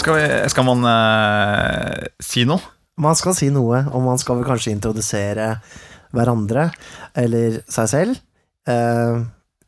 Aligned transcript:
Skal, 0.00 0.16
vi, 0.16 0.48
skal 0.48 0.64
man 0.64 0.84
eh, 0.88 2.06
si 2.24 2.46
noe? 2.48 2.58
Man 3.00 3.16
skal 3.16 3.34
si 3.36 3.50
noe, 3.52 3.82
og 3.92 4.02
man 4.02 4.18
skal 4.20 4.40
vel 4.40 4.48
kanskje 4.48 4.72
introdusere 4.72 5.52
hverandre, 6.16 6.70
eller 7.14 7.60
seg 7.70 7.90
selv. 7.92 8.20
Eh, 8.68 9.20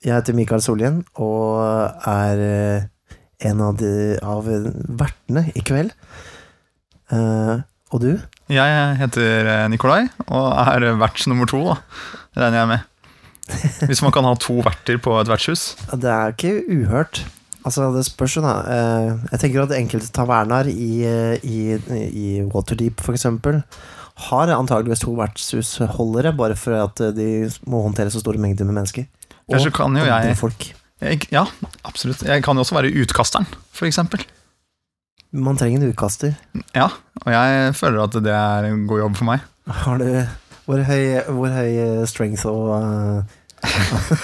jeg 0.03 0.13
heter 0.17 0.37
Mikael 0.37 0.63
Sollien 0.65 1.01
og 1.23 1.63
er 2.09 2.43
eh, 2.45 3.19
en 3.49 3.63
av, 3.65 3.77
de, 3.81 4.17
av 4.21 4.49
vertene 5.01 5.47
i 5.57 5.65
kveld. 5.65 5.93
Eh, 7.13 7.63
og 7.93 8.03
du? 8.03 8.11
Jeg 8.53 8.97
heter 9.01 9.69
Nikolai 9.73 10.07
og 10.27 10.49
er 10.65 10.91
vert 11.01 11.23
nummer 11.29 11.49
to, 11.49 11.63
da, 11.71 11.77
regner 12.39 12.63
jeg 12.63 12.73
med. 12.73 12.89
Hvis 13.91 14.03
man 14.05 14.15
kan 14.15 14.27
ha 14.29 14.33
to 14.41 14.61
verter 14.65 15.01
på 15.03 15.15
et 15.21 15.29
vertshus. 15.29 15.73
Det 15.93 16.09
er 16.09 16.33
ikke 16.33 16.55
uhørt. 16.73 17.25
Altså, 17.63 17.91
det 17.95 18.05
spørs 18.09 18.37
jo, 18.39 18.43
da. 18.43 18.55
Jeg 19.31 19.43
tenker 19.43 19.65
at 19.65 19.75
enkelte 19.77 20.09
tavernaer 20.15 20.71
i, 20.73 21.03
i, 21.47 21.59
i 21.77 22.29
Waterdeep, 22.49 23.03
for 23.05 23.15
eksempel, 23.15 23.61
har 24.29 24.49
antageligvis 24.55 25.01
to 25.05 25.15
vertshusholdere, 25.17 26.35
bare 26.37 26.57
for 26.59 26.77
at 26.85 27.01
de 27.17 27.49
må 27.67 27.83
håndtere 27.87 28.13
så 28.13 28.21
store 28.21 28.39
mengder 28.39 28.65
med 28.69 28.75
mennesker. 28.81 29.07
Ellers 29.49 29.65
så 29.67 29.73
kan 29.75 29.97
jo 29.97 30.05
jeg- 30.05 30.37
folk. 30.39 30.73
Jeg, 31.03 31.27
ja, 31.33 31.45
absolutt. 31.85 32.23
Jeg 32.23 32.43
kan 32.45 32.55
jo 32.57 32.63
også 32.63 32.77
være 32.77 32.93
utkasteren, 33.03 33.47
eksempel. 33.83 34.23
Man 35.33 35.57
trenger 35.57 35.81
en 35.81 35.89
utkaster. 35.91 36.35
Ja, 36.77 36.89
og 37.25 37.33
jeg 37.33 37.75
føler 37.75 38.03
at 38.05 38.13
det 38.23 38.33
er 38.33 38.69
en 38.69 38.87
god 38.87 38.99
jobb 39.01 39.17
for 39.17 39.25
meg. 39.25 39.41
Har 39.67 39.99
du 39.99 40.27
Hvor 40.65 40.79
høy, 40.87 41.19
hvor 41.27 41.49
høy 41.51 41.73
eh, 41.75 42.07
strength 42.07 42.47
og 42.47 42.69
uh, 42.71 43.23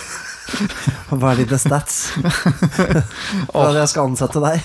Hva 1.11 1.33
er 1.33 1.41
dine 1.43 1.59
stats? 1.59 1.97
For 3.53 3.69
at 3.69 3.79
jeg 3.81 3.89
skal 3.91 4.07
ansette 4.07 4.43
deg. 4.45 4.63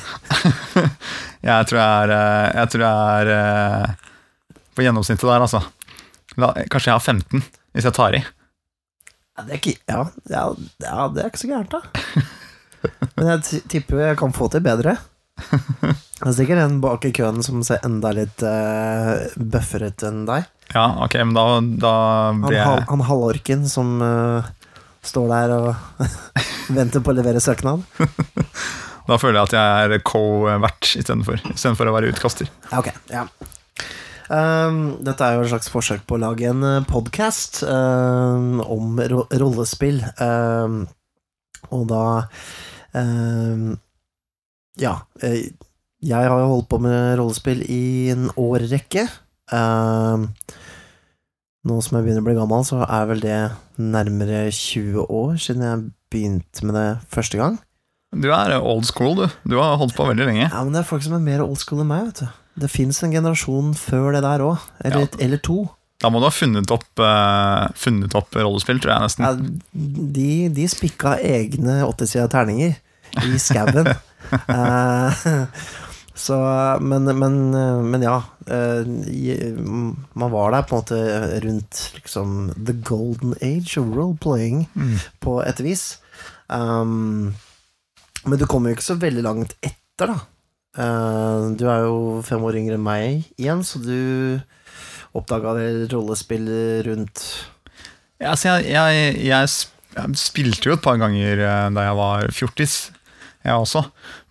Jeg 1.50 1.68
tror 1.68 1.80
jeg 1.80 2.04
er, 2.04 2.12
eh, 2.16 2.52
jeg 2.56 2.70
tror 2.72 2.84
jeg 2.86 3.24
er 3.24 3.32
eh, 3.34 4.12
på 4.76 4.86
gjennomsnittet 4.86 5.28
der, 5.30 5.44
altså. 5.46 5.62
La, 6.42 6.52
kanskje 6.72 6.90
jeg 6.92 6.98
har 6.98 7.04
15, 7.04 7.44
hvis 7.76 7.88
jeg 7.90 7.96
tar 7.98 8.18
i. 8.18 8.24
Ja, 9.34 9.44
det 9.48 9.52
er 9.56 9.60
ikke 9.60 9.74
Ja, 9.90 10.02
ja, 10.30 10.44
ja 10.86 11.08
det 11.14 11.24
er 11.24 11.30
ikke 11.32 11.42
så 11.42 11.50
gærent, 11.52 11.74
da. 11.74 11.82
Men 13.18 13.30
jeg 13.32 13.44
ti- 13.48 13.64
tipper 13.78 14.02
jeg 14.10 14.18
kan 14.20 14.34
få 14.36 14.50
til 14.54 14.64
bedre. 14.66 14.98
Det 15.44 16.30
er 16.30 16.36
sikkert 16.38 16.62
en 16.62 16.82
bak 16.84 17.06
i 17.10 17.14
køen 17.16 17.40
som 17.46 17.64
ser 17.66 17.82
enda 17.88 18.12
litt 18.16 18.44
uh, 18.46 19.24
bøfferet 19.38 20.04
enn 20.08 20.26
deg. 20.30 20.46
Ja, 20.74 20.84
ok, 21.06 21.16
men 21.26 21.34
da, 21.36 21.46
da 21.82 21.94
blir 22.38 22.56
jeg 22.60 22.86
han 22.90 23.04
halvorken 23.08 23.66
som 23.70 23.96
uh, 24.04 24.46
står 25.06 25.28
der 25.34 25.54
og 25.58 26.14
venter 26.78 27.04
på 27.04 27.12
å 27.14 27.18
levere 27.20 27.44
søknad. 27.44 27.84
Da 29.04 29.18
føler 29.20 29.36
jeg 29.42 29.50
at 29.50 29.54
jeg 29.58 29.98
er 29.98 30.04
co-vert 30.08 30.94
istedenfor, 30.96 31.90
å 31.92 31.92
være 31.98 32.14
utkaster. 32.14 32.48
Ja, 32.72 32.78
Ok, 32.80 32.88
ja. 33.12 33.26
Um, 34.34 34.78
dette 35.06 35.22
er 35.28 35.36
jo 35.38 35.44
et 35.46 35.52
slags 35.52 35.70
forsøk 35.70 36.06
på 36.10 36.16
å 36.18 36.22
lage 36.24 36.48
en 36.50 36.64
podkast 36.90 37.62
om 37.68 38.98
ro 39.12 39.26
rollespill. 39.30 40.00
Um, 40.18 40.80
og 41.70 41.84
da 41.92 42.04
um, 42.98 43.76
Ja. 44.82 44.96
eh, 45.22 45.52
Jeg 46.04 46.28
har 46.28 46.40
jo 46.42 46.50
holdt 46.56 46.68
på 46.72 46.80
med 46.84 47.18
rollespill 47.22 47.62
i 47.70 48.10
en 48.12 48.26
årrekke. 48.36 49.06
Um, 49.54 50.26
nå 51.64 51.78
som 51.86 51.96
jeg 52.00 52.08
begynner 52.08 52.24
å 52.26 52.28
bli 52.28 52.36
gammel, 52.36 52.66
så 52.68 52.82
er 52.84 53.06
vel 53.08 53.22
det 53.24 53.38
nærmere 53.80 54.50
20 54.52 55.06
år 55.08 55.38
siden 55.40 55.64
jeg 55.64 55.86
begynte 56.12 56.66
med 56.68 56.76
det 56.76 56.90
første 57.14 57.40
gang. 57.40 57.60
Du 58.14 58.28
er 58.36 58.58
old 58.60 58.84
school, 58.86 59.16
du. 59.16 59.28
Du 59.48 59.56
har 59.62 59.78
holdt 59.80 59.96
på 59.98 60.06
veldig 60.10 60.26
lenge. 60.28 60.50
Ja, 60.50 60.64
men 60.66 60.74
det 60.76 60.84
er 60.84 60.90
folk 60.90 61.06
som 61.06 61.16
er 61.18 61.24
mer 61.24 61.42
old 61.46 61.58
school 61.62 61.82
enn 61.82 61.90
meg, 61.90 62.10
vet 62.12 62.26
du. 62.26 62.28
Det 62.60 62.70
fins 62.70 63.00
en 63.04 63.12
generasjon 63.16 63.74
før 63.78 64.14
det 64.14 64.22
der 64.26 64.44
òg. 64.46 64.58
Eller, 64.86 65.08
Ja. 65.08 65.20
eller 65.26 65.38
to. 65.42 65.64
Da 66.04 66.10
må 66.12 66.20
du 66.20 66.26
ha 66.28 66.32
funnet 66.36 66.70
opp, 66.72 66.86
uh, 67.00 67.70
funnet 67.80 68.14
opp 68.20 68.36
rollespill, 68.36 68.80
tror 68.84 68.92
jeg 68.94 69.06
nesten. 69.06 69.24
Ja, 69.24 69.34
de, 70.18 70.50
de 70.54 70.66
spikka 70.68 71.16
egne 71.24 71.80
åttesida 71.88 72.28
terninger 72.30 72.76
i 73.24 73.38
skauen. 73.40 73.94
Eh, 74.34 75.26
så 76.16 76.36
men, 76.82 77.04
men, 77.20 77.34
men 77.92 78.02
ja. 78.02 78.16
eh, 78.48 78.88
man 80.16 80.32
var 80.32 80.52
der 80.56 80.64
på 80.66 80.78
en 80.78 80.82
måte 80.82 81.00
rundt 81.44 81.82
liksom 81.98 82.54
the 82.56 82.74
golden 82.88 83.36
age 83.42 83.76
of 83.78 83.92
role-playing, 83.94 84.64
Mm. 84.74 84.96
på 85.22 85.36
et 85.46 85.60
vis. 85.62 85.84
Um, 86.50 87.36
men 88.26 88.40
du 88.40 88.46
kommer 88.48 88.72
jo 88.72 88.78
ikke 88.80 88.88
så 88.94 88.98
veldig 89.00 89.24
langt 89.28 89.54
etter, 89.62 90.14
da. 90.16 90.18
Eh, 90.74 91.42
du 91.54 91.68
er 91.70 91.84
jo 91.86 92.22
fem 92.26 92.42
år 92.48 92.58
yngre 92.58 92.80
enn 92.80 92.86
meg 92.86 93.28
igjen, 93.38 93.62
så 93.66 93.82
du 93.84 94.40
oppdaga 95.14 95.54
rollespill 95.92 96.48
rundt 96.88 97.22
Ja, 98.18 98.32
altså, 98.32 98.56
jeg, 98.56 98.72
jeg, 98.74 99.20
jeg, 99.28 99.52
jeg 99.94 100.18
spilte 100.18 100.72
jo 100.72 100.78
et 100.78 100.86
par 100.86 100.98
ganger 101.02 101.44
eh, 101.46 101.68
da 101.76 101.86
jeg 101.86 102.00
var 102.00 102.34
fjortis, 102.34 102.78
jeg 103.44 103.54
også. 103.54 103.84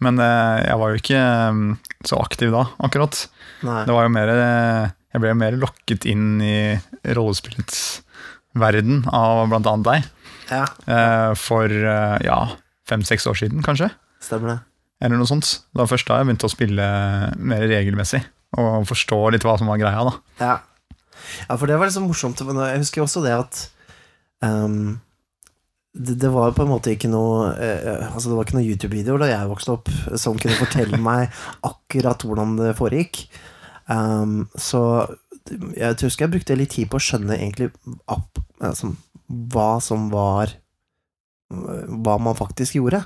Men 0.02 0.18
eh, 0.24 0.64
jeg 0.66 0.80
var 0.80 0.90
jo 0.90 1.02
ikke 1.02 1.22
mm, 1.54 1.70
så 2.10 2.18
aktiv 2.24 2.50
da, 2.54 2.64
akkurat. 2.82 3.22
Nei. 3.62 3.84
Det 3.86 3.94
var 3.94 4.08
jo 4.08 4.14
mer 4.16 4.32
Jeg 4.34 5.20
ble 5.22 5.30
jo 5.30 5.38
mer 5.38 5.58
lokket 5.60 6.08
inn 6.10 6.40
i 6.42 6.56
rollespillets 7.14 8.00
verden 8.58 9.04
av 9.14 9.52
annet 9.54 9.86
deg. 9.86 10.10
Ja, 10.50 10.64
For 11.38 11.70
ja, 11.70 12.40
fem-seks 12.90 13.28
år 13.30 13.38
siden, 13.38 13.62
kanskje. 13.64 13.92
stemmer 14.20 14.56
det. 14.56 14.58
Eller 15.02 15.18
noe 15.18 15.28
sånt. 15.28 15.48
Det 15.72 15.82
var 15.82 15.90
først 15.90 16.08
da 16.08 16.20
jeg 16.20 16.28
begynte 16.28 16.48
å 16.48 16.52
spille 16.52 16.88
mer 17.42 17.64
regelmessig. 17.66 18.22
Og 18.60 18.84
forstå 18.86 19.18
litt 19.34 19.46
hva 19.46 19.56
som 19.58 19.70
var 19.72 19.80
greia, 19.80 20.04
da. 20.06 20.12
Ja. 20.42 20.56
ja, 21.48 21.56
for 21.56 21.66
det 21.66 21.78
var 21.80 21.88
liksom 21.88 22.06
morsomt. 22.06 22.42
Jeg 22.42 22.82
husker 22.82 23.04
også 23.04 23.24
det 23.24 23.32
at 23.34 23.62
um, 24.44 25.00
det, 25.92 26.18
det 26.22 26.30
var 26.32 26.54
på 26.56 26.64
en 26.64 26.70
måte 26.70 26.92
ikke 26.94 27.10
noe 27.12 27.50
uh, 27.52 28.12
Altså 28.12 28.30
det 28.30 28.36
var 28.36 28.46
ikke 28.46 28.56
noen 28.56 28.68
YouTube-videoer 28.70 29.24
da 29.24 29.30
jeg 29.32 29.50
vokste 29.50 29.74
opp 29.74 29.90
som 30.20 30.38
kunne 30.40 30.60
fortelle 30.60 31.00
meg 31.10 31.32
akkurat 31.66 32.22
hvordan 32.26 32.54
det 32.60 32.76
foregikk. 32.78 33.24
Um, 33.90 34.46
så 34.54 34.82
jeg 35.50 35.98
husker 35.98 36.28
jeg 36.28 36.34
brukte 36.36 36.56
litt 36.58 36.76
tid 36.76 36.90
på 36.90 37.00
å 37.00 37.02
skjønne 37.02 37.34
egentlig 37.34 37.72
opp, 38.06 38.38
altså, 38.62 38.92
hva 39.26 39.72
som 39.82 40.06
var 40.12 40.54
Hva 41.52 42.14
man 42.22 42.36
faktisk 42.38 42.78
gjorde. 42.78 43.02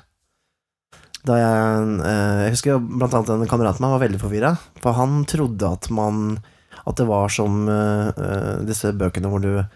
Da 1.27 1.39
jeg, 1.41 1.87
eh, 2.07 2.43
jeg 2.47 2.55
husker 2.55 2.83
blant 2.83 3.15
annet 3.17 3.33
en 3.35 3.51
kamerat 3.51 3.81
av 3.81 3.83
meg 3.85 3.97
var 3.97 4.05
veldig 4.05 4.21
forvirra, 4.23 4.53
for 4.83 4.97
han 4.99 5.25
trodde 5.29 5.73
at 5.79 5.91
man 5.95 6.39
At 6.87 7.01
det 7.01 7.07
var 7.09 7.33
som 7.33 7.67
eh, 7.67 8.09
eh, 8.15 8.53
disse 8.69 8.93
bøkene 8.95 9.33
hvor 9.33 9.43
du 9.43 9.67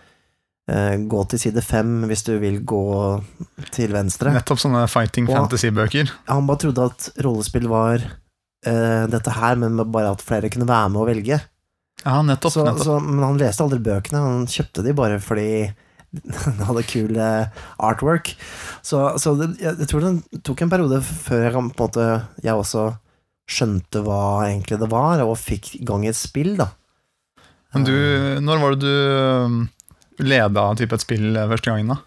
går 0.71 1.25
til 1.33 1.41
side 1.43 1.62
fem 1.66 2.05
hvis 2.06 2.21
du 2.22 2.37
vil 2.38 2.61
gå 2.62 2.84
til 3.75 3.91
venstre. 3.91 4.31
Nettopp 4.31 4.61
sånne 4.62 4.84
fighting 4.87 5.27
fantasy-bøker. 5.27 6.12
Han 6.28 6.47
bare 6.47 6.61
trodde 6.62 6.84
at 6.87 7.09
rollespill 7.27 7.67
var 7.67 8.05
uh, 8.05 9.05
dette 9.11 9.34
her, 9.34 9.59
men 9.59 9.81
bare 9.91 10.12
at 10.12 10.22
flere 10.22 10.53
kunne 10.53 10.69
være 10.69 10.93
med 10.93 11.00
og 11.03 11.09
velge. 11.11 11.41
Ja, 12.05 12.21
nettopp. 12.22 12.55
Så, 12.55 12.69
nettopp. 12.69 12.87
så, 12.87 13.00
men 13.03 13.25
han 13.25 13.41
leste 13.41 13.67
aldri 13.67 13.81
bøkene, 13.88 14.22
han 14.22 14.47
kjøpte 14.47 14.87
de 14.87 14.94
bare 15.00 15.19
fordi 15.25 15.50
den 16.12 16.62
hadde 16.68 16.82
kul 16.90 17.16
eh, 17.20 17.60
artwork. 17.78 18.32
Så, 18.82 19.02
så 19.22 19.34
det, 19.38 19.52
jeg, 19.62 19.76
jeg 19.84 19.90
tror 19.90 20.06
det 20.06 20.42
tok 20.46 20.64
en 20.66 20.72
periode 20.72 20.98
før 21.06 21.44
jeg, 21.46 21.54
kan- 21.54 21.72
måte, 21.78 22.06
jeg 22.44 22.54
også 22.58 22.88
skjønte 23.50 24.02
hva 24.06 24.20
egentlig 24.48 24.78
det 24.78 24.88
var, 24.92 25.22
og 25.26 25.36
fikk 25.38 25.72
i 25.80 25.84
gang 25.86 26.04
et 26.06 26.18
spill, 26.18 26.52
da. 26.58 26.68
Men 27.74 27.84
du, 27.86 27.94
når 28.42 28.60
var 28.62 28.74
det 28.74 28.82
du 28.82 29.46
um, 29.46 29.58
leda 30.22 30.64
type 30.78 30.94
et 30.98 31.02
spill 31.04 31.28
eh, 31.38 31.48
første 31.50 31.70
gangen, 31.70 31.92
da? 31.94 32.00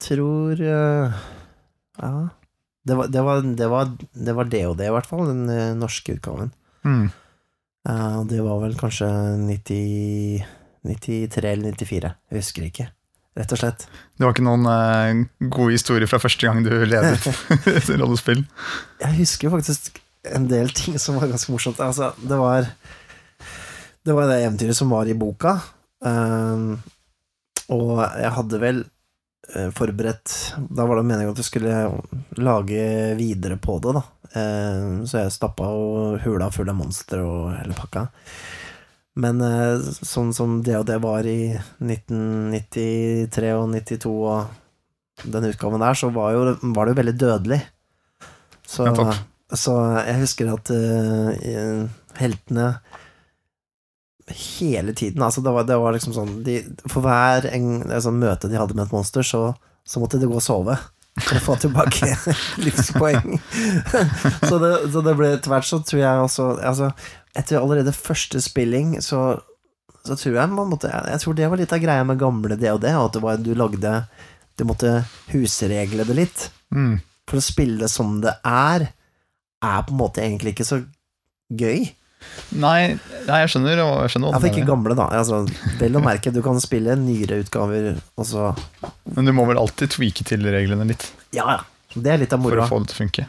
tror 0.00 0.60
eh, 0.64 1.18
Ja. 2.00 2.12
Det 2.88 2.94
var 2.96 3.10
det, 3.12 3.20
var, 3.20 3.42
det, 3.44 3.66
var, 3.68 3.90
det 4.16 4.32
var 4.38 4.46
det, 4.48 4.60
i 4.88 4.92
hvert 4.94 5.06
fall, 5.08 5.26
den 5.28 5.42
norske 5.76 6.14
utgaven. 6.16 6.48
Mm. 6.88 7.10
Det 8.30 8.38
var 8.40 8.62
vel 8.62 8.72
kanskje 8.80 9.08
90, 9.44 10.40
93 10.86 11.52
eller 11.52 11.76
94. 11.76 12.12
Jeg 12.30 12.40
husker 12.40 12.66
ikke, 12.66 12.86
rett 13.38 13.54
og 13.54 13.60
slett. 13.60 13.86
Det 14.16 14.26
var 14.26 14.34
ikke 14.34 14.46
noen 14.46 14.68
eh, 14.70 15.24
gode 15.48 15.74
historier 15.76 16.10
fra 16.10 16.20
første 16.22 16.46
gang 16.46 16.62
du 16.64 16.72
ledet 16.72 17.18
et 17.18 17.90
rollespill? 18.00 18.44
Jeg 19.02 19.18
husker 19.18 19.52
faktisk 19.52 20.00
en 20.30 20.46
del 20.50 20.72
ting 20.76 20.98
som 21.00 21.18
var 21.20 21.30
ganske 21.30 21.52
morsomt. 21.52 21.80
Altså, 21.80 22.12
det 22.20 22.38
var 22.38 22.70
Det 24.04 24.16
var 24.16 24.28
det 24.28 24.40
eventyret 24.44 24.76
som 24.76 24.90
var 24.90 25.08
i 25.08 25.16
boka. 25.16 25.58
Um, 26.00 26.80
og 27.68 28.00
jeg 28.00 28.32
hadde 28.32 28.60
vel 28.62 28.78
uh, 29.52 29.68
forberedt 29.76 30.32
Da 30.72 30.86
var 30.88 30.96
det 30.96 31.04
meningen 31.04 31.34
at 31.34 31.42
vi 31.42 31.44
skulle 31.44 31.74
lage 32.40 32.86
videre 33.18 33.58
på 33.60 33.76
det, 33.84 33.92
da. 33.98 34.04
Um, 34.30 35.04
så 35.04 35.24
jeg 35.24 35.34
stappa 35.34 35.68
og 35.68 36.20
hula 36.24 36.48
full 36.54 36.70
av 36.72 36.78
monstre 36.78 37.20
og 37.20 37.52
hele 37.58 37.76
pakka. 37.76 38.06
Men 39.18 39.40
eh, 39.42 39.82
sånn 40.06 40.30
som 40.36 40.60
det 40.62 40.76
og 40.78 40.86
det 40.88 41.00
var 41.02 41.26
i 41.26 41.50
1993 41.82 43.50
og 43.56 43.66
92 43.74 44.12
og 44.14 45.24
den 45.24 45.50
utgaven 45.50 45.82
der, 45.82 45.98
så 45.98 46.08
var, 46.14 46.32
jo, 46.32 46.54
var 46.76 46.86
det 46.86 46.94
jo 46.94 47.00
veldig 47.00 47.16
dødelig. 47.20 47.60
Så, 48.66 48.86
ja, 48.86 49.10
så 49.52 49.74
jeg 50.06 50.20
husker 50.22 50.52
at 50.54 50.70
uh, 50.70 51.82
heltene 52.20 52.68
hele 54.30 54.94
tiden 54.94 55.22
Altså, 55.26 55.40
det 55.42 55.50
var, 55.50 55.66
det 55.66 55.78
var 55.80 55.96
liksom 55.96 56.14
sånn 56.14 56.36
de, 56.46 56.60
For 56.86 57.02
hver 57.02 57.48
en, 57.50 57.82
altså, 57.90 58.12
møte 58.14 58.50
de 58.50 58.60
hadde 58.60 58.76
med 58.78 58.86
et 58.86 58.94
monster, 58.94 59.26
så, 59.26 59.48
så 59.82 60.02
måtte 60.02 60.20
de 60.22 60.30
gå 60.30 60.38
og 60.38 60.44
sove. 60.44 60.76
For 61.18 61.36
å 61.36 61.42
få 61.44 61.56
tilbake 61.64 62.12
livspoeng. 62.64 63.40
så, 64.48 64.60
det, 64.62 64.72
så 64.94 65.02
det 65.04 65.16
ble 65.18 65.34
etter 65.34 65.52
hvert 65.52 65.68
så 65.68 65.80
tror 65.84 66.02
jeg 66.04 66.26
også 66.28 66.52
altså, 66.70 66.92
Etter 67.38 67.60
allerede 67.60 67.92
første 67.94 68.40
spilling, 68.42 68.96
så, 69.04 69.38
så 70.02 70.16
tror 70.18 70.38
jeg 70.40 70.50
man 70.54 70.70
måtte 70.72 70.90
jeg, 70.90 71.20
tror 71.22 71.36
det 71.38 71.50
var 71.52 71.60
litt 71.60 71.74
av 71.76 71.82
greia 71.82 72.06
med 72.06 72.18
gamle 72.18 72.56
det, 72.58 72.70
at 72.72 73.14
det 73.14 73.22
var, 73.22 73.38
du 73.38 73.52
lagde 73.54 73.92
Du 74.58 74.64
måtte 74.68 75.04
husregle 75.30 76.04
det 76.08 76.16
litt. 76.18 76.48
Mm. 76.74 76.98
For 77.30 77.38
å 77.38 77.44
spille 77.44 77.88
som 77.88 78.18
det 78.24 78.34
er, 78.44 78.90
er 79.62 79.86
på 79.86 79.94
en 79.94 80.00
måte 80.00 80.24
egentlig 80.24 80.56
ikke 80.56 80.66
så 80.68 80.82
gøy. 81.50 81.86
Nei, 82.60 82.98
nei, 83.24 83.38
jeg 83.40 83.50
skjønner, 83.54 83.80
jeg 83.80 84.12
skjønner 84.12 84.34
Ja, 84.34 84.40
for 84.42 84.50
ikke 84.50 84.66
gamle, 84.68 84.96
da. 84.98 85.06
Altså, 85.16 85.38
vel 85.80 85.96
å 85.96 86.02
merke, 86.04 86.32
du 86.34 86.42
kan 86.44 86.60
spille 86.60 86.96
nyere 87.00 87.40
utgaver, 87.40 87.94
også. 88.20 88.50
Men 89.14 89.30
du 89.30 89.32
må 89.36 89.46
vel 89.48 89.60
alltid 89.62 89.94
tweake 89.94 90.26
til 90.28 90.44
reglene 90.44 90.84
litt 90.90 91.06
Ja, 91.36 91.46
ja. 91.56 91.60
Det 91.94 92.12
er 92.12 92.20
litt 92.22 92.34
av 92.36 92.42
for 92.42 92.52
moroa. 92.52 92.66
å 92.66 92.70
få 92.70 92.82
det 92.82 92.92
til 92.92 92.98
å 92.98 93.00
funke. 93.00 93.24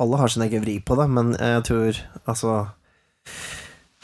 Alle 0.00 0.20
har 0.20 0.32
sin 0.32 0.44
egen 0.46 0.62
vri 0.62 0.78
på 0.84 0.96
det, 1.00 1.08
men 1.12 1.34
jeg 1.34 1.64
tror 1.66 1.98
altså 2.28 2.54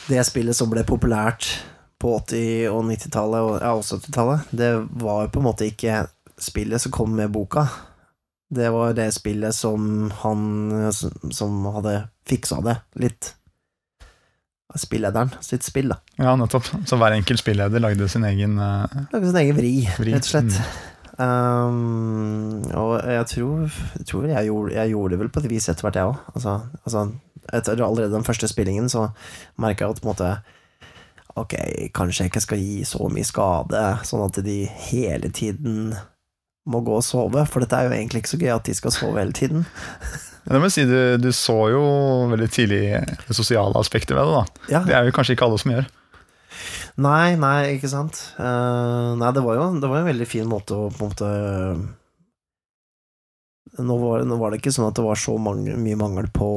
Det 0.09 0.25
spillet 0.27 0.57
som 0.57 0.71
ble 0.73 0.83
populært 0.87 1.47
på 2.03 2.17
80- 2.19 2.73
og 2.73 2.83
90-tallet, 2.89 3.45
og 3.47 3.55
ja, 3.61 3.73
også 3.79 4.01
80-tallet, 4.03 4.51
det 4.51 4.71
var 5.03 5.27
jo 5.27 5.33
på 5.35 5.43
en 5.43 5.47
måte 5.47 5.69
ikke 5.71 6.01
spillet 6.43 6.83
som 6.83 6.95
kom 6.95 7.15
med 7.15 7.31
boka. 7.35 7.69
Det 8.53 8.69
var 8.75 8.97
det 8.99 9.13
spillet 9.15 9.55
som 9.57 10.11
han 10.25 10.43
som 10.93 11.63
hadde 11.73 11.95
fiksa 12.29 12.59
det 12.67 12.75
litt. 13.01 13.31
Spillederen 14.77 15.31
sitt 15.45 15.65
spill, 15.65 15.93
da. 15.93 15.99
Ja, 16.17 16.33
nettopp. 16.41 16.65
Så 16.89 16.97
hver 16.97 17.13
enkelt 17.13 17.41
spilleder 17.41 17.81
lagde 17.83 18.09
sin 18.09 18.25
egen 18.25 18.57
uh, 18.57 18.89
Lagde 19.13 19.29
sin 19.29 19.41
egen 19.43 19.57
vri, 19.59 19.73
vri. 19.99 20.15
rett 20.15 20.25
og 20.25 20.31
slett. 20.31 20.57
Mm. 20.57 20.92
Um, 21.21 22.63
og 22.79 22.95
jeg 23.05 23.27
tror, 23.35 23.75
tror 24.09 24.25
jeg, 24.31 24.47
gjorde, 24.49 24.73
jeg 24.75 24.95
gjorde 24.95 25.13
det 25.13 25.21
vel 25.21 25.31
på 25.35 25.43
et 25.43 25.51
vis 25.51 25.69
etter 25.69 25.85
hvert, 25.87 25.99
jeg 26.01 26.09
òg. 26.09 26.23
Altså, 26.35 26.55
altså, 26.87 27.05
etter 27.53 27.85
allerede 27.85 28.15
den 28.15 28.25
første 28.27 28.49
spillingen 28.49 28.89
så 28.93 29.09
merka 29.61 29.85
jeg 29.85 29.97
at 29.97 30.03
på 30.03 30.09
en 30.09 30.13
måte 30.15 30.33
Ok, 31.33 31.55
kanskje 31.97 32.27
jeg 32.27 32.29
ikke 32.29 32.41
skal 32.45 32.59
gi 32.61 32.83
så 32.85 33.07
mye 33.09 33.25
skade, 33.25 33.83
sånn 34.05 34.21
at 34.27 34.37
de 34.45 34.57
hele 34.91 35.31
tiden 35.33 35.95
må 36.69 36.83
gå 36.85 36.99
og 36.99 37.07
sove. 37.07 37.47
For 37.49 37.65
dette 37.65 37.79
er 37.79 37.89
jo 37.89 37.95
egentlig 37.97 38.21
ikke 38.21 38.33
så 38.35 38.41
gøy 38.43 38.51
at 38.53 38.69
de 38.69 38.75
skal 38.77 38.93
sove 38.93 39.17
hele 39.17 39.33
tiden. 39.33 39.65
Det 40.43 40.59
må 40.59 40.67
jeg 40.67 40.75
si, 40.75 40.85
du, 40.91 40.99
du 41.23 41.29
så 41.31 41.55
jo 41.71 41.83
veldig 42.33 42.49
tidlig 42.51 42.81
det 43.29 43.37
sosiale 43.39 43.79
aspektet 43.79 44.17
ved 44.19 44.27
det. 44.27 44.41
da. 44.41 44.71
Ja, 44.75 44.81
Det 44.89 44.97
er 44.99 45.07
jo 45.07 45.15
kanskje 45.15 45.37
ikke 45.37 45.47
alle 45.47 45.61
som 45.63 45.71
gjør. 45.71 45.87
Nei, 47.03 47.35
nei, 47.41 47.75
ikke 47.77 47.91
sant. 47.93 48.21
Uh, 48.37 49.13
nei, 49.21 49.33
det 49.35 49.43
var 49.45 49.59
jo 49.59 49.69
det 49.81 49.89
var 49.91 50.01
jo 50.01 50.05
en 50.05 50.13
veldig 50.13 50.29
fin 50.29 50.49
måte 50.49 50.77
å 50.77 50.91
på 50.93 51.07
en 51.07 51.13
måte 51.13 51.31
nå 53.83 53.95
var, 53.97 54.27
nå 54.29 54.37
var 54.37 54.53
det 54.53 54.61
ikke 54.61 54.73
sånn 54.75 54.91
at 54.91 54.99
det 54.99 55.07
var 55.07 55.17
så 55.17 55.39
mange, 55.41 55.79
mye 55.81 55.97
mangel 55.97 56.27
på 56.35 56.51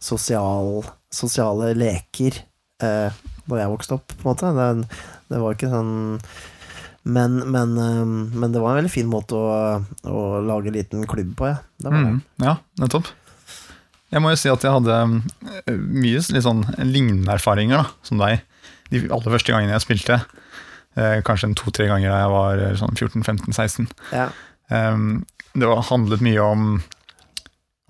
sosial, 0.00 0.80
sosiale 1.12 1.74
leker 1.76 2.38
uh, 2.84 3.12
da 3.42 3.58
jeg 3.58 3.72
vokste 3.74 3.98
opp, 3.98 4.14
på 4.14 4.24
en 4.24 4.30
måte. 4.30 4.52
Det, 4.56 5.02
det 5.32 5.42
var 5.42 5.58
ikke 5.58 5.72
sånn 5.72 5.92
men, 7.02 7.40
men, 7.50 7.78
eh, 7.78 8.04
men 8.38 8.52
det 8.52 8.60
var 8.62 8.70
en 8.70 8.78
veldig 8.82 8.92
fin 8.92 9.08
måte 9.10 9.34
å, 9.34 9.82
å 10.06 10.20
lage 10.46 10.70
en 10.70 10.76
liten 10.76 11.06
klubb 11.10 11.34
på, 11.38 11.48
ja. 11.50 11.58
Det 11.82 11.90
var 11.90 11.98
det. 11.98 12.12
Mm, 12.12 12.20
ja, 12.44 12.54
nettopp. 12.78 13.10
Jeg 14.12 14.22
må 14.22 14.30
jo 14.30 14.38
si 14.38 14.52
at 14.52 14.62
jeg 14.62 14.76
hadde 14.76 14.98
eh, 15.02 15.72
mye 15.74 16.20
litt 16.22 16.46
sånn 16.46 16.62
lignende 16.86 17.34
erfaringer 17.34 17.82
da, 17.82 17.88
som 18.06 18.22
deg. 18.22 18.44
De 18.92 19.02
aller 19.08 19.34
første 19.34 19.54
gangene 19.54 19.74
jeg 19.74 19.86
spilte. 19.86 20.20
Eh, 20.94 21.20
kanskje 21.24 21.48
en 21.48 21.54
to-tre 21.56 21.86
ganger 21.88 22.12
da 22.12 22.18
jeg 22.20 22.32
var 22.34 22.62
eh, 22.62 22.74
sånn 22.76 22.98
14-15-16. 22.98 23.86
Ja. 24.12 24.26
Um, 24.68 25.22
det 25.56 25.68
var, 25.68 25.84
handlet 25.88 26.24
mye 26.24 26.42
om 26.44 26.66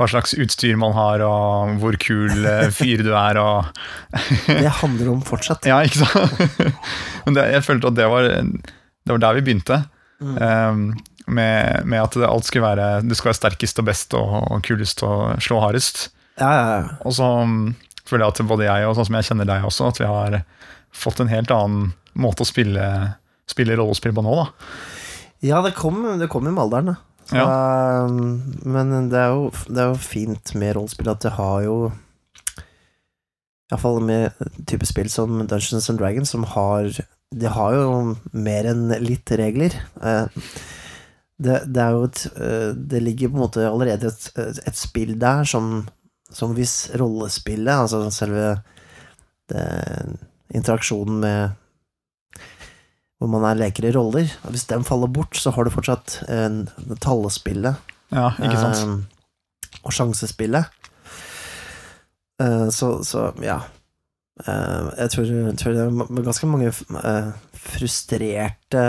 hva 0.00 0.08
slags 0.10 0.34
utstyr 0.34 0.78
man 0.78 0.94
har, 0.96 1.22
og 1.26 1.76
hvor 1.82 1.98
kul 2.02 2.46
eh, 2.48 2.68
fyr 2.74 3.02
du 3.06 3.12
er. 3.18 3.38
Det 4.46 4.76
handler 4.80 5.12
om 5.16 5.22
fortsatt. 5.26 5.66
ja, 5.68 5.80
ikke 5.86 6.06
sant? 6.06 6.78
Men 7.26 7.38
det, 7.38 7.48
jeg 7.56 7.66
følte 7.66 7.92
at 7.92 7.98
det 7.98 8.08
var, 8.10 8.30
det 8.30 9.14
var 9.14 9.22
der 9.26 9.38
vi 9.38 9.44
begynte. 9.46 9.82
Mm. 10.22 10.36
Um, 10.38 10.82
med, 11.26 11.86
med 11.86 12.02
at 12.02 12.14
det, 12.18 12.26
alt 12.26 12.46
skulle 12.46 12.66
være 12.66 13.02
Du 13.06 13.14
skal 13.14 13.30
være 13.30 13.38
sterkest 13.38 13.78
og 13.78 13.86
best 13.86 14.14
og, 14.18 14.34
og 14.42 14.62
kulest 14.66 15.02
og 15.06 15.42
slå 15.42 15.58
hardest. 15.62 16.08
Ja, 16.38 16.50
ja, 16.50 16.64
ja. 16.76 16.96
Og 17.06 17.14
så 17.18 17.26
um, 17.42 17.74
føler 18.06 18.26
jeg 18.26 18.34
at 18.34 18.50
både 18.50 18.66
jeg 18.66 18.86
og 18.86 18.96
sånn 18.98 19.10
som 19.10 19.18
jeg 19.18 19.28
kjenner 19.30 19.50
deg 19.50 19.66
også, 19.66 19.90
at 19.90 20.02
vi 20.02 20.10
har 20.10 20.38
fått 20.94 21.20
en 21.20 21.30
helt 21.32 21.50
annen 21.54 21.92
måte 22.14 22.44
å 22.44 22.48
spille, 22.48 22.84
spille 23.48 23.76
rollespill 23.78 24.14
på 24.16 24.24
nå. 24.24 24.34
da. 24.36 24.46
Ja, 25.42 25.62
det 25.64 25.74
kom, 25.74 26.04
det 26.20 26.28
kom 26.30 26.46
i 26.46 26.52
med 26.52 26.62
alderen, 26.62 26.92
da. 26.92 26.96
Så, 27.32 27.38
um, 27.38 28.42
Men 28.66 29.08
det 29.10 29.18
er, 29.18 29.30
jo, 29.32 29.50
det 29.70 29.78
er 29.80 29.92
jo 29.92 29.98
fint 30.02 30.52
med 30.58 30.74
rollespill 30.76 31.08
at 31.12 31.22
det 31.24 31.36
har 31.38 31.62
jo 31.64 31.76
Iallfall 33.72 34.02
med 34.04 34.36
type 34.68 34.84
spill 34.84 35.08
som 35.08 35.38
Dungeons 35.48 35.88
and 35.88 36.00
Dragons, 36.02 36.30
som 36.34 36.44
har 36.52 36.90
De 37.32 37.48
har 37.48 37.76
jo 37.78 38.16
mer 38.36 38.68
enn 38.68 38.90
litt 39.00 39.30
regler. 39.40 39.76
Eh, 40.02 40.26
Det, 41.42 41.56
det 41.74 41.80
er 41.82 41.94
jo 41.96 42.04
et 42.06 42.20
eh, 42.36 42.68
Det 42.76 43.00
ligger 43.02 43.32
på 43.32 43.38
en 43.38 43.42
måte 43.46 43.64
allerede 43.66 44.10
et, 44.12 44.26
et 44.68 44.76
spill 44.78 45.16
der 45.18 45.42
som, 45.48 45.88
som 46.30 46.52
hvis 46.54 46.92
rollespillet, 47.00 47.72
altså 47.72 48.04
selve 48.14 48.60
det, 49.50 49.64
interaksjonen 50.52 51.20
med 51.22 51.58
hvor 53.22 53.30
man 53.30 53.44
er 53.46 53.58
leker 53.60 53.86
i 53.86 53.92
roller. 53.94 54.30
Hvis 54.50 54.64
den 54.70 54.82
faller 54.86 55.06
bort, 55.14 55.36
så 55.38 55.52
har 55.54 55.64
du 55.64 55.70
fortsatt 55.70 56.16
eh, 56.26 56.56
tallespillet 57.04 57.92
Ja, 58.10 58.32
ikke 58.34 58.58
sant? 58.58 58.80
eh, 58.82 59.76
og 59.86 59.94
sjansespillet. 59.94 60.66
Eh, 62.42 62.68
så, 62.74 62.88
så 63.06 63.28
ja. 63.42 63.60
Eh, 64.42 64.88
jeg, 64.98 65.10
tror, 65.14 65.30
tror 65.60 65.76
det 65.76 65.84
er 65.86 66.26
ganske 66.26 66.50
mange 66.50 66.72
eh, 66.72 67.30
frustrerte 67.54 68.84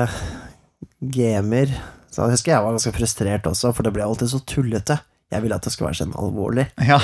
gamer. 1.13 1.73
Så 2.13 2.25
jeg 2.27 2.35
husker 2.38 2.53
jeg 2.55 2.65
var 2.65 2.75
ganske 2.77 2.93
frustrert 2.97 3.47
også, 3.49 3.71
for 3.73 3.85
det 3.85 3.93
ble 3.95 4.05
alltid 4.05 4.31
så 4.33 4.41
tullete. 4.49 4.99
Jeg 5.33 5.41
ville 5.45 5.57
at 5.57 5.65
det 5.65 5.71
skulle 5.73 5.89
være 5.89 6.01
sånn 6.03 6.17
alvorlig. 6.19 6.67
Ja, 6.85 6.99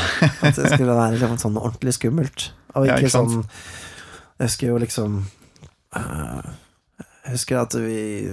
At 0.45 0.57
det 0.57 0.69
skulle 0.75 0.93
være 0.97 1.15
liksom 1.15 1.37
sånn 1.41 1.57
ordentlig 1.57 1.95
skummelt. 1.97 2.49
Og 2.77 2.85
Ja, 2.85 2.97
ikke, 2.97 3.07
ikke 3.09 3.13
sant? 3.15 3.37
sånn 3.37 3.87
Jeg 4.39 4.47
husker 4.47 4.71
jo 4.71 4.79
liksom 4.79 5.19
uh, 5.95 6.51
Jeg 7.25 7.33
husker 7.33 7.59
at 7.59 7.75
vi 7.75 8.31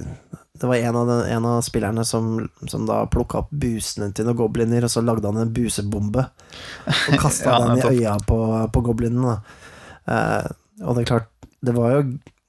Det 0.57 0.69
var 0.71 0.79
en 0.79 0.99
av, 1.03 1.11
den, 1.11 1.23
en 1.35 1.49
av 1.51 1.65
spillerne 1.67 2.05
som, 2.07 2.39
som 2.71 2.87
da 2.89 3.03
plukka 3.13 3.43
opp 3.43 3.51
busene 3.51 4.13
til 4.17 4.29
noen 4.29 4.39
gobliner, 4.39 4.87
og 4.87 4.93
så 4.93 5.03
lagde 5.05 5.29
han 5.29 5.43
en 5.43 5.53
busebombe. 5.53 6.23
Og 6.87 7.19
kasta 7.25 7.59
Ja, 7.59 7.59
den 7.67 7.83
i 7.83 7.99
øya 8.01 8.15
på, 8.25 8.39
på 8.73 8.83
goblinene. 8.87 9.35
Eh, 10.09 10.49
og 10.81 10.97
det 10.97 11.03
er 11.03 11.11
klart, 11.11 11.29
det 11.61 11.75
var 11.77 11.93
jo 11.99 12.07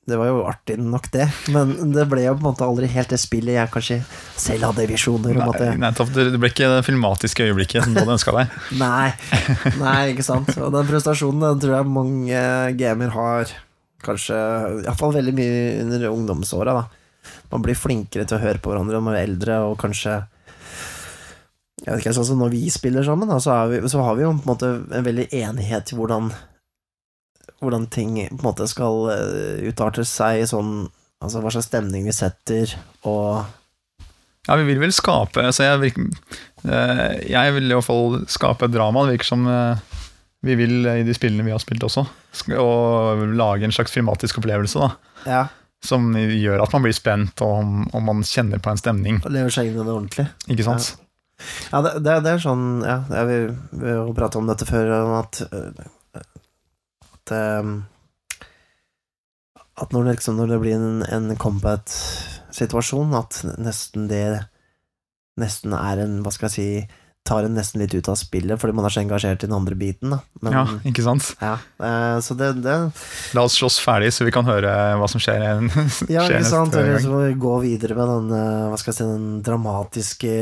det 0.08 0.16
var 0.16 0.30
jo 0.30 0.44
artig 0.48 0.78
nok, 0.80 1.10
det, 1.12 1.26
men 1.52 1.92
det 1.92 2.06
ble 2.08 2.22
jo 2.24 2.36
på 2.38 2.40
en 2.40 2.48
måte 2.48 2.64
aldri 2.64 2.88
helt 2.94 3.12
det 3.12 3.20
spillet 3.20 3.58
jeg 3.58 3.72
kanskje 3.74 3.98
selv 4.40 4.70
hadde 4.70 4.86
visjoner 4.88 5.36
om 5.36 5.52
at 5.52 5.60
Nei, 5.76 5.90
det. 5.92 6.28
Ble 6.40 6.52
ikke 6.54 6.70
det 6.72 6.86
filmatiske 6.88 7.48
øyeblikket 7.50 7.84
som 7.84 7.92
du 7.92 8.00
hadde 8.00 8.16
ønska 8.16 8.36
deg. 8.38 8.56
Nei, 8.84 9.10
nei, 9.82 9.98
ikke 10.14 10.24
sant. 10.24 10.54
Og 10.64 10.72
den 10.72 10.88
prestasjonen 10.88 11.44
den 11.44 11.60
tror 11.64 11.76
jeg 11.76 11.92
mange 11.92 12.46
gamer 12.80 13.12
har 13.18 13.52
kanskje 14.06 14.40
Iallfall 14.86 15.18
veldig 15.18 15.36
mye 15.36 15.62
under 15.84 16.08
ungdomsåra. 16.14 16.80
Man 17.52 17.68
blir 17.68 17.76
flinkere 17.76 18.24
til 18.24 18.40
å 18.40 18.44
høre 18.46 18.64
på 18.64 18.72
hverandre 18.72 18.96
når 18.96 19.08
man 19.10 19.18
er 19.20 19.28
eldre, 19.28 19.62
og 19.68 19.80
kanskje 19.82 20.22
jeg 21.84 21.92
vet 21.92 22.02
ikke, 22.02 22.16
sånn 22.18 22.32
som 22.32 22.40
Når 22.42 22.56
vi 22.56 22.68
spiller 22.74 23.04
sammen, 23.06 23.30
da, 23.30 23.38
så, 23.44 23.60
vi, 23.72 23.84
så 23.92 24.02
har 24.04 24.16
vi 24.18 24.24
jo 24.24 24.32
på 24.40 24.48
en 24.48 24.54
måte 24.56 24.72
en 24.88 25.06
veldig 25.06 25.28
enighet 25.36 25.92
i 25.92 26.00
hvordan 26.00 26.32
Hvordan 27.62 27.88
ting 27.90 28.16
på 28.30 28.38
en 28.38 28.46
måte 28.46 28.68
skal 28.70 29.08
eh, 29.14 29.64
utarte 29.72 30.06
seg 30.06 30.44
sånn 30.50 30.88
Altså 31.18 31.40
hva 31.42 31.50
slags 31.50 31.66
stemning 31.72 32.04
vi 32.06 32.14
setter, 32.14 32.76
og 33.10 33.42
Ja, 34.46 34.54
vi 34.60 34.68
vil 34.68 34.78
vel 34.84 34.92
skape 34.94 35.48
så 35.50 35.66
jeg, 35.66 35.80
virker, 35.82 36.12
eh, 36.70 37.16
jeg 37.34 37.56
vil 37.56 37.72
i 37.72 37.74
hvert 37.74 37.88
fall 37.88 38.20
skape 38.30 38.70
drama. 38.70 39.02
Det 39.08 39.16
virker 39.16 39.32
som 39.32 39.48
eh, 39.50 39.82
vi 40.46 40.54
vil 40.60 40.86
i 40.86 41.02
de 41.08 41.16
spillene 41.18 41.44
vi 41.48 41.56
har 41.56 41.60
spilt 41.64 41.82
også. 41.84 42.06
Og 42.62 43.24
lage 43.34 43.66
en 43.66 43.74
slags 43.74 43.92
filmatisk 43.98 44.38
opplevelse. 44.44 44.78
da 44.78 44.94
Ja. 45.26 45.42
som 45.84 46.14
gjør 46.14 46.62
at 46.64 46.72
man 46.78 46.86
blir 46.86 46.94
spent, 46.94 47.42
og, 47.42 47.66
og 47.94 48.02
man 48.06 48.22
kjenner 48.22 48.62
på 48.62 48.70
en 48.72 48.78
stemning. 48.80 49.18
Og 49.26 49.34
lever 49.34 49.50
seg 49.58 49.72
inn 49.72 49.82
i 49.82 49.84
det 49.84 49.94
ordentlig. 49.98 50.28
Ikke 50.54 50.64
sant? 50.70 50.94
Ja, 51.74 51.82
det, 51.82 51.96
det, 52.06 52.16
det 52.26 52.32
er 52.38 52.40
sånn 52.42 52.64
Ja, 52.86 52.96
vi 53.10 53.42
har 53.90 54.14
pratet 54.18 54.40
om 54.40 54.48
dette 54.50 54.66
før, 54.70 54.94
at 55.20 55.42
At 57.28 57.34
øh, 57.36 57.74
At 59.78 59.92
når 59.94 60.08
det, 60.08 60.16
liksom, 60.18 60.38
når 60.40 60.48
det 60.56 60.62
blir 60.64 60.78
en, 60.80 61.04
en 61.06 61.36
combat-situasjon, 61.38 63.14
at 63.20 63.44
nesten 63.62 64.08
det 64.10 64.46
Nesten 65.38 65.76
er 65.78 66.00
en 66.02 66.24
Hva 66.26 66.32
skal 66.34 66.50
jeg 66.50 66.56
si 66.56 66.70
Tar 67.28 67.44
en 67.44 67.58
nesten 67.60 67.82
litt 67.84 67.92
ut 67.92 68.08
av 68.08 68.16
spillet, 68.16 68.56
fordi 68.56 68.72
man 68.72 68.86
er 68.88 68.94
så 68.96 69.02
engasjert 69.02 69.42
i 69.44 69.48
den 69.50 69.56
andre 69.58 69.76
biten. 69.76 70.14
Da. 70.14 70.22
Men, 70.40 70.54
Ja, 70.56 70.62
ja. 70.64 70.78
ikke 70.88 71.04
sant? 71.04 71.34
øh, 71.44 72.22
så 72.24 72.38
det, 72.40 72.54
det 72.64 72.76
La 73.36 73.44
oss 73.44 73.58
slåss 73.60 73.82
ferdig, 73.84 74.14
så 74.16 74.24
vi 74.24 74.32
kan 74.32 74.48
høre 74.48 74.72
hva 74.96 75.10
som 75.12 75.20
skjer, 75.20 75.44
Ja, 76.08 76.24
skjer 76.24 76.38
ikke 76.38 76.48
sant? 76.48 76.78
Eller 76.80 77.04
så 77.04 77.12
må 77.12 77.26
vi 77.26 77.34
gå 77.36 77.58
videre 77.66 77.98
med 78.00 78.08
den, 78.14 78.32
øh, 78.32 78.70
hva 78.72 78.80
skal 78.80 78.94
jeg 78.94 79.00
si, 79.02 79.10
den 79.12 79.44
dramatiske 79.44 80.38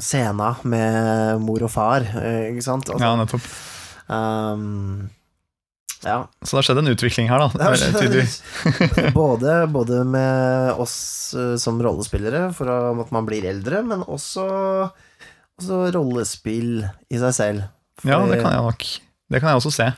scena 0.00 0.54
med 0.64 1.44
mor 1.44 1.68
og 1.68 1.72
far, 1.76 2.08
ikke 2.08 2.64
sant? 2.64 2.88
Altså, 2.88 3.04
Ja, 3.04 3.12
nettopp. 3.20 3.52
Um, 4.08 5.10
ja. 6.04 6.18
Så 6.42 6.56
det 6.56 6.58
har 6.58 6.66
skjedd 6.68 6.80
en 6.82 6.92
utvikling 6.92 7.30
her, 7.30 7.42
da. 7.46 9.12
Både, 9.16 9.54
både 9.72 10.02
med 10.04 10.82
oss 10.82 11.34
eh, 11.34 11.56
som 11.60 11.80
rollespillere, 11.82 12.50
for 12.56 12.70
at 12.70 13.14
man 13.14 13.26
blir 13.28 13.46
eldre, 13.48 13.82
men 13.86 14.04
også, 14.04 14.44
også 15.60 15.80
rollespill 15.96 16.84
i 16.84 17.20
seg 17.22 17.34
selv. 17.36 17.66
Ja, 18.04 18.20
det 18.28 18.42
kan 18.42 18.52
jeg 18.52 18.66
nok. 18.66 18.86
Det 19.32 19.40
kan 19.40 19.50
jeg 19.50 19.62
også 19.62 19.74
se. 19.74 19.90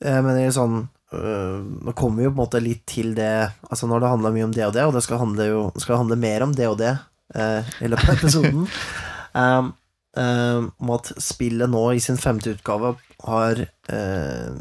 Men 0.00 0.30
det 0.32 0.46
er 0.46 0.52
sånn 0.54 0.76
øh, 1.12 1.56
Nå 1.84 1.92
kommer 1.92 2.22
vi 2.22 2.24
jo 2.24 2.30
på 2.30 2.38
en 2.38 2.40
måte 2.40 2.62
litt 2.64 2.86
til 2.88 3.10
det 3.12 3.50
Altså 3.68 3.84
Når 3.84 4.00
det 4.00 4.12
handler 4.14 4.32
mye 4.32 4.46
om 4.46 4.54
det 4.56 4.62
og 4.64 4.72
det, 4.72 4.86
og 4.88 4.94
det 4.96 5.02
skal 5.04 5.20
handle, 5.20 5.48
jo, 5.50 5.58
skal 5.76 6.00
handle 6.00 6.16
mer 6.16 6.46
om 6.46 6.54
det 6.56 6.70
og 6.70 6.78
det 6.80 6.94
eh, 7.34 7.68
i 7.84 7.90
løpet 7.90 8.08
av 8.08 8.16
episoden 8.16 8.64
um, 9.42 9.68
um, 10.16 10.70
Om 10.80 10.94
at 10.96 11.12
spillet 11.20 11.68
nå 11.68 11.84
i 11.92 12.00
sin 12.00 12.16
femte 12.16 12.54
utgave 12.54 12.94
har 13.26 13.60
eh, 13.92 14.56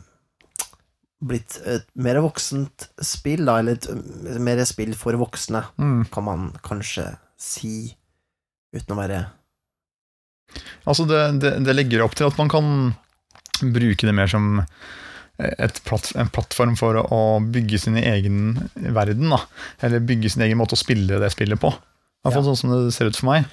blitt 1.20 1.58
et 1.68 1.84
mer 2.00 2.22
voksent 2.24 2.88
spill, 3.04 3.44
da, 3.48 3.58
eller 3.60 3.76
et 3.76 4.40
mer 4.40 4.62
spill 4.68 4.94
for 4.96 5.18
voksne, 5.20 5.66
Mm. 5.78 6.06
kan 6.14 6.24
man 6.24 6.46
kanskje 6.64 7.18
si, 7.40 7.96
uten 8.76 8.96
å 8.96 9.00
være 9.02 9.26
Altså, 10.88 11.06
det, 11.06 11.20
det, 11.44 11.52
det 11.66 11.76
legger 11.76 12.02
opp 12.02 12.16
til 12.18 12.26
at 12.26 12.38
man 12.40 12.50
kan 12.50 12.70
bruke 13.62 14.08
det 14.08 14.16
mer 14.18 14.28
som 14.32 14.64
platt, 15.86 16.10
en 16.18 16.32
plattform 16.34 16.74
for 16.80 16.98
å 17.00 17.20
bygge 17.46 17.80
sin 17.80 17.98
egen 18.00 18.58
verden, 18.76 19.30
da. 19.30 19.44
Eller 19.86 20.02
bygge 20.04 20.32
sin 20.34 20.42
egen 20.48 20.58
måte 20.60 20.76
å 20.76 20.80
spille 20.82 21.20
det 21.22 21.30
spillet 21.36 21.60
på. 21.62 21.70
I 21.70 22.24
hvert 22.26 22.36
fall 22.40 22.48
sånn 22.50 22.58
som 22.60 22.74
det 22.74 22.96
ser 22.96 23.12
ut 23.12 23.20
for 23.20 23.30
meg. 23.30 23.46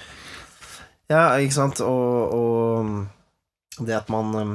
Ja, 1.13 1.37
ikke 1.39 1.55
sant, 1.55 1.83
og, 1.85 2.33
og 2.35 3.85
det 3.87 3.95
at 4.01 4.09
man 4.11 4.33
um, 4.35 4.55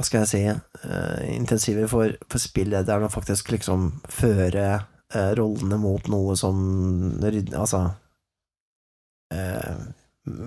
Hva 0.00 0.06
skal 0.06 0.22
jeg 0.24 0.30
si 0.30 0.38
uh, 0.48 1.18
intensiver 1.28 1.84
for, 1.90 2.14
for 2.32 2.40
spillederen 2.40 3.04
å 3.04 3.12
faktisk 3.12 3.50
liksom 3.52 3.90
føre 4.08 4.66
uh, 4.80 5.32
rollene 5.36 5.76
mot 5.76 6.08
noe 6.08 6.36
som 6.40 6.56
Altså 7.20 7.82
uh, 9.34 9.76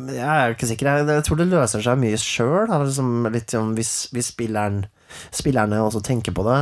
Jeg 0.10 0.26
er 0.26 0.56
ikke 0.56 0.72
sikker. 0.72 0.90
Jeg, 0.90 1.08
jeg 1.20 1.28
tror 1.28 1.38
det 1.44 1.50
løser 1.52 1.86
seg 1.86 2.02
mye 2.02 2.18
sjøl. 2.18 2.66
Liksom, 2.72 3.14
litt 3.34 3.54
om 3.60 3.76
hvis, 3.78 3.94
hvis 4.16 4.34
spilleren, 4.34 4.84
spillerne 5.30 5.86
også 5.86 6.02
tenker 6.02 6.34
på 6.34 6.46
det, 6.50 6.60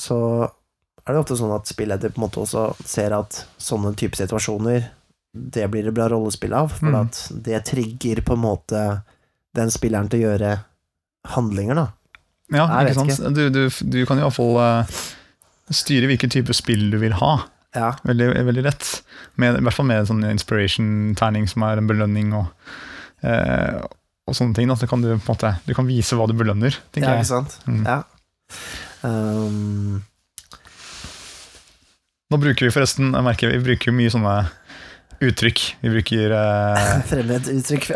så 0.00 0.18
er 1.04 1.12
det 1.12 1.20
ofte 1.20 1.36
sånn 1.36 1.52
at 1.52 1.68
spilleder 1.68 2.12
på 2.12 2.20
en 2.22 2.24
måte 2.26 2.40
også 2.40 2.70
ser 2.88 3.12
at 3.16 3.42
sånne 3.60 3.92
type 4.00 4.16
situasjoner 4.16 4.86
det 5.34 5.66
blir 5.68 5.84
det 5.84 5.92
bra 5.96 6.06
rollespill 6.08 6.54
av, 6.56 6.70
for 6.78 6.88
Mm. 6.88 7.00
at 7.02 7.20
det 7.44 7.64
trigger 7.68 8.20
på 8.24 8.36
en 8.36 8.44
måte 8.44 9.02
den 9.54 9.70
spilleren 9.74 10.08
til 10.08 10.22
å 10.22 10.30
gjøre 10.30 10.52
handlinger, 11.32 11.78
da. 11.78 11.86
Ja, 12.52 12.66
Jeg 12.82 12.92
ikke 12.92 13.00
sant. 13.00 13.12
Ikke. 13.16 13.32
Du, 13.34 13.42
du, 13.50 13.90
du 13.94 13.98
kan 14.08 14.20
iallfall 14.20 14.58
uh, 14.60 15.02
styre 15.72 16.08
hvilken 16.10 16.32
type 16.32 16.54
spill 16.56 16.90
du 16.92 16.98
vil 17.02 17.16
ha. 17.20 17.34
Ja, 17.74 17.90
Veldig, 18.06 18.28
veldig 18.46 18.62
lett. 18.62 18.88
Med, 19.40 19.56
I 19.58 19.64
hvert 19.66 19.74
fall 19.74 19.88
med 19.88 20.06
sånn 20.06 20.22
inspiration-terning 20.28 21.48
som 21.50 21.64
er 21.66 21.80
en 21.80 21.88
belønning 21.90 22.30
og, 22.38 22.52
uh, 23.26 23.80
og 24.28 24.36
sånne 24.38 24.54
ting. 24.54 24.70
Så 24.78 24.86
kan 24.90 25.02
du, 25.02 25.16
måte, 25.26 25.56
du 25.66 25.74
kan 25.74 25.88
vise 25.88 26.18
hva 26.18 26.28
du 26.30 26.36
belønner, 26.38 26.76
tenker 26.94 27.16
ja 27.16 27.22
ikke 27.22 27.32
sant? 27.32 27.56
Mm. 27.66 27.82
Ja. 27.88 28.02
Um, 29.04 30.04
Nå 32.32 32.38
bruker 32.40 32.66
vi 32.66 32.72
forresten, 32.72 33.12
jeg 33.14 33.26
merker 33.26 33.52
vi 33.52 33.64
bruker 33.66 33.94
mye 33.94 34.12
sånne 34.12 34.36
uttrykk. 35.22 35.62
Vi 35.82 35.92
bruker 35.92 36.34
eh, 36.36 36.94
Fremmeduttrykk. 37.10 37.90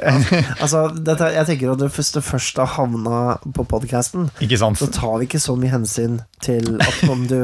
Altså, 0.60 0.84
dette, 0.94 1.30
jeg 1.34 1.48
tenker 1.50 1.72
at 1.74 1.84
hvis 1.96 2.12
du 2.14 2.20
først 2.24 2.60
har 2.62 2.70
havna 2.76 3.38
på 3.56 3.66
podkasten, 3.68 4.28
så 4.38 4.90
tar 4.94 5.18
vi 5.18 5.28
ikke 5.28 5.42
så 5.42 5.56
mye 5.58 5.72
hensyn 5.72 6.20
til 6.44 6.76
at 6.84 7.02
om 7.10 7.26
du 7.30 7.40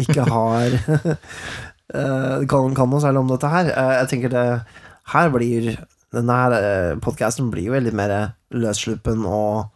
ikke 0.00 0.24
har 0.26 0.78
uh, 1.94 2.38
kan, 2.48 2.74
kan 2.76 2.90
noe 2.90 3.02
særlig 3.02 3.22
om 3.24 3.30
dette 3.30 3.50
her. 3.52 3.70
Uh, 3.74 3.92
jeg 4.00 4.10
tenker 4.14 4.34
det 4.34 4.46
her 5.14 5.34
blir 5.34 5.74
Denne 6.14 6.98
podkasten 7.02 7.48
blir 7.50 7.66
jo 7.66 7.72
veldig 7.74 7.90
mer 7.98 8.12
løssluppen 8.54 9.24
og 9.26 9.73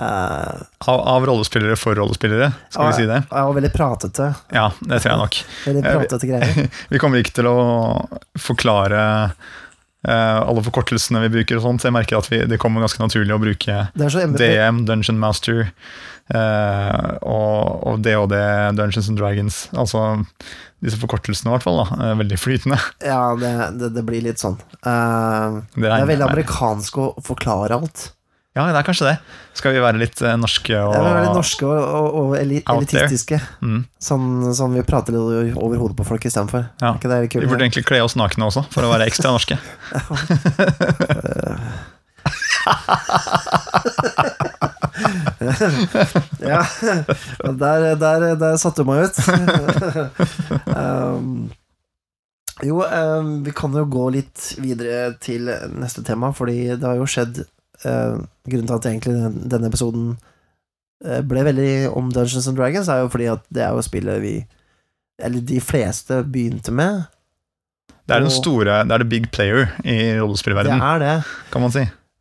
eh, 0.00 0.60
Av, 0.90 1.00
av 1.14 1.26
rollespillere 1.28 1.76
for 1.78 1.94
rollespillere, 1.98 2.50
skal 2.72 2.90
vi 2.90 2.98
si 3.02 3.08
det? 3.10 3.20
og 3.30 3.54
veldig 3.58 3.72
pratete. 3.74 4.30
Ja, 4.56 4.70
det 4.80 5.00
tror 5.02 5.12
jeg 5.12 5.20
nok. 5.24 5.40
Veldig 5.68 5.82
pratete 5.86 6.30
greier. 6.30 6.70
Vi 6.92 7.00
kommer 7.02 7.20
ikke 7.22 7.36
til 7.40 7.48
å 7.50 7.56
forklare 8.40 9.02
uh, 9.30 10.38
alle 10.40 10.62
forkortelsene 10.64 11.20
vi 11.26 11.32
bruker 11.36 11.58
og 11.60 11.66
sånt. 11.66 11.84
Jeg 11.84 11.92
merker 11.94 12.18
at 12.18 12.30
vi, 12.32 12.40
det 12.48 12.58
kommer 12.62 12.80
ganske 12.86 13.02
naturlig 13.02 13.34
å 13.36 13.40
bruke 13.42 13.76
er. 13.92 14.40
DM, 14.40 14.84
Dungeon 14.88 15.20
Master, 15.20 15.66
uh, 16.34 17.18
og, 17.20 17.84
og 17.90 18.00
DOD, 18.06 18.34
Dungeons 18.80 19.10
and 19.12 19.20
Dragons. 19.20 19.62
Altså 19.76 20.06
disse 20.80 20.96
forkortelsene, 20.96 21.50
i 21.50 21.54
hvert 21.58 21.66
fall. 21.66 21.82
da, 21.82 21.96
eh, 22.06 22.14
Veldig 22.22 22.38
flytende. 22.40 22.78
Ja, 23.04 23.34
det, 23.36 23.50
det, 23.76 23.90
det 23.98 24.04
blir 24.08 24.22
litt 24.24 24.40
sånn. 24.40 24.56
Eh, 24.80 25.58
Det 25.74 25.84
det 25.84 25.92
er 25.92 26.06
veldig 26.08 26.28
amerikansk 26.30 26.96
å 27.02 27.08
forklare 27.24 27.76
alt. 27.76 28.06
Ja, 28.58 28.64
det 28.66 28.80
er 28.80 28.82
kanskje 28.82 29.06
det. 29.06 29.18
Skal 29.54 29.76
vi 29.76 29.82
være 29.82 30.00
litt 30.00 30.18
eh, 30.26 30.34
norske 30.34 30.74
og 30.74 30.94
ja, 30.96 31.02
er 31.06 31.16
veldig 31.20 31.34
norske 31.38 31.66
og, 31.68 31.76
og, 31.78 32.08
og 32.18 32.32
eli- 32.34 32.64
elitistiske. 32.64 33.38
Mm. 33.62 33.84
Sånn, 34.02 34.24
sånn 34.58 34.74
vi 34.74 34.82
prater 34.86 35.14
litt 35.14 35.54
over 35.54 35.78
hodet 35.78 35.98
på 36.00 36.06
folk 36.08 36.26
istedenfor. 36.26 36.66
Ja. 36.82 36.96
Vi 36.98 37.46
burde 37.46 37.62
egentlig 37.68 37.86
kle 37.86 38.02
oss 38.02 38.18
nakne 38.18 38.48
også, 38.50 38.64
for 38.74 38.82
å 38.86 38.90
være 38.90 39.06
ekstra 39.06 39.30
norske. 39.36 39.58
Ja, 46.40 46.64
der, 47.56 47.94
der, 47.96 48.34
der 48.36 48.56
satte 48.60 48.82
du 48.82 48.90
meg 48.90 49.06
ut. 49.06 49.16
um, 50.76 51.50
jo, 52.66 52.82
um, 52.84 53.30
vi 53.46 53.54
kan 53.56 53.74
jo 53.76 53.86
gå 53.88 54.08
litt 54.18 54.50
videre 54.60 55.14
til 55.22 55.48
neste 55.78 56.04
tema, 56.06 56.32
fordi 56.36 56.74
det 56.74 56.84
har 56.84 56.98
jo 57.00 57.08
skjedd 57.08 57.42
Grunnen 57.84 58.66
til 58.66 58.74
at 58.76 58.86
egentlig 58.90 59.14
den- 59.14 59.48
denne 59.50 59.66
episoden 59.70 60.18
uh, 61.06 61.20
ble 61.22 61.44
veldig 61.44 61.70
om 61.96 62.10
Dungeons 62.12 62.46
and 62.48 62.56
Dragons, 62.58 62.88
er 62.88 63.00
jo 63.04 63.08
fordi 63.08 63.26
at 63.32 63.40
det 63.52 63.62
er 63.62 63.70
jo 63.76 63.82
spillet 63.82 64.20
vi 64.22 64.34
Eller 65.20 65.40
de 65.40 65.60
fleste 65.60 66.22
begynte 66.24 66.72
med. 66.72 67.02
Det 68.08 68.16
er 68.16 68.20
den 68.24 68.30
store, 68.32 68.84
det 68.84 68.92
er 68.92 68.98
the 68.98 69.04
big 69.08 69.26
player 69.32 69.66
i 69.84 69.96
Det 70.14 70.22
rollespillverdenen, 70.22 70.80
er 70.82 70.98
det. 70.98 71.24
kan 71.52 71.60
man 71.60 71.70
si. 71.70 71.80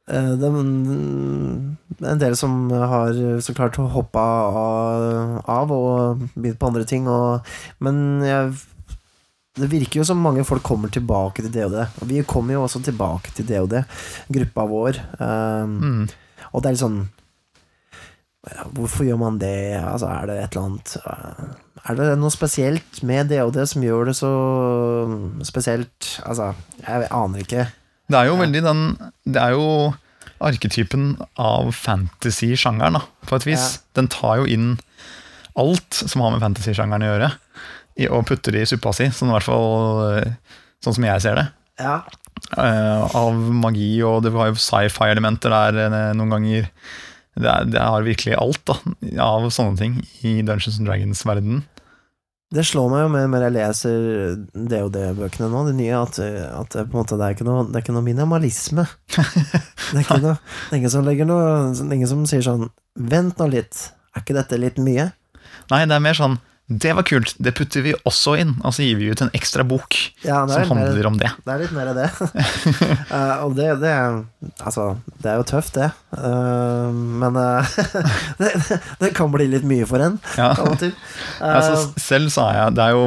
Eh, 0.09 0.35
Det 0.35 0.43
er 0.43 2.11
en 2.11 2.19
del 2.19 2.35
som 2.35 2.69
har 2.69 3.13
så 3.41 3.53
klart 3.55 3.75
hoppa 3.77 4.19
av, 4.19 5.41
av 5.47 5.71
og 5.71 6.19
begynt 6.35 6.59
på 6.59 6.67
andre 6.67 6.83
ting, 6.83 7.07
og, 7.07 7.41
men 7.79 8.21
jeg, 8.23 8.51
det 9.57 9.69
virker 9.71 9.99
jo 10.01 10.05
som 10.07 10.19
mange 10.21 10.43
folk 10.47 10.63
kommer 10.63 10.91
tilbake 10.93 11.41
til 11.41 11.51
DOD. 11.53 11.79
Og 12.01 12.09
vi 12.09 12.21
kommer 12.27 12.53
jo 12.55 12.65
også 12.67 12.81
tilbake 12.85 13.33
til 13.35 13.47
DOD, 13.49 13.79
gruppa 14.29 14.67
vår. 14.69 14.99
Um, 15.19 15.79
Mm. 15.79 16.03
Og 16.53 16.61
det 16.61 16.69
er 16.69 16.73
litt 16.73 16.81
sånn 16.81 16.99
ja, 18.49 18.63
Hvorfor 18.73 19.03
gjør 19.05 19.17
man 19.19 19.35
det? 19.41 19.75
Altså, 19.83 20.07
er 20.07 20.29
det 20.29 20.37
et 20.39 20.55
eller 20.55 20.69
annet 20.69 20.93
uh, 21.03 21.49
Er 21.83 21.97
det 21.99 22.07
noe 22.17 22.31
spesielt 22.33 23.01
med 23.05 23.29
DOD 23.29 23.59
som 23.69 23.83
gjør 23.83 24.09
det 24.09 24.15
så 24.17 24.31
spesielt? 25.45 26.07
Altså, 26.25 26.53
jeg 26.81 27.09
aner 27.11 27.43
ikke. 27.43 27.67
Det 28.09 28.17
er 28.17 28.29
jo 28.31 28.39
veldig 28.39 28.63
den 28.65 28.81
Det 29.27 29.43
er 29.43 29.53
jo 29.57 29.67
arketypen 30.39 31.17
av 31.35 31.73
fantasy-sjangeren, 31.75 33.01
på 33.27 33.35
et 33.35 33.45
vis. 33.49 33.81
Den 33.93 34.07
tar 34.07 34.39
jo 34.39 34.45
inn 34.47 34.69
alt 35.59 35.97
som 35.99 36.23
har 36.23 36.31
med 36.31 36.39
fantasy-sjangeren 36.39 37.03
å 37.03 37.09
gjøre, 37.09 37.29
og 38.07 38.25
putter 38.29 38.55
i 38.55 38.65
suppa 38.69 38.93
si, 38.95 39.09
sånn 39.11 39.31
i 39.31 39.35
hvert 39.35 39.47
fall 39.49 40.03
eh, 40.07 40.55
sånn 40.83 40.95
som 40.95 41.07
jeg 41.09 41.25
ser 41.25 41.39
det. 41.41 41.47
Ja, 41.79 41.99
Uh, 42.57 43.05
av 43.15 43.35
magi, 43.35 43.99
og 44.01 44.23
det 44.25 44.31
var 44.33 44.49
jo 44.49 44.57
sci-fi-elementer 44.57 45.53
der 45.53 45.75
eh, 45.85 45.97
noen 46.17 46.31
ganger. 46.33 46.69
Det, 47.35 47.45
er, 47.45 47.67
det 47.69 47.83
har 47.83 48.05
virkelig 48.07 48.37
alt 48.39 48.63
da, 48.67 48.77
av 49.21 49.45
sånne 49.53 49.77
ting 49.77 49.99
i 50.25 50.39
Dungeons 50.41 50.79
and 50.79 50.89
Dragons-verdenen. 50.89 51.61
Det 52.49 52.63
slår 52.65 52.87
meg 52.89 53.03
jo 53.03 53.11
mer 53.13 53.27
og 53.27 53.31
mer 53.35 53.45
jeg 53.45 53.53
leser 53.53 53.99
DOD-bøkene 54.57 55.51
nå, 55.51 55.61
de 55.67 55.75
nye, 55.77 55.99
at, 55.99 56.17
at 56.17 56.73
det, 56.73 57.19
er 57.19 57.35
ikke 57.35 57.45
noe, 57.45 57.67
det 57.69 57.77
er 57.77 57.85
ikke 57.85 57.93
noe 57.93 58.07
minimalisme. 58.07 58.87
Det 59.89 59.97
er, 59.97 60.03
ikke 60.03 60.19
noe, 60.21 60.35
det 60.37 60.75
er 60.75 60.77
ingen 60.77 60.91
som 60.93 61.01
legger 61.01 61.25
noe 61.25 61.45
Ingen 61.81 62.05
som 62.05 62.19
sier 62.29 62.43
sånn 62.45 62.67
Vent 63.09 63.39
nå 63.41 63.47
litt, 63.49 63.87
er 64.13 64.21
ikke 64.21 64.35
dette 64.38 64.59
litt 64.62 64.75
mye? 64.85 65.07
Nei, 65.71 65.79
det 65.89 65.95
er 65.95 66.03
mer 66.05 66.17
sånn 66.17 66.35
Det 66.69 66.91
var 66.93 67.01
kult, 67.01 67.32
det 67.41 67.55
putter 67.58 67.82
vi 67.82 67.95
også 68.05 68.36
inn. 68.38 68.51
Og 68.62 68.75
så 68.75 68.84
gir 68.86 68.99
vi 68.99 69.08
ut 69.10 69.21
en 69.25 69.32
ekstra 69.34 69.63
bok 69.65 69.95
Ja, 70.21 70.43
som 70.45 70.67
handler 70.69 70.93
mer, 70.99 71.08
om 71.10 71.15
det. 71.17 71.32
det 71.41 71.53
er 71.55 71.62
litt 71.63 71.71
mer 71.73 71.89
av 71.89 71.97
det. 71.97 72.10
uh, 73.10 73.38
og 73.47 73.55
det, 73.58 73.71
det 73.82 73.93
Altså, 74.62 74.86
det 75.17 75.32
er 75.32 75.39
jo 75.41 75.47
tøft, 75.49 75.79
det. 75.79 75.88
Uh, 76.13 76.93
men 76.93 77.39
uh, 77.41 77.79
det, 78.41 78.51
det 79.01 79.10
kan 79.17 79.34
bli 79.34 79.47
litt 79.49 79.65
mye 79.65 79.88
for 79.89 80.05
en 80.05 80.19
Ja. 80.38 80.51
Altså, 81.39 81.89
selv 81.97 82.29
sa 82.34 82.49
jeg 82.53 82.75
Det 82.77 82.84
er 82.86 82.93
jo 82.93 83.03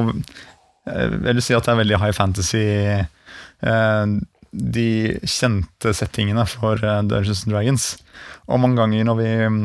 Jeg 0.88 1.22
vil 1.36 1.42
si 1.44 1.54
at 1.54 1.66
det 1.66 1.72
er 1.72 1.80
veldig 1.84 1.98
high 2.02 2.14
fantasy 2.16 2.62
De 4.52 4.88
kjente 5.22 5.92
settingene 5.94 6.44
for 6.50 6.82
Dungeons 6.82 7.44
and 7.46 7.54
Dragons. 7.54 7.86
Og 8.50 8.58
mange 8.60 8.80
ganger 8.82 9.06
når 9.06 9.20
vi 9.20 9.28
mm, 9.46 9.60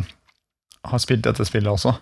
har 0.94 1.02
spilt 1.02 1.26
dette 1.26 1.44
spillet 1.50 1.74
også, 1.74 1.98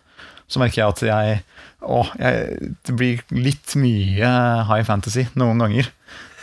så 0.47 0.61
merker 0.61 0.81
jeg 0.81 0.93
at 0.93 1.03
jeg 1.07 1.37
Å, 1.85 1.99
jeg, 2.17 2.71
det 2.87 2.93
blir 2.97 3.19
litt 3.29 3.75
mye 3.77 4.29
high 4.65 4.85
fantasy 4.87 5.27
noen 5.37 5.59
ganger. 5.61 5.91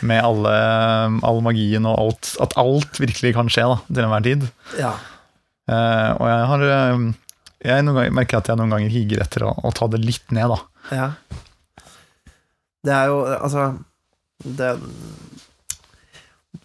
Med 0.03 0.23
alle, 0.23 0.53
all 1.23 1.41
magien 1.43 1.87
og 1.87 1.99
alt 1.99 2.29
At 2.43 2.55
alt 2.59 2.99
virkelig 2.99 3.33
kan 3.37 3.51
skje 3.51 3.65
da, 3.71 3.77
til 3.87 4.05
enhver 4.05 4.23
tid. 4.27 4.47
ja. 4.79 4.93
Uh, 5.63 6.11
og 6.19 6.25
jeg 6.27 6.47
har 6.49 6.63
eh, 6.67 7.03
Jeg 7.63 7.83
ganger, 7.87 8.09
merker 8.11 8.41
at 8.41 8.49
jeg 8.51 8.59
noen 8.59 8.73
ganger 8.73 8.91
higer 8.91 9.21
etter 9.23 9.45
å, 9.47 9.53
å 9.63 9.69
ta 9.71 9.87
det 9.87 10.01
litt 10.03 10.33
ned, 10.35 10.51
da. 10.51 10.57
Ja. 10.91 11.05
Det 12.83 12.91
er 12.91 13.07
jo 13.07 13.21
Altså 13.37 13.69
det, 14.43 14.73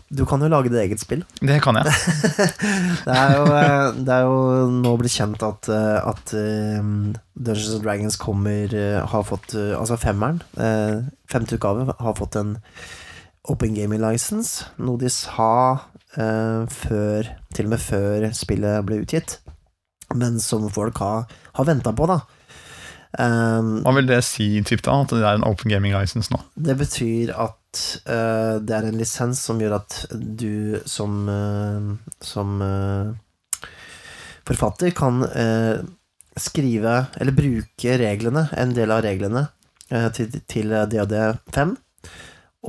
Du 0.09 0.25
kan 0.25 0.41
jo 0.41 0.49
lage 0.49 0.71
ditt 0.73 0.81
eget 0.81 1.03
spill. 1.03 1.25
Det 1.45 1.59
kan 1.65 1.77
jeg. 1.77 1.93
Det 3.07 3.13
er 3.15 3.35
jo, 3.35 3.43
eh, 3.53 3.99
det 4.05 4.15
er 4.15 4.25
jo 4.25 4.39
nå 4.73 4.95
blitt 5.01 5.13
kjent 5.13 5.43
at, 5.45 5.69
eh, 5.73 5.99
at 6.01 6.33
eh, 6.37 6.79
Dungeons 7.37 7.75
and 7.77 7.85
Dragons 7.85 8.17
kommer 8.21 8.73
Har 9.13 9.27
fått 9.29 9.55
Altså 9.55 9.99
femmeren, 10.01 10.41
femte 11.31 11.59
utgave, 11.59 11.93
har 11.93 12.17
fått 12.19 12.39
en 12.41 12.57
Open 13.49 13.77
Gaming 13.77 14.03
License, 14.03 14.67
noe 14.77 15.01
de 15.01 15.09
sa 15.13 15.53
før 16.19 17.29
Til 17.55 17.69
og 17.69 17.73
med 17.73 17.81
før 17.81 18.27
spillet 18.37 18.85
ble 18.89 19.03
utgitt, 19.05 19.39
men 20.17 20.41
som 20.43 20.67
folk 20.73 20.99
har, 21.05 21.29
har 21.57 21.69
venta 21.69 21.93
på, 21.97 22.09
da. 22.11 22.19
Um, 23.17 23.79
Hva 23.87 23.95
vil 23.97 24.09
det 24.11 24.19
si, 24.27 24.51
typ 24.69 24.83
da, 24.85 24.99
at 25.05 25.13
det 25.15 25.23
er 25.23 25.39
en 25.39 25.47
open 25.49 25.73
gaming 25.73 25.95
license 25.97 26.33
nå? 26.33 26.43
Det 26.61 26.77
betyr 26.81 27.33
at 27.33 27.58
eh, 28.07 28.55
det 28.65 28.75
er 28.75 28.89
en 28.89 28.99
lisens 28.99 29.41
som 29.45 29.61
gjør 29.61 29.79
at 29.79 29.99
du 30.13 30.79
som, 30.89 31.21
uh, 31.29 32.15
som 32.25 32.63
eh, 32.65 33.13
forfatter 34.49 34.95
kan 34.97 35.23
skrive, 36.39 36.95
eller 37.19 37.35
bruke 37.35 37.97
reglene, 38.01 38.47
en 38.57 38.73
del 38.73 38.93
av 38.95 39.03
reglene, 39.05 39.49
til, 40.15 40.31
til 40.49 40.73
DAD5, 40.93 41.73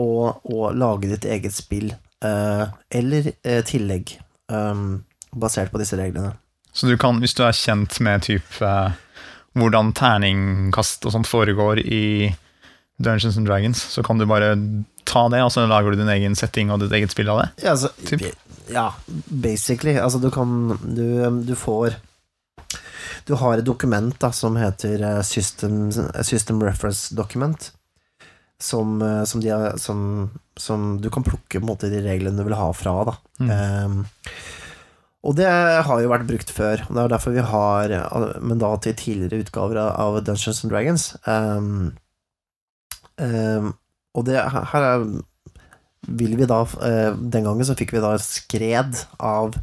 og, 0.02 0.42
og 0.50 0.64
lage 0.76 1.12
ditt 1.12 1.28
eget 1.30 1.54
spill, 1.56 1.92
eller 2.20 3.30
tillegg, 3.70 4.16
um, 4.52 5.04
basert 5.32 5.72
på 5.72 5.80
disse 5.80 6.00
reglene. 6.00 6.34
Så 6.74 6.90
du 6.90 6.98
kan, 7.00 7.22
hvis 7.22 7.38
du 7.38 7.46
er 7.46 7.56
kjent 7.56 8.00
med 8.04 8.26
type 8.28 8.74
hvordan 9.58 9.94
terningkast 9.98 11.06
og 11.08 11.16
sånt 11.16 11.30
foregår 11.30 11.82
i 11.82 12.04
Dungeons 13.00 13.38
and 13.40 13.48
Dragons, 13.48 13.82
så 13.94 14.04
kan 14.04 14.20
du 14.20 14.26
bare 14.28 14.52
ta 15.08 15.24
det, 15.32 15.40
og 15.42 15.52
så 15.56 15.64
lager 15.68 15.92
du 15.96 16.02
din 16.02 16.12
egen 16.12 16.36
setting 16.36 16.70
og 16.72 16.82
ditt 16.84 16.92
eget 16.94 17.14
spill 17.16 17.30
av 17.32 17.40
det? 17.42 17.48
Ja, 17.64 17.72
altså, 17.74 17.90
Typ. 18.06 18.26
ja 18.70 18.90
basically. 19.28 19.96
Altså, 19.98 20.20
du 20.22 20.30
kan 20.36 20.76
Du, 20.84 21.42
du 21.48 21.56
får 21.56 21.96
Du 23.26 23.34
har 23.40 23.58
et 23.58 23.66
dokument 23.66 24.14
da, 24.20 24.32
som 24.36 24.56
heter 24.60 25.02
eh, 25.02 25.22
System, 25.24 25.92
system 26.24 26.62
Reference 26.64 27.16
Document. 27.16 27.72
Som, 28.62 29.02
eh, 29.02 29.24
som, 29.24 29.42
har, 29.48 29.78
som, 29.80 30.30
som 30.60 30.98
du 31.02 31.10
kan 31.10 31.24
plukke 31.24 31.62
måte, 31.64 31.90
de 31.92 32.02
reglene 32.04 32.36
du 32.38 32.44
vil 32.50 32.58
ha 32.60 32.72
fra. 32.76 32.96
Da. 33.08 33.14
Mm. 33.40 33.52
Um, 33.52 34.02
og 35.30 35.36
det 35.36 35.48
har 35.52 36.00
jo 36.04 36.10
vært 36.12 36.28
brukt 36.28 36.52
før. 36.56 36.84
og 36.88 36.96
Det 36.96 37.02
er 37.06 37.14
derfor 37.16 37.34
vi 37.36 37.44
har 37.44 37.94
mandat 38.44 38.86
til 38.88 38.96
tidligere 39.00 39.44
utgaver 39.46 39.80
av- 39.84 40.20
Dungeons 40.28 40.64
and 40.64 40.72
Dragons. 40.72 41.08
Ehm, 41.28 41.92
ehm, 43.20 43.74
og 44.18 44.26
det 44.26 44.42
her 44.42 44.86
er 44.94 45.08
vil 46.10 46.38
vi 46.40 46.46
da 46.48 46.62
eh, 46.82 47.12
Den 47.20 47.44
gangen 47.46 47.68
så 47.68 47.76
fikk 47.78 47.92
vi 47.94 48.00
da 48.04 48.16
skred 48.24 49.04
av 49.20 49.60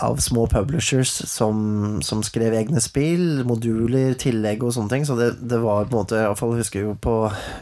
av 0.00 0.16
små 0.22 0.46
publishers 0.48 1.10
som, 1.28 1.98
som 2.00 2.22
skrev 2.24 2.54
egne 2.56 2.80
spill, 2.80 3.42
moduler, 3.44 4.14
tillegg 4.16 4.62
og 4.64 4.70
sånne 4.72 4.88
ting. 4.94 5.04
Så 5.04 5.16
det, 5.18 5.26
det 5.50 5.58
var 5.60 5.88
på 5.90 5.92
en 5.92 5.98
måte 5.98 6.20
Iallfall 6.22 6.54
husker 6.56 6.86
jo 6.86 6.94
på 7.02 7.16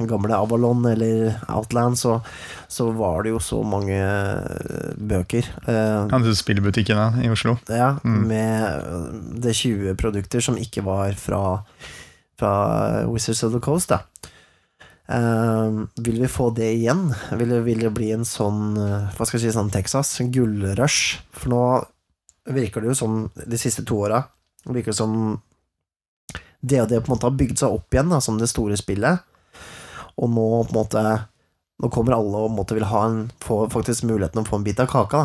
gamle 0.07 0.37
Avalon 0.37 0.85
eller 0.87 1.33
Outland, 1.51 1.99
så, 1.99 2.19
så 2.71 2.91
var 2.95 3.25
det 3.25 3.33
jo 3.33 3.41
så 3.43 3.63
mange 3.67 3.97
eh, 3.97 4.93
bøker. 5.01 5.49
Eh, 5.73 6.33
spillbutikkene 6.39 7.25
i 7.25 7.33
Oslo. 7.33 7.57
ja, 7.73 7.95
Mm. 8.05 8.21
med 8.29 9.43
det 9.43 9.57
20 9.57 9.97
produkter 9.99 10.45
som 10.45 10.61
ikke 10.61 10.85
var 10.87 11.17
fra, 11.19 11.43
fra 12.39 12.53
Wizards 13.09 13.43
of 13.49 13.57
the 13.57 13.65
Coast, 13.65 13.91
da. 13.91 14.05
Eh, 15.09 15.71
vil 16.05 16.21
vi 16.21 16.29
få 16.29 16.51
det 16.51 16.73
igjen? 16.77 17.15
Vil 17.41 17.55
vil 17.65 17.87
det 17.87 17.93
bli 17.97 18.11
en 18.13 18.27
sånn 18.29 18.77
eh, 18.77 19.07
Hva 19.17 19.25
skal 19.25 19.39
jeg 19.39 19.47
si, 19.47 19.55
sånn 19.57 19.73
Texas? 19.73 20.11
En 20.21 20.33
gullrush? 20.33 21.23
For 21.33 21.53
nå 21.53 21.63
virker 22.53 22.85
det 22.85 22.93
jo 22.93 22.99
som 22.99 23.23
de 23.33 23.61
siste 23.61 23.85
to 23.89 24.03
åra 24.05 24.23
virker 24.69 24.93
det 24.93 24.99
som 24.99 25.41
det 26.61 26.81
og 26.83 26.89
det 26.91 27.01
på 27.01 27.09
en 27.09 27.15
måte 27.15 27.29
har 27.29 27.39
bygd 27.39 27.61
seg 27.61 27.75
opp 27.77 27.95
igjen 27.95 28.11
da, 28.11 28.19
som 28.21 28.39
det 28.41 28.49
store 28.51 28.77
spillet. 28.77 29.21
Og 30.19 30.31
nå 30.33 30.47
på 30.67 30.73
en 30.73 30.81
måte 30.81 31.03
Nå 31.79 31.87
kommer 31.95 32.17
alle 32.17 32.41
og 32.43 32.51
måte 32.51 32.75
vil 32.75 32.89
ha 32.91 33.05
en, 33.07 33.29
få 33.39 33.69
faktisk 33.71 34.03
muligheten 34.09 34.41
å 34.41 34.49
få 34.49 34.59
en 34.59 34.65
bit 34.67 34.81
av 34.83 34.89
kaka. 34.91 35.21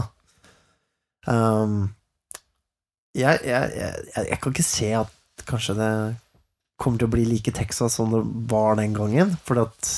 da 1.25 1.33
um, 1.33 1.87
jeg, 3.17 3.39
jeg, 3.41 3.71
jeg, 3.73 4.27
jeg 4.29 4.37
kan 4.37 4.53
ikke 4.53 4.65
se 4.67 4.89
at 4.99 5.45
kanskje 5.49 5.73
det 5.79 5.89
kommer 6.83 7.01
til 7.01 7.09
å 7.09 7.13
bli 7.13 7.25
like 7.29 7.53
Texas 7.55 7.97
som 7.99 8.11
det 8.11 8.21
var 8.51 8.77
den 8.79 8.95
gangen, 8.97 9.33
fordi 9.47 9.65
at 9.65 9.91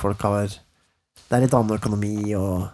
folk 0.00 0.22
har 0.28 0.52
Det 0.52 1.38
er 1.38 1.46
litt 1.46 1.54
annen 1.56 1.78
økonomi 1.78 2.34
og 2.36 2.68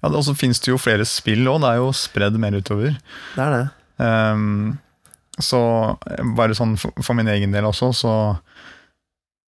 Ja, 0.00 0.08
Og 0.08 0.22
så 0.24 0.34
finnes 0.34 0.60
det 0.64 0.72
jo 0.72 0.80
flere 0.80 1.04
spill 1.04 1.44
òg, 1.44 1.60
det 1.60 1.74
er 1.74 1.80
jo 1.82 1.90
spredd 1.92 2.38
mer 2.40 2.56
utover. 2.56 2.96
Det 3.36 3.44
er 3.44 3.56
det. 3.56 3.64
Um, 4.00 4.78
så 5.40 5.60
bare 6.36 6.56
sånn 6.56 6.78
for, 6.80 7.12
min 7.16 7.28
egen 7.28 7.52
del 7.52 7.68
også, 7.68 7.90
så 7.96 8.14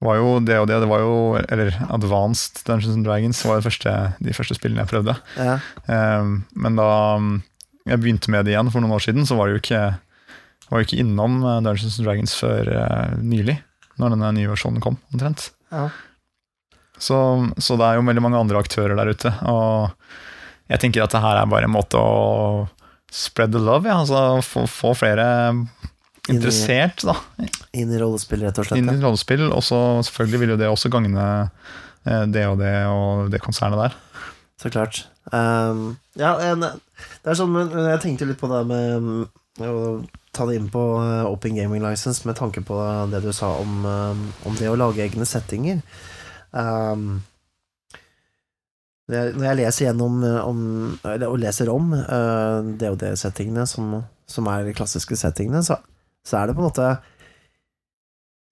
var 0.03 0.18
jo 0.18 0.37
det 0.45 0.59
og 0.59 0.66
det, 0.68 0.81
det 0.83 0.88
var 0.90 1.03
jo 1.05 1.16
Eller 1.47 1.77
Advanced 1.95 2.64
Dungeons 2.66 2.97
and 2.97 3.07
Dragons 3.07 3.42
var 3.47 3.62
første, 3.62 3.92
de 4.18 4.35
første 4.35 4.57
spillene 4.59 4.83
jeg 4.83 4.92
prøvde. 4.92 5.16
Ja. 5.38 5.59
Um, 5.87 6.42
men 6.53 6.77
da 6.77 6.88
jeg 7.88 8.03
begynte 8.03 8.31
med 8.31 8.47
det 8.47 8.55
igjen 8.55 8.71
for 8.71 8.83
noen 8.83 8.95
år 8.97 9.05
siden, 9.05 9.27
så 9.27 9.38
var 9.38 9.49
det 9.49 9.57
jo 9.57 9.62
ikke, 9.62 9.83
var 10.72 10.80
jo 10.80 10.88
ikke 10.88 11.02
innom 11.04 11.42
eh, 11.44 11.61
Dungeons 11.64 11.98
and 12.00 12.08
Dragons 12.08 12.35
før 12.38 12.72
uh, 12.72 13.20
nylig. 13.20 13.58
Når 14.00 14.14
denne 14.14 14.32
nye 14.38 14.50
versjonen 14.50 14.82
kom, 14.82 14.96
omtrent. 15.12 15.50
Ja. 15.72 15.90
Så, 16.96 17.16
så 17.61 17.76
det 17.76 17.88
er 17.88 17.98
jo 17.98 18.06
veldig 18.06 18.22
mange 18.24 18.40
andre 18.40 18.61
aktører 18.62 18.96
der 18.96 19.12
ute. 19.12 19.32
Og 19.50 19.92
jeg 20.72 20.80
tenker 20.80 21.04
at 21.04 21.12
det 21.12 21.20
her 21.22 21.40
er 21.40 21.50
bare 21.50 21.68
en 21.68 21.74
måte 21.74 22.00
å 22.00 22.68
spread 23.12 23.52
the 23.52 23.61
love, 23.61 23.88
ja. 23.88 23.98
Altså 24.00 24.40
få, 24.46 24.64
få 24.70 24.94
flere 24.96 25.26
interessert 26.30 27.02
da, 27.04 27.16
Inn 27.74 27.90
i 27.90 27.98
rollespill, 27.98 28.44
rett 28.46 28.61
og 28.62 28.68
slett. 28.68 28.80
inn 28.80 28.88
i 28.92 29.00
rollespill. 29.02 29.48
Og 29.50 29.64
så 29.66 29.78
selvfølgelig 30.08 30.42
vil 30.44 30.54
jo 30.54 30.61
det 30.62 30.70
også 30.70 30.92
gagne 30.92 31.26
eh, 32.06 32.24
det 32.32 32.46
og 32.48 32.62
det 32.62 32.76
og 32.88 33.28
det 33.35 33.42
konsernet 33.44 33.82
der. 33.82 33.98
Så 34.62 34.70
klart. 34.70 35.04
Um, 35.35 35.96
ja, 36.18 36.37
det 36.38 37.30
er 37.30 37.38
sånn, 37.38 37.52
men 37.54 37.70
jeg 37.72 38.02
tenkte 38.04 38.28
litt 38.30 38.40
på 38.40 38.50
det 38.50 38.62
med 38.70 39.26
å 39.70 40.03
ta 40.33 40.46
det 40.48 40.57
inn 40.59 40.70
på 40.72 40.83
eh, 41.03 41.27
Open 41.29 41.59
Gaming 41.59 41.85
License 41.85 42.27
med 42.29 42.38
tanke 42.38 42.62
på 42.64 42.79
det 43.12 43.20
du 43.25 43.31
sa 43.37 43.53
om, 43.61 43.85
um, 43.85 44.25
om 44.48 44.57
det 44.59 44.70
å 44.70 44.79
lage 44.79 45.05
egne 45.05 45.29
settinger. 45.29 45.83
Um, 46.53 47.20
når 49.12 49.44
jeg, 49.44 49.59
leser 49.59 49.87
gjennom 49.88 50.22
eh, 50.25 50.38
om, 50.46 50.61
og 51.05 51.38
leser 51.42 51.70
om 51.72 51.92
uh, 51.96 52.62
DOD-settingene, 52.81 53.66
som, 53.68 53.98
som 54.31 54.48
er 54.53 54.68
de 54.68 54.77
klassiske 54.77 55.18
settingene, 55.18 55.62
så, 55.66 55.81
så 56.25 56.40
er 56.40 56.48
det 56.48 56.57
på 56.57 56.64
en 56.64 56.70
måte 56.70 56.92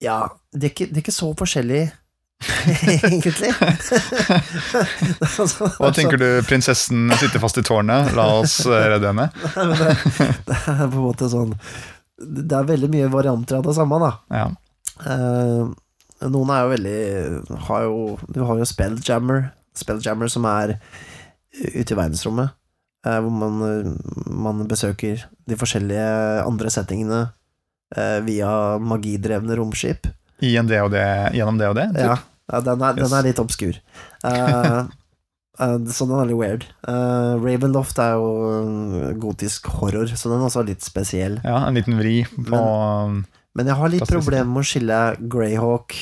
Ja, 0.01 0.19
det 0.53 0.67
er 0.67 0.73
ikke, 0.73 0.89
det 0.89 0.99
er 0.99 1.05
ikke 1.05 1.15
så 1.15 1.31
forskjellig, 1.37 1.85
egentlig. 3.03 3.51
Altså, 5.21 5.69
Hva 5.79 5.91
tenker 5.95 6.19
du, 6.19 6.27
prinsessen 6.47 7.11
sitter 7.19 7.41
fast 7.43 7.59
i 7.61 7.65
tårnet, 7.65 8.13
la 8.17 8.25
oss 8.39 8.61
eh, 8.65 8.87
redde 8.95 9.11
henne? 9.11 9.29
Det, 9.81 9.95
det 10.47 10.57
er 10.57 10.87
på 10.87 10.97
en 10.97 11.05
måte 11.05 11.29
sånn 11.31 11.53
Det 12.21 12.55
er 12.57 12.67
veldig 12.69 12.89
mye 12.91 13.09
varianter 13.13 13.59
av 13.59 13.67
det 13.67 13.75
samme, 13.77 13.99
da. 14.01 14.11
Ja. 14.33 14.47
Eh, 15.05 15.69
noen 16.31 16.53
er 16.53 16.63
jo 16.63 16.71
veldig 16.75 16.97
har 17.67 17.85
jo, 17.87 18.01
Du 18.29 18.41
har 18.45 18.61
jo 18.61 18.67
Spelljammer, 18.69 19.51
Spelljammer 19.77 20.31
som 20.31 20.45
er 20.49 20.77
ute 21.51 21.93
i 21.93 21.97
verdensrommet. 21.97 22.53
eh, 23.05 23.19
hvor 23.19 23.31
man, 23.33 23.93
man 24.29 24.65
besøker 24.69 25.25
de 25.49 25.57
forskjellige 25.59 26.09
andre 26.45 26.71
settingene 26.73 27.21
eh, 27.97 28.19
via 28.25 28.77
magidrevne 28.79 29.57
romskip. 29.59 30.09
I 30.41 30.55
en 30.57 30.69
det, 30.69 31.05
gjennom 31.37 31.57
det? 31.61 31.73
typ? 31.93 32.05
Ja 32.07 32.17
den, 32.49 32.81
er, 32.83 32.97
den 32.97 33.13
er 33.15 33.27
litt 33.27 33.39
obskur. 33.41 33.77
Uh, 34.25 34.87
uh, 35.61 35.77
så 35.87 36.07
den 36.07 36.17
er 36.17 36.29
litt 36.29 36.39
weird. 36.39 36.65
Uh, 36.83 37.37
Ravenloft 37.41 38.01
er 38.03 38.17
jo 38.19 39.13
gotisk 39.21 39.69
horror, 39.79 40.11
så 40.11 40.31
den 40.31 40.41
er 40.41 40.49
også 40.49 40.65
litt 40.67 40.85
spesiell. 40.85 41.39
ja, 41.45 41.61
en 41.67 41.79
liten 41.79 41.99
vri 42.01 42.21
på 42.27 42.61
Men 43.57 43.67
jeg 43.67 43.79
har 43.79 43.93
litt 43.93 44.07
problemer 44.09 44.51
med 44.51 44.63
å 44.63 44.67
skille 44.67 45.01
Greyhawk, 45.31 45.97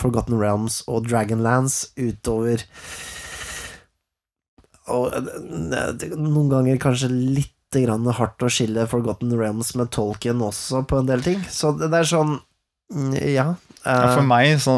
Forgotten 0.00 0.38
Realms 0.40 0.80
og 0.90 1.04
Dragonlands 1.06 1.92
utover 2.00 2.62
Og 4.90 5.12
noen 6.16 6.48
ganger 6.50 6.80
kanskje 6.82 7.10
litt 7.12 7.52
grann 7.76 8.08
hardt 8.16 8.42
å 8.42 8.50
skille 8.50 8.86
Forgotten 8.88 9.34
Realms 9.36 9.74
med 9.76 9.92
Tolkien 9.94 10.40
også, 10.42 10.82
på 10.88 11.02
en 11.02 11.10
del 11.10 11.22
ting. 11.22 11.42
Så 11.52 11.74
det 11.76 11.90
det 11.92 12.00
er 12.00 12.08
sånn 12.08 12.38
mm, 12.94 13.12
Ja. 13.34 13.52
Ja, 13.88 13.96
eh, 14.04 14.12
For 14.14 14.28
meg, 14.28 14.52
så, 14.62 14.76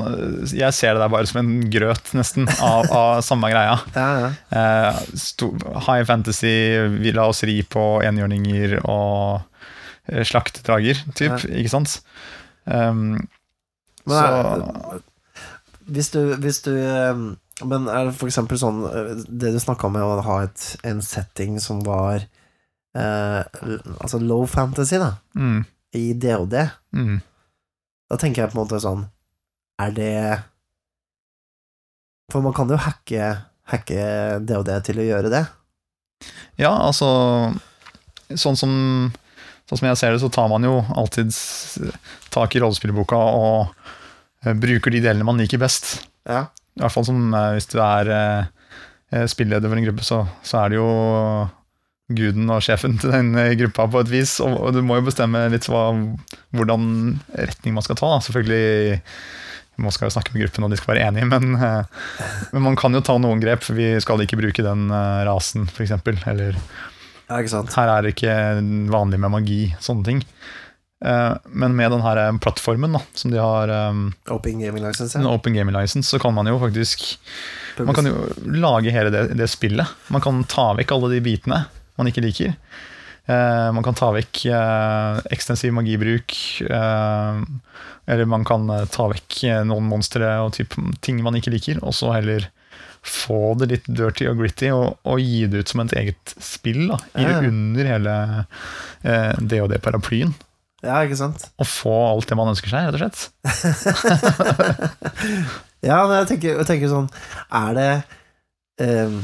jeg 0.54 0.76
ser 0.76 0.94
det 0.94 1.02
der 1.02 1.12
bare 1.12 1.28
som 1.28 1.42
en 1.42 1.52
grøt, 1.72 2.12
nesten, 2.16 2.48
av, 2.62 2.88
av 3.00 3.20
samme 3.26 3.50
greia. 3.52 3.76
ja, 3.96 4.08
ja. 4.24 4.32
Eh, 4.60 5.02
sto, 5.18 5.52
high 5.88 6.06
fantasy, 6.08 6.54
vi 7.02 7.14
la 7.16 7.28
oss 7.32 7.42
ri 7.48 7.60
på 7.66 7.86
enhjørninger 8.06 8.78
og 8.84 9.42
eh, 10.08 10.24
slaktedrager, 10.26 11.02
typ, 11.18 11.42
ikke 11.50 11.74
sant? 11.74 12.00
Um, 12.70 13.16
Men 14.06 14.16
så 14.16 15.00
hvis 15.90 16.10
du, 16.14 16.20
hvis 16.40 16.60
du 16.62 16.72
eh, 16.76 17.22
Men 17.66 17.88
er 17.90 18.10
det 18.10 18.28
eksempel 18.28 18.60
sånn 18.60 18.82
eh, 18.88 19.24
Det 19.26 19.54
du 19.54 19.60
snakka 19.62 19.88
om 19.88 19.96
med 19.96 20.06
å 20.06 20.20
ha 20.26 20.36
et, 20.46 20.66
en 20.86 21.02
setting 21.04 21.58
som 21.62 21.82
var 21.86 22.22
eh, 22.96 23.40
Altså 23.98 24.20
low 24.22 24.46
fantasy, 24.50 25.00
da, 25.00 25.14
mm, 25.36 25.60
i 25.98 26.04
DOD, 26.22 26.56
mm. 26.94 27.18
Da 28.10 28.18
tenker 28.18 28.42
jeg 28.42 28.52
på 28.52 28.58
en 28.58 28.64
måte 28.64 28.82
sånn 28.82 29.06
Er 29.80 29.94
det 29.94 30.14
For 32.32 32.42
man 32.44 32.54
kan 32.56 32.70
jo 32.70 32.78
hacke, 32.80 33.30
hacke 33.70 34.04
det 34.46 34.78
til 34.86 35.00
å 35.00 35.06
gjøre 35.06 35.32
det. 35.32 35.44
Ja, 36.60 36.74
altså 36.74 37.08
Sånn 38.30 38.58
som, 38.58 38.72
sånn 39.66 39.80
som 39.80 39.88
jeg 39.88 39.98
ser 39.98 40.14
det, 40.14 40.20
så 40.22 40.28
tar 40.30 40.46
man 40.52 40.62
jo 40.62 40.76
alltid 40.94 41.32
tak 42.30 42.54
i 42.54 42.60
rollespillboka 42.62 43.18
og 43.18 43.72
eh, 44.44 44.54
bruker 44.54 44.94
de 44.94 45.00
delene 45.02 45.26
man 45.26 45.40
liker 45.42 45.58
best. 45.58 45.96
Ja. 46.30 46.44
I 46.78 46.84
hvert 46.84 46.94
fall 46.94 47.08
som 47.08 47.34
eh, 47.34 47.56
hvis 47.56 47.66
du 47.72 47.80
er 47.82 48.12
eh, 48.14 49.24
spilleder 49.26 49.66
for 49.66 49.80
en 49.80 49.88
gruppe, 49.88 50.06
så, 50.06 50.20
så 50.46 50.60
er 50.60 50.70
det 50.70 50.78
jo 50.78 50.92
guden 52.16 52.50
og 52.50 52.62
sjefen 52.64 52.96
til 53.00 53.12
den 53.14 53.34
eh, 53.38 53.56
gruppa 53.60 53.86
på 53.90 54.04
et 54.04 54.12
vis. 54.12 54.38
Og, 54.44 54.56
og 54.56 54.74
du 54.76 54.82
må 54.86 54.98
jo 54.98 55.08
bestemme 55.10 55.46
litt 55.52 55.68
hva, 55.70 55.90
hvordan 56.56 56.88
retning 57.38 57.76
man 57.76 57.86
skal 57.86 57.98
ta. 58.00 58.14
Da. 58.16 58.24
Selvfølgelig 58.26 59.04
man 59.80 59.94
skal 59.94 60.08
jo 60.08 60.14
snakke 60.14 60.34
med 60.34 60.44
gruppen, 60.44 60.66
og 60.66 60.72
de 60.72 60.78
skal 60.78 60.94
være 60.94 61.08
enige, 61.08 61.28
men, 61.30 61.56
eh, 61.56 61.84
men 62.52 62.64
man 62.68 62.78
kan 62.78 62.94
jo 62.94 63.02
ta 63.04 63.16
noen 63.18 63.40
grep. 63.42 63.64
for 63.64 63.78
Vi 63.78 63.92
skal 64.02 64.24
ikke 64.24 64.40
bruke 64.40 64.64
den 64.64 64.88
eh, 64.90 65.24
rasen, 65.28 65.68
f.eks. 65.70 65.96
Eller 66.28 66.58
ja, 67.30 67.38
her 67.40 67.92
er 67.92 68.02
det 68.02 68.16
ikke 68.16 68.34
vanlig 68.92 69.20
med 69.22 69.32
magi. 69.36 69.62
Sånne 69.80 70.04
ting. 70.06 70.24
Men 71.00 71.72
med 71.78 71.94
den 71.94 72.02
her 72.04 72.18
eh, 72.20 72.38
plattformen 72.44 72.92
da, 72.98 73.00
som 73.16 73.32
de 73.32 73.40
har, 73.40 73.72
Open 74.28 74.60
Gaming 74.60 74.84
License, 74.84 75.16
ja. 75.16 75.24
Open 75.30 75.56
Gaming 75.56 75.76
License, 75.76 76.10
så 76.10 76.20
kan 76.20 76.34
man 76.36 76.50
jo 76.50 76.58
faktisk 76.60 77.16
man 77.80 77.94
kan 77.96 78.04
jo 78.04 78.26
lage 78.44 78.92
hele 78.92 79.08
det, 79.14 79.30
det 79.38 79.46
spillet. 79.48 79.88
Man 80.12 80.20
kan 80.20 80.42
ta 80.44 80.74
vekk 80.76 80.92
alle 80.92 81.14
de 81.14 81.22
bitene 81.24 81.62
man 82.00 82.10
ikke 82.10 82.24
liker. 82.24 82.56
Eh, 83.30 83.68
man 83.76 83.84
kan 83.86 83.96
ta 83.98 84.10
vekk 84.16 84.44
eh, 84.50 85.20
ekstensiv 85.34 85.74
magibruk. 85.76 86.36
Eh, 86.66 87.42
eller 88.10 88.30
man 88.30 88.46
kan 88.48 88.66
ta 88.90 89.06
vekk 89.12 89.42
noen 89.68 89.86
monstre 89.86 90.26
og 90.42 90.54
typ, 90.56 90.74
ting 91.04 91.20
man 91.22 91.36
ikke 91.38 91.52
liker, 91.54 91.78
og 91.84 91.94
så 91.94 92.14
heller 92.16 92.48
få 93.06 93.54
det 93.60 93.70
litt 93.70 93.86
dirty 93.88 94.26
og 94.28 94.42
gritty 94.42 94.68
og, 94.74 94.98
og 95.08 95.22
gi 95.22 95.46
det 95.48 95.62
ut 95.62 95.70
som 95.72 95.80
et 95.84 95.94
eget 96.02 96.34
spill. 96.42 96.88
Da, 96.90 96.98
i, 97.14 97.24
det 97.28 97.48
Under 97.48 97.92
hele 97.94 98.16
DOD-paraplyen. 99.38 100.34
Ja, 100.80 101.02
ikke 101.04 101.18
sant? 101.20 101.46
Og 101.60 101.68
få 101.68 101.92
alt 102.08 102.28
det 102.28 102.36
man 102.40 102.50
ønsker 102.52 102.72
seg, 102.72 102.90
rett 102.96 102.96
og 102.96 103.04
slett. 103.04 103.20
Ja, 105.80 106.02
men 106.04 106.18
jeg 106.20 106.28
tenker, 106.34 106.58
jeg 106.60 106.68
tenker 106.68 106.90
sånn 106.92 107.06
Er 107.56 107.76
det 107.76 107.90
eh, 108.84 109.14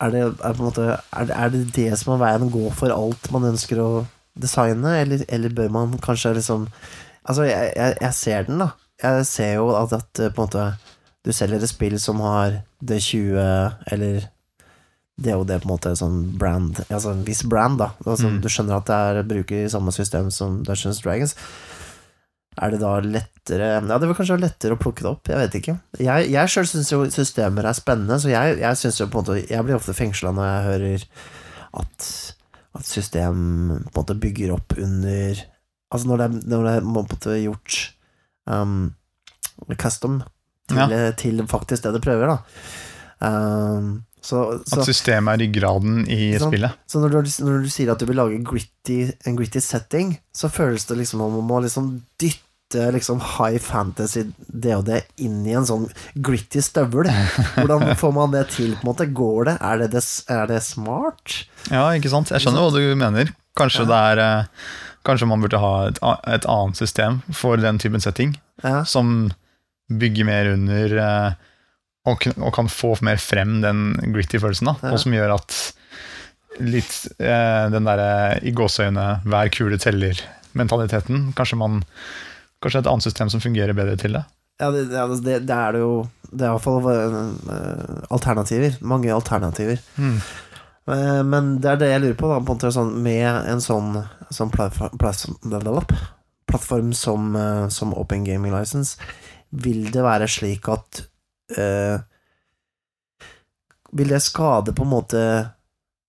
er 0.00 0.14
det, 0.14 0.22
er, 0.44 0.56
måte, 0.60 0.86
er, 0.96 1.28
det, 1.28 1.36
er 1.36 1.52
det 1.52 1.62
det 1.76 1.90
som 2.00 2.14
er 2.14 2.22
veien 2.22 2.46
å 2.46 2.52
gå 2.52 2.70
for 2.76 2.94
alt 2.94 3.30
man 3.34 3.48
ønsker 3.52 3.80
å 3.82 3.90
designe, 4.40 4.94
eller, 5.02 5.24
eller 5.28 5.52
bør 5.56 5.72
man 5.74 5.98
kanskje 6.02 6.36
liksom 6.38 6.68
Altså, 7.28 7.44
jeg, 7.44 7.72
jeg, 7.76 7.96
jeg 8.00 8.16
ser 8.16 8.46
den, 8.46 8.62
da. 8.62 8.70
Jeg 9.02 9.26
ser 9.28 9.50
jo 9.58 9.66
at, 9.76 9.92
at 9.92 10.20
eh, 10.24 10.30
måte 10.38 10.62
du 11.20 11.28
selger 11.36 11.60
et 11.60 11.68
spill 11.68 11.98
som 12.00 12.22
har 12.24 12.62
D20, 12.80 13.36
eller 13.92 14.22
det 15.20 15.34
og 15.36 15.44
det 15.50 15.58
på 15.60 15.68
en 15.68 15.74
måte 15.74 15.92
sånn 16.00 16.22
brand 16.40 16.78
Altså 16.86 17.12
en 17.12 17.24
viss 17.26 17.42
brand, 17.44 17.76
da. 17.82 17.90
Altså, 18.06 18.30
Mm. 18.30 18.40
Du 18.40 18.48
skjønner 18.48 18.78
at 18.78 18.88
det 18.88 18.96
er 18.96 19.28
bruker 19.28 19.66
i 19.66 19.68
samme 19.68 19.92
system 19.92 20.30
som 20.32 20.62
Dungeons 20.64 21.02
Dragons. 21.04 21.36
Er 22.58 22.72
det 22.74 22.80
da 22.82 22.96
lettere 23.04 23.68
Ja, 23.86 23.98
det 23.98 24.08
vil 24.08 24.16
kanskje 24.18 24.34
være 24.36 24.44
lettere 24.48 24.74
å 24.76 24.80
plukke 24.80 25.04
det 25.04 25.10
opp, 25.12 25.28
jeg 25.30 25.38
vet 25.38 25.54
ikke. 25.60 25.74
Jeg, 26.02 26.26
jeg 26.32 26.50
sjøl 26.52 26.66
syns 26.70 26.90
jo 26.92 26.98
systemer 27.14 27.68
er 27.70 27.76
spennende, 27.78 28.18
så 28.20 28.30
jeg, 28.32 28.58
jeg 28.62 28.76
synes 28.80 28.98
jo 29.00 29.06
på 29.12 29.20
en 29.20 29.24
måte 29.28 29.44
Jeg 29.50 29.64
blir 29.66 29.78
ofte 29.78 29.94
fengsla 29.96 30.32
når 30.36 30.48
jeg 30.50 30.66
hører 30.66 31.06
at, 31.80 32.08
at 32.80 32.86
system 32.90 33.38
på 33.86 33.94
en 33.94 33.96
måte 34.02 34.18
bygger 34.20 34.54
opp 34.58 34.74
under 34.78 35.40
Altså 35.90 36.06
når 36.10 36.20
det, 36.22 36.28
når 36.50 36.66
det 36.66 36.74
er 36.76 36.84
på 36.84 36.90
en 36.90 36.98
måte 36.98 37.38
gjort 37.42 37.78
um, 38.46 38.76
custom 39.80 40.20
til, 40.70 40.78
Ja. 40.78 41.10
til 41.18 41.42
faktisk 41.50 41.82
det 41.82 41.96
det 41.96 42.02
prøver, 42.04 42.30
da. 42.30 42.38
Um, 43.26 43.88
så, 44.20 44.60
så, 44.68 44.80
At 44.80 44.86
systemet 44.88 45.32
er 45.34 45.42
ryggraden 45.46 46.04
i 46.10 46.34
sant? 46.36 46.50
spillet. 46.50 46.76
så 46.86 47.00
når, 47.00 47.16
du, 47.24 47.32
når 47.46 47.64
du 47.64 47.70
sier 47.72 47.92
at 47.92 48.02
du 48.02 48.06
vil 48.08 48.18
lage 48.20 48.38
gritty, 48.44 48.98
en 49.26 49.38
gritty 49.38 49.62
setting, 49.64 50.14
så 50.36 50.50
føles 50.52 50.84
det 50.90 50.98
liksom 51.00 51.22
om 51.24 51.38
man 51.38 51.48
må 51.48 51.60
liksom 51.64 51.94
dytte 52.20 52.90
liksom 52.94 53.18
high 53.38 53.58
fantasy 53.58 54.26
det 54.46 55.00
inn 55.18 55.40
i 55.48 55.56
en 55.58 55.66
sånn 55.66 55.88
gritty 56.14 56.62
støvel. 56.62 57.08
Hvordan 57.56 57.96
får 58.02 58.12
man 58.14 58.36
det 58.36 58.44
til? 58.54 58.76
på 58.76 58.84
en 58.84 58.90
måte? 58.92 59.08
Går 59.10 59.48
det? 59.48 59.56
Er 59.58 59.82
det, 59.82 60.04
er 60.30 60.46
det 60.52 60.60
smart? 60.62 61.40
Ja, 61.72 61.88
ikke 61.96 62.12
sant? 62.12 62.30
Jeg 62.30 62.44
skjønner 62.44 62.68
hva 62.68 62.70
du 62.76 62.94
mener. 63.00 63.32
Kanskje, 63.58 63.88
det 63.90 63.98
er, 64.12 64.22
eh, 64.22 64.70
kanskje 65.08 65.26
man 65.26 65.42
burde 65.42 65.58
ha 65.58 65.74
et, 65.88 65.98
et 66.30 66.46
annet 66.46 66.78
system 66.78 67.22
for 67.34 67.58
den 67.60 67.80
typen 67.82 68.00
setting, 68.04 68.36
Ja, 68.62 68.84
som 68.84 69.32
bygger 69.90 70.28
mer 70.28 70.52
under 70.52 70.92
eh, 71.02 71.32
og, 72.10 72.26
og 72.38 72.52
kan 72.56 72.68
få 72.72 72.94
mer 73.06 73.16
frem 73.22 73.60
den 73.64 73.84
gritty 74.14 74.38
følelsen, 74.42 74.70
da, 74.72 74.74
Ja. 74.82 74.92
og 74.94 75.00
som 75.02 75.14
gjør 75.16 75.34
at 75.38 75.56
litt 76.60 76.92
eh, 77.22 77.66
den 77.72 77.86
derre 77.88 78.38
i 78.44 78.50
gåseøyne 78.52 79.04
hver 79.24 79.48
kule 79.54 79.78
teller-mentaliteten 79.80 81.30
Kanskje 81.38 81.56
man 81.60 81.78
Kanskje 82.60 82.82
et 82.82 82.90
annet 82.90 83.06
system 83.06 83.30
som 83.32 83.40
fungerer 83.40 83.72
bedre 83.72 83.96
til 83.96 84.12
det. 84.18 84.24
ja 84.60 84.68
det, 84.74 84.82
det, 84.90 84.98
er- 85.00 85.46
det, 85.48 85.56
er 85.56 85.72
det 85.72 85.80
jo 85.80 85.92
Det 86.30 86.44
er 86.44 86.50
iallfall 86.50 86.84
uh, 86.84 88.02
alternativer. 88.12 88.76
Mange 88.82 89.08
alternativer. 89.14 89.80
Eh, 89.96 91.22
Men 91.24 91.54
det 91.62 91.70
er 91.72 91.76
det 91.80 91.88
jeg 91.94 92.02
lurer 92.04 92.18
på, 92.20 92.28
da, 92.30 92.40
på 92.44 92.58
en 92.58 92.74
sånn, 92.76 92.92
med 93.02 93.48
en 93.54 93.60
sånn, 93.64 93.96
sånn 94.30 94.50
plattform, 94.52 95.88
plattform 96.50 96.92
som, 96.92 97.34
eh, 97.36 97.68
som 97.72 97.94
Open 97.94 98.24
Gaming 98.28 98.52
License. 98.54 98.98
Vil 99.50 99.88
det 99.90 100.02
være 100.04 100.28
slik 100.30 100.68
at 100.70 101.04
eh, 101.58 102.02
Vil 103.92 104.12
det 104.14 104.20
skade 104.22 104.74
på 104.76 104.86
en 104.86 104.92
måte 104.92 105.22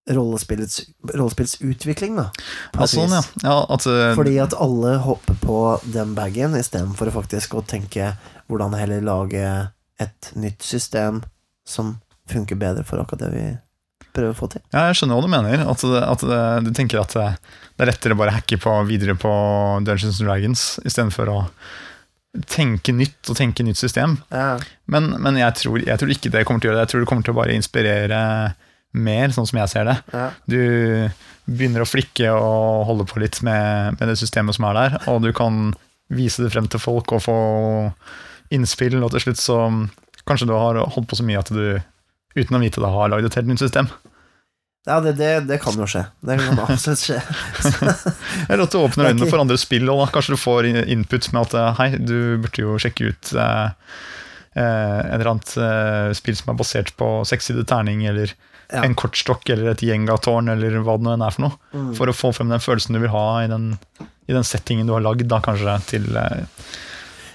rollespillets, 0.10 0.82
rollespillets 1.14 1.62
utvikling, 1.62 2.16
da? 2.18 2.30
Ja, 2.74 2.88
sånn, 2.90 3.14
ja. 3.14 3.22
ja 3.44 3.58
at, 3.70 3.86
eh, 3.90 4.14
Fordi 4.18 4.38
at 4.42 4.56
alle 4.58 4.96
hopper 5.06 5.38
på 5.42 5.58
den 5.94 6.16
bagen 6.18 6.58
istedenfor 6.58 7.14
faktisk 7.14 7.56
å 7.58 7.66
tenke 7.66 8.16
hvordan 8.52 8.76
heller 8.78 9.04
lage 9.06 9.46
et 10.02 10.32
nytt 10.36 10.66
system 10.66 11.22
som 11.68 12.00
funker 12.32 12.58
bedre 12.58 12.84
for 12.88 13.02
akkurat 13.02 13.28
det 13.28 13.34
vi 13.36 13.46
prøver 14.12 14.34
å 14.34 14.38
få 14.38 14.50
til. 14.52 14.64
Ja, 14.74 14.90
jeg 14.90 15.00
skjønner 15.00 15.18
hva 15.18 15.26
du 15.26 15.32
mener. 15.32 15.64
At, 15.72 15.84
det, 15.86 16.02
at 16.04 16.26
det, 16.26 16.42
du 16.68 16.72
tenker 16.76 17.02
at 17.02 17.16
det, 17.16 17.28
er 17.82 17.90
lettere 17.92 18.18
bare 18.18 18.34
å 18.34 18.38
hacke 18.40 18.60
på 18.62 18.74
videre 18.90 19.16
på 19.20 19.32
Dungeons 19.86 20.20
and 20.20 20.28
Dragons 20.28 20.66
istedenfor 20.84 21.32
å 21.32 21.40
tenke 22.48 22.94
nytt 22.96 23.28
og 23.30 23.36
tenke 23.36 23.64
nytt 23.68 23.80
system. 23.80 24.18
Ja, 24.32 24.56
Men, 24.92 25.10
men 25.20 25.40
jeg, 25.40 25.56
tror, 25.60 25.82
jeg 25.84 26.00
tror 26.00 26.14
ikke 26.14 26.32
det 26.32 26.46
kommer 26.48 26.64
til 26.64 26.70
å 26.70 26.72
gjøre 26.72 26.80
det. 26.80 26.86
Jeg 26.88 26.94
tror 26.94 27.04
det 27.04 27.10
kommer 27.12 27.28
til 27.28 27.36
å 27.36 27.40
bare 27.42 27.58
inspirere 27.58 28.22
mer, 28.92 29.32
sånn 29.36 29.48
som 29.48 29.60
jeg 29.62 29.72
ser 29.72 29.88
det. 29.88 29.98
ja. 30.16 30.30
Du 30.48 30.62
begynner 31.52 31.84
å 31.84 31.90
flikke 31.90 32.30
og 32.32 32.86
holde 32.88 33.06
på 33.10 33.20
litt 33.20 33.42
med, 33.44 33.98
med 34.00 34.08
det 34.12 34.18
systemet 34.20 34.56
som 34.56 34.68
er 34.70 34.78
der, 34.78 34.98
og 35.12 35.24
du 35.26 35.32
kan 35.36 35.74
vise 36.14 36.44
det 36.46 36.52
frem 36.54 36.68
til 36.72 36.80
folk 36.80 37.12
og 37.16 37.24
få 37.26 37.38
innspill, 38.54 39.00
og 39.04 39.12
til 39.16 39.26
slutt 39.26 39.42
så 39.42 39.58
kanskje 40.28 40.48
du 40.48 40.54
har 40.56 40.80
holdt 40.94 41.10
på 41.12 41.18
så 41.20 41.26
mye 41.28 41.42
at 41.42 41.52
du 41.52 41.80
uten 42.38 42.56
å 42.56 42.62
vite 42.62 42.80
det 42.84 42.92
har 42.94 43.12
lagd 43.12 43.28
et 43.28 43.36
helt 43.40 43.50
nytt 43.52 43.64
system. 43.64 43.90
Ja 44.90 44.98
det, 45.06 45.12
det, 45.20 45.32
det 45.50 45.58
kan 45.62 45.76
jo 45.78 45.86
skje. 45.90 46.06
Det 46.26 46.38
kan 46.42 46.60
absolutt 46.66 47.04
skje. 47.04 47.20
Eller 48.48 48.64
at 48.66 48.72
du 48.74 48.80
åpner 48.80 48.88
åpne 48.88 49.10
øynene 49.12 49.30
for 49.30 49.44
andre 49.44 49.58
spill, 49.62 49.90
og 49.94 50.02
da 50.02 50.08
kanskje 50.16 50.34
du 50.38 50.42
får 50.42 50.70
input 50.72 51.28
med 51.36 51.42
at 51.50 51.58
eh, 51.60 51.76
hei, 51.82 51.90
du 52.02 52.16
burde 52.42 52.64
jo 52.64 52.78
sjekke 52.82 53.12
ut 53.12 53.34
eh, 53.38 53.68
eh, 54.58 54.98
et 55.04 55.14
eller 55.20 55.34
annet 55.36 55.54
eh, 55.58 56.08
spill 56.18 56.40
som 56.40 56.54
er 56.56 56.60
basert 56.64 56.94
på 57.00 57.12
sekssidet 57.30 57.68
terning, 57.70 58.06
eller 58.10 58.34
Ja. 58.72 58.86
en 58.88 58.94
kortstokk, 58.96 59.50
eller 59.52 59.74
et 59.74 59.82
gjengatårn, 59.84 60.48
eller 60.54 60.78
hva 60.80 60.94
det 60.96 61.04
nå 61.04 61.12
enn 61.18 61.26
er 61.28 61.34
for 61.36 61.44
noe. 61.44 61.58
Mm. 61.76 61.90
For 61.98 62.08
å 62.08 62.14
få 62.16 62.30
frem 62.38 62.48
den 62.54 62.62
følelsen 62.64 62.96
du 62.96 63.02
vil 63.04 63.12
ha 63.12 63.26
i 63.44 63.50
den, 63.52 63.74
i 64.02 64.32
den 64.32 64.48
settingen 64.48 64.88
du 64.88 64.94
har 64.96 65.04
lagd, 65.04 65.26
da 65.28 65.42
kanskje, 65.44 65.74
til 65.90 66.06
eh, 66.16 66.46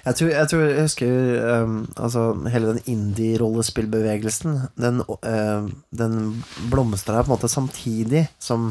Jeg 0.07 0.19
tror 0.19 0.29
jeg, 0.31 0.49
tror 0.51 0.61
jeg 0.63 0.83
husker 0.87 1.63
um, 1.65 1.79
altså, 1.99 2.29
hele 2.53 2.75
den 2.77 2.85
indie-rollespillbevegelsen. 2.93 4.61
Den, 4.79 5.03
uh, 5.03 5.67
den 5.91 6.45
blomstra 6.71 7.25
på 7.25 7.31
en 7.31 7.35
måte 7.35 7.51
samtidig 7.51 8.29
som 8.39 8.71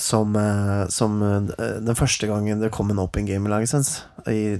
som, 0.00 0.36
uh, 0.36 0.86
som 0.88 1.18
uh, 1.20 1.50
den 1.82 1.96
første 1.98 2.30
gangen 2.30 2.62
det 2.62 2.70
kom 2.72 2.92
en 2.92 3.02
Open 3.02 3.26
Game 3.28 3.50
License, 3.50 4.06
i 4.30 4.56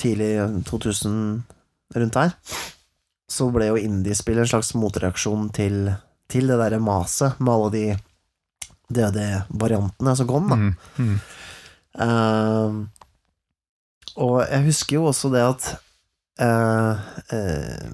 tidlig 0.00 0.64
2000, 0.66 1.42
rundt 1.94 2.16
der, 2.16 2.32
så 3.30 3.50
ble 3.52 3.68
jo 3.68 3.78
indiespill 3.78 4.40
en 4.40 4.48
slags 4.48 4.72
motreaksjon 4.78 5.50
til, 5.54 5.90
til 6.30 6.50
det 6.50 6.58
derre 6.62 6.80
maset 6.82 7.38
med 7.42 7.52
alle 7.52 7.70
de 7.74 7.84
døde 8.90 9.26
variantene 9.50 10.16
som 10.18 10.30
kom, 10.30 10.48
da. 10.50 10.58
mm, 10.58 10.72
mm. 10.98 11.20
Ehm, 12.00 12.80
og 14.16 14.40
jeg 14.46 14.64
husker 14.66 14.96
jo 14.96 15.04
også 15.10 15.30
det 15.32 15.42
at 15.44 15.66
eh, 16.40 17.02
eh, 17.36 17.90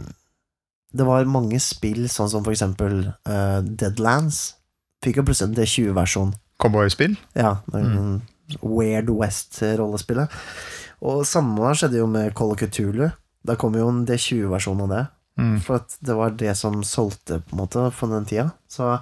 Det 0.96 1.04
var 1.06 1.26
mange 1.28 1.58
spill, 1.60 2.06
sånn 2.08 2.30
som 2.32 2.44
for 2.44 2.54
eksempel 2.54 3.12
eh, 3.28 3.58
Deadlands. 3.62 4.54
Fikk 5.04 5.20
jo 5.20 5.26
plutselig 5.28 5.50
en 5.50 5.58
D20-versjon. 5.58 6.32
Cowboyspill? 6.62 7.18
Ja, 7.36 7.58
Mm. 7.72 8.22
Weird 8.62 9.10
West-rollespillet. 9.10 10.30
Og 11.02 11.24
samme 11.26 11.72
skjedde 11.74 11.98
jo 11.98 12.06
med 12.06 12.32
Call 12.38 12.52
of 12.54 12.60
Cthulhu. 12.62 13.10
Da 13.46 13.56
kom 13.58 13.74
jo 13.74 13.88
en 13.90 14.04
D20-versjon 14.06 14.80
av 14.86 14.92
det. 14.92 15.02
Mm. 15.36 15.56
For 15.60 15.82
at 15.82 15.96
det 16.00 16.14
var 16.16 16.30
det 16.38 16.54
som 16.56 16.78
solgte, 16.86 17.40
på 17.44 17.56
en 17.56 17.60
måte, 17.60 17.90
for 17.92 18.08
den 18.14 18.24
tida. 18.24 18.52
Så 18.70 18.94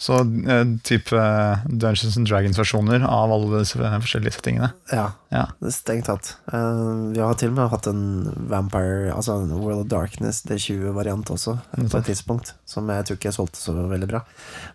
Så 0.00 0.16
eh, 0.48 0.62
type 0.88 1.12
eh, 1.12 1.64
Dungeons 1.68 2.16
and 2.16 2.24
Dragons-versjoner 2.30 3.02
av 3.04 3.32
alle 3.34 3.58
disse 3.60 3.76
forskjellige 3.76 4.32
settingene. 4.38 4.70
Ja, 4.92 5.10
Ja. 5.28 5.42
det 5.60 5.74
strengt 5.76 6.06
tatt. 6.08 6.30
Eh, 6.48 7.12
vi 7.12 7.20
har 7.20 7.34
til 7.36 7.50
og 7.52 7.58
med 7.58 7.68
hatt 7.74 7.86
en 7.90 8.00
Vampire, 8.48 9.10
altså 9.12 9.36
en 9.42 9.52
World 9.60 9.82
of 9.84 9.90
Darkness 9.92 10.40
D20-variant 10.48 11.28
også, 11.36 11.58
eh, 11.76 11.84
på 11.84 12.00
et 12.00 12.08
tidspunkt. 12.08 12.54
Som 12.64 12.88
jeg 12.88 13.04
tror 13.10 13.18
ikke 13.20 13.28
jeg 13.28 13.36
solgte 13.36 13.60
så 13.60 13.76
veldig 13.76 14.08
bra. 14.14 14.22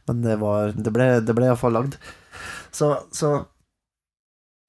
Men 0.07 0.21
det, 0.21 0.37
var, 0.43 0.71
det 0.77 0.93
ble, 0.93 1.09
det 1.25 1.35
ble 1.39 1.49
iallfall 1.49 1.73
lagd. 1.79 1.97
Så, 2.75 2.91
så 3.15 3.33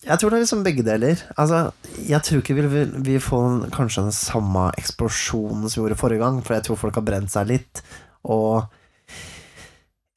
jeg 0.07 0.21
tror 0.21 0.31
det 0.31 0.39
er 0.39 0.45
liksom 0.47 0.65
begge 0.65 0.85
deler. 0.87 1.21
Altså, 1.41 1.61
jeg 2.07 2.23
tror 2.25 2.41
ikke 2.43 2.57
vi 2.57 2.67
vil, 2.71 2.97
vi 3.05 3.19
får 3.21 3.47
en- 3.51 3.71
kanskje 3.75 4.05
den 4.09 4.13
samme 4.17 4.71
eksplosjonen 4.79 5.69
som 5.69 5.83
vi 5.83 5.85
gjorde 5.91 6.01
forrige 6.01 6.23
gang, 6.25 6.41
for 6.47 6.55
jeg 6.57 6.65
tror 6.65 6.81
folk 6.81 6.95
har 7.01 7.05
brent 7.07 7.33
seg 7.33 7.49
litt. 7.53 7.83
Og 8.25 8.65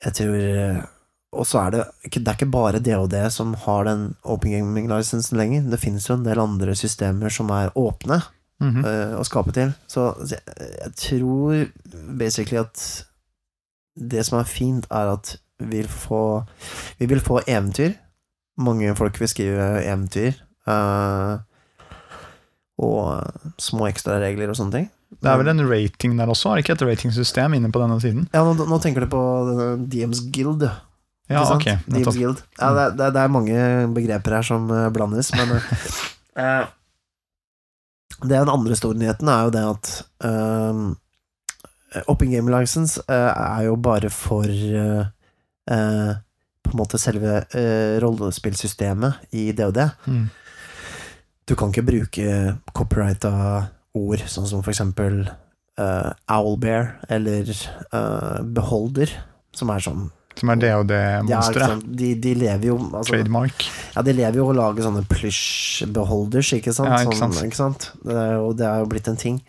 jeg 0.05 0.15
tror 0.15 0.85
Og 1.39 1.45
så 1.45 1.59
er 1.61 1.71
det 1.73 1.83
det 2.15 2.27
er 2.27 2.37
ikke 2.37 2.49
bare 2.49 2.79
DOD 2.81 3.13
som 3.29 3.53
har 3.65 3.83
den 3.85 4.15
Open 4.23 4.51
Gaming 4.51 4.87
Licensen 4.89 5.37
lenger. 5.37 5.67
Det 5.69 5.79
finnes 5.79 6.07
jo 6.09 6.15
en 6.15 6.25
del 6.25 6.39
andre 6.41 6.73
systemer 6.75 7.29
som 7.29 7.51
er 7.53 7.69
åpne 7.77 8.21
mm 8.59 8.69
-hmm. 8.75 8.85
uh, 8.85 9.19
å 9.19 9.23
skape 9.23 9.51
til. 9.51 9.73
Så 9.87 10.15
jeg, 10.29 10.39
jeg 10.83 10.91
tror 10.95 11.65
basically 12.17 12.59
at 12.59 13.05
det 13.95 14.25
som 14.25 14.39
er 14.39 14.43
fint, 14.43 14.87
er 14.91 15.13
at 15.13 15.37
vi 15.59 15.77
vil 15.77 15.87
få, 15.87 16.43
vi 16.99 17.05
vil 17.05 17.19
få 17.19 17.41
eventyr. 17.47 17.93
Mange 18.57 18.95
folk 18.95 19.19
vil 19.19 19.27
skrive 19.27 19.83
eventyr. 19.83 20.31
Uh, 20.67 21.39
og 22.79 23.23
små 23.59 23.87
ekstraregler 23.87 24.49
og 24.49 24.55
sånne 24.55 24.71
ting. 24.71 24.89
Det 25.19 25.27
er 25.27 25.39
vel 25.41 25.51
en 25.51 25.65
rating 25.67 26.13
der 26.15 26.31
også, 26.31 26.51
er 26.51 26.59
det 26.59 26.63
ikke 26.63 26.75
et 26.77 26.85
ratingsystem 26.87 27.55
inne 27.57 27.71
på 27.75 27.81
denne 27.81 27.97
siden? 27.99 28.27
Ja, 28.31 28.43
nå, 28.47 28.53
nå 28.69 28.77
tenker 28.79 29.03
du 29.03 29.11
på 29.11 29.21
DMs 29.91 30.21
Guild. 30.31 30.63
ja. 31.27 31.41
Ok. 31.43 31.67
DMs. 31.89 32.15
Guild. 32.15 32.39
Ja, 32.55 32.71
det, 32.77 32.85
det, 33.01 33.09
det 33.17 33.23
er 33.25 33.33
mange 33.33 33.57
begreper 33.95 34.37
her 34.37 34.47
som 34.47 34.69
eh, 34.71 34.87
blandes, 34.95 35.33
men 35.35 35.57
eh, 35.57 35.73
eh, 36.43 36.69
Det 38.23 38.31
er 38.31 38.45
den 38.47 38.53
andre 38.53 38.77
store 38.79 38.99
nyheten, 38.99 39.27
er 39.27 39.47
jo 39.47 39.53
det 39.55 39.65
at 39.73 39.91
eh, 40.29 42.03
Open 42.07 42.31
Game 42.31 42.53
License 42.53 43.01
uh, 43.09 43.31
er 43.33 43.63
jo 43.65 43.75
bare 43.81 44.11
for 44.13 44.45
På 45.65 46.69
en 46.75 46.77
måte 46.77 46.99
selve 47.01 47.39
rollespillsystemet 48.03 49.33
i 49.33 49.47
DOD. 49.57 49.79
Mm. 50.05 50.27
Du 51.49 51.55
kan 51.57 51.73
ikke 51.73 51.87
bruke 51.87 52.35
copyrighta 52.77 53.31
ord, 53.99 54.23
sånn 54.29 54.47
som 54.49 54.63
for 54.65 54.73
eksempel 54.73 55.25
uh, 55.79 56.11
Owlbear 56.31 56.95
eller 57.11 57.51
uh, 57.93 58.39
Beholder, 58.43 59.11
som 59.55 59.71
er 59.73 59.83
sånn 59.83 60.07
Som 60.39 60.53
er 60.53 60.61
det 60.61 60.71
og 60.77 60.87
det 60.91 61.01
monsteret. 61.27 61.81
Ja, 61.81 61.95
de, 62.01 62.09
de 62.23 62.33
lever 62.45 62.69
jo 62.71 62.77
altså, 62.79 63.11
Trademark. 63.11 63.65
Ja, 63.95 64.03
de 64.07 64.15
lever 64.15 64.39
jo 64.39 64.49
å 64.51 64.55
lage 64.55 64.85
sånne 64.85 65.03
plysjbeholders, 65.09 66.53
ikke 66.59 66.75
sant? 66.75 66.93
Ja, 66.93 67.01
ikke 67.03 67.19
Sånn, 67.19 67.35
ikke 67.43 67.59
sant? 67.59 67.89
Det 68.05 68.15
er 68.15 68.37
jo, 68.37 68.53
det 68.55 68.67
er 68.69 68.83
jo 68.83 68.91
blitt 68.91 69.09
en 69.11 69.19
ting. 69.19 69.41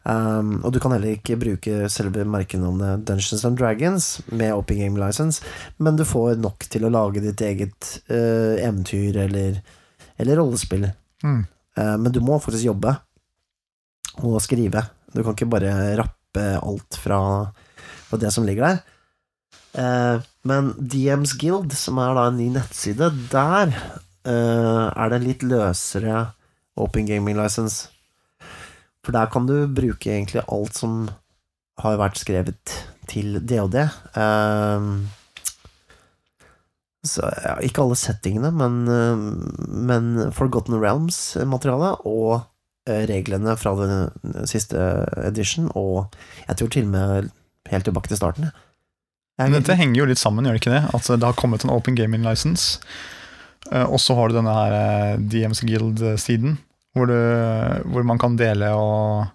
Um, 0.00 0.62
og 0.64 0.72
du 0.72 0.78
kan 0.80 0.94
heller 0.94 1.12
ikke 1.12 1.36
bruke 1.36 1.90
selve 1.92 2.24
merkenavnet 2.24 3.02
Dungeons 3.04 3.44
and 3.44 3.58
Dragons 3.60 4.06
med 4.32 4.54
Open 4.56 4.80
Game 4.80 4.96
License, 4.96 5.44
men 5.76 5.98
du 5.98 6.06
får 6.08 6.40
nok 6.40 6.64
til 6.72 6.86
å 6.88 6.92
lage 6.94 7.20
ditt 7.20 7.42
eget 7.44 7.90
uh, 8.08 8.56
eventyr 8.56 9.18
eller, 9.26 9.60
eller 10.16 10.40
rollespill. 10.40 10.88
Mm. 11.20 11.42
Uh, 11.76 11.96
men 12.00 12.16
du 12.16 12.22
må 12.24 12.40
faktisk 12.40 12.70
jobbe 12.70 12.96
og 14.24 14.40
skrive. 14.44 14.84
Du 15.12 15.22
kan 15.22 15.34
ikke 15.34 15.50
bare 15.50 15.74
rappe 15.98 16.46
alt 16.60 16.98
fra, 17.00 17.20
fra 18.08 18.20
det 18.20 18.32
som 18.34 18.46
ligger 18.46 18.66
der. 18.66 18.82
Eh, 19.80 20.26
men 20.48 20.72
DMs 20.78 21.34
Guild, 21.38 21.74
som 21.76 22.00
er 22.02 22.16
da 22.16 22.26
en 22.30 22.38
ny 22.40 22.48
nettside, 22.54 23.10
der 23.32 23.72
eh, 24.24 24.86
er 24.90 25.12
det 25.12 25.22
litt 25.24 25.46
løsere 25.46 26.30
Open 26.80 27.08
Gaming 27.08 27.38
License. 27.38 27.90
For 29.04 29.16
der 29.16 29.30
kan 29.32 29.46
du 29.48 29.64
bruke 29.68 30.12
egentlig 30.12 30.44
alt 30.46 30.76
som 30.76 31.06
har 31.80 31.96
vært 32.00 32.20
skrevet 32.20 32.76
til 33.10 33.40
DOD. 33.40 33.78
Eh, 33.80 34.90
så, 37.00 37.24
ja, 37.32 37.54
ikke 37.64 37.84
alle 37.86 37.96
settingene, 37.96 38.50
men, 38.52 38.80
eh, 38.92 39.22
men 39.90 40.32
Forgotten 40.36 40.76
Realms-materialet 40.82 42.04
og 42.08 42.49
reglene 43.10 43.54
fra 43.60 43.72
den 43.78 44.46
siste 44.50 44.78
edition, 45.26 45.70
og 45.78 46.14
jeg 46.48 46.56
tror 46.60 46.72
til 46.74 46.88
og 46.88 46.92
med 46.94 47.30
helt 47.70 47.86
tilbake 47.88 48.10
til 48.12 48.20
starten. 48.20 48.50
Men 49.40 49.54
dette 49.56 49.76
henger 49.78 50.02
jo 50.02 50.08
litt 50.10 50.20
sammen, 50.20 50.44
gjør 50.44 50.56
det 50.58 50.60
ikke 50.64 50.74
det? 50.74 50.82
At 50.94 51.06
det 51.14 51.24
har 51.24 51.38
kommet 51.38 51.64
en 51.64 51.72
Open 51.72 51.96
Gaming 51.96 52.24
License, 52.26 52.80
eh, 53.72 53.86
og 53.86 54.00
så 54.02 54.14
har 54.18 54.28
du 54.28 54.36
denne 54.36 54.52
her 54.52 54.74
eh, 54.76 55.16
DMs 55.32 55.62
Guild-siden, 55.64 56.58
hvor, 56.96 57.06
hvor 57.86 58.02
man 58.04 58.18
kan 58.18 58.34
dele 58.36 58.72
og 58.74 59.28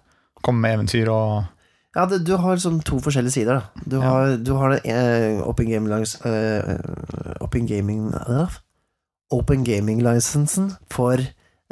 komme 0.44 0.60
med 0.62 0.74
eventyr 0.76 1.08
og 1.10 1.44
Ja, 1.96 2.04
du 2.04 2.34
har 2.36 2.58
sånn 2.60 2.82
to 2.84 2.98
forskjellige 3.00 3.32
sider. 3.38 3.56
Da. 3.62 3.82
Du, 3.88 3.94
Ja. 3.96 4.10
har, 4.12 4.34
du 4.36 4.50
har 4.60 4.74
det 4.74 4.82
eh, 4.84 5.38
Open 5.48 5.70
Gaming 5.70 5.88
License 5.88 6.28
eh, 6.28 7.40
Open 7.40 7.64
Gaming 7.66 8.10
eh, 8.12 8.58
Open 9.32 9.64
Gaming-lisensen 9.64 10.74
for 10.92 11.16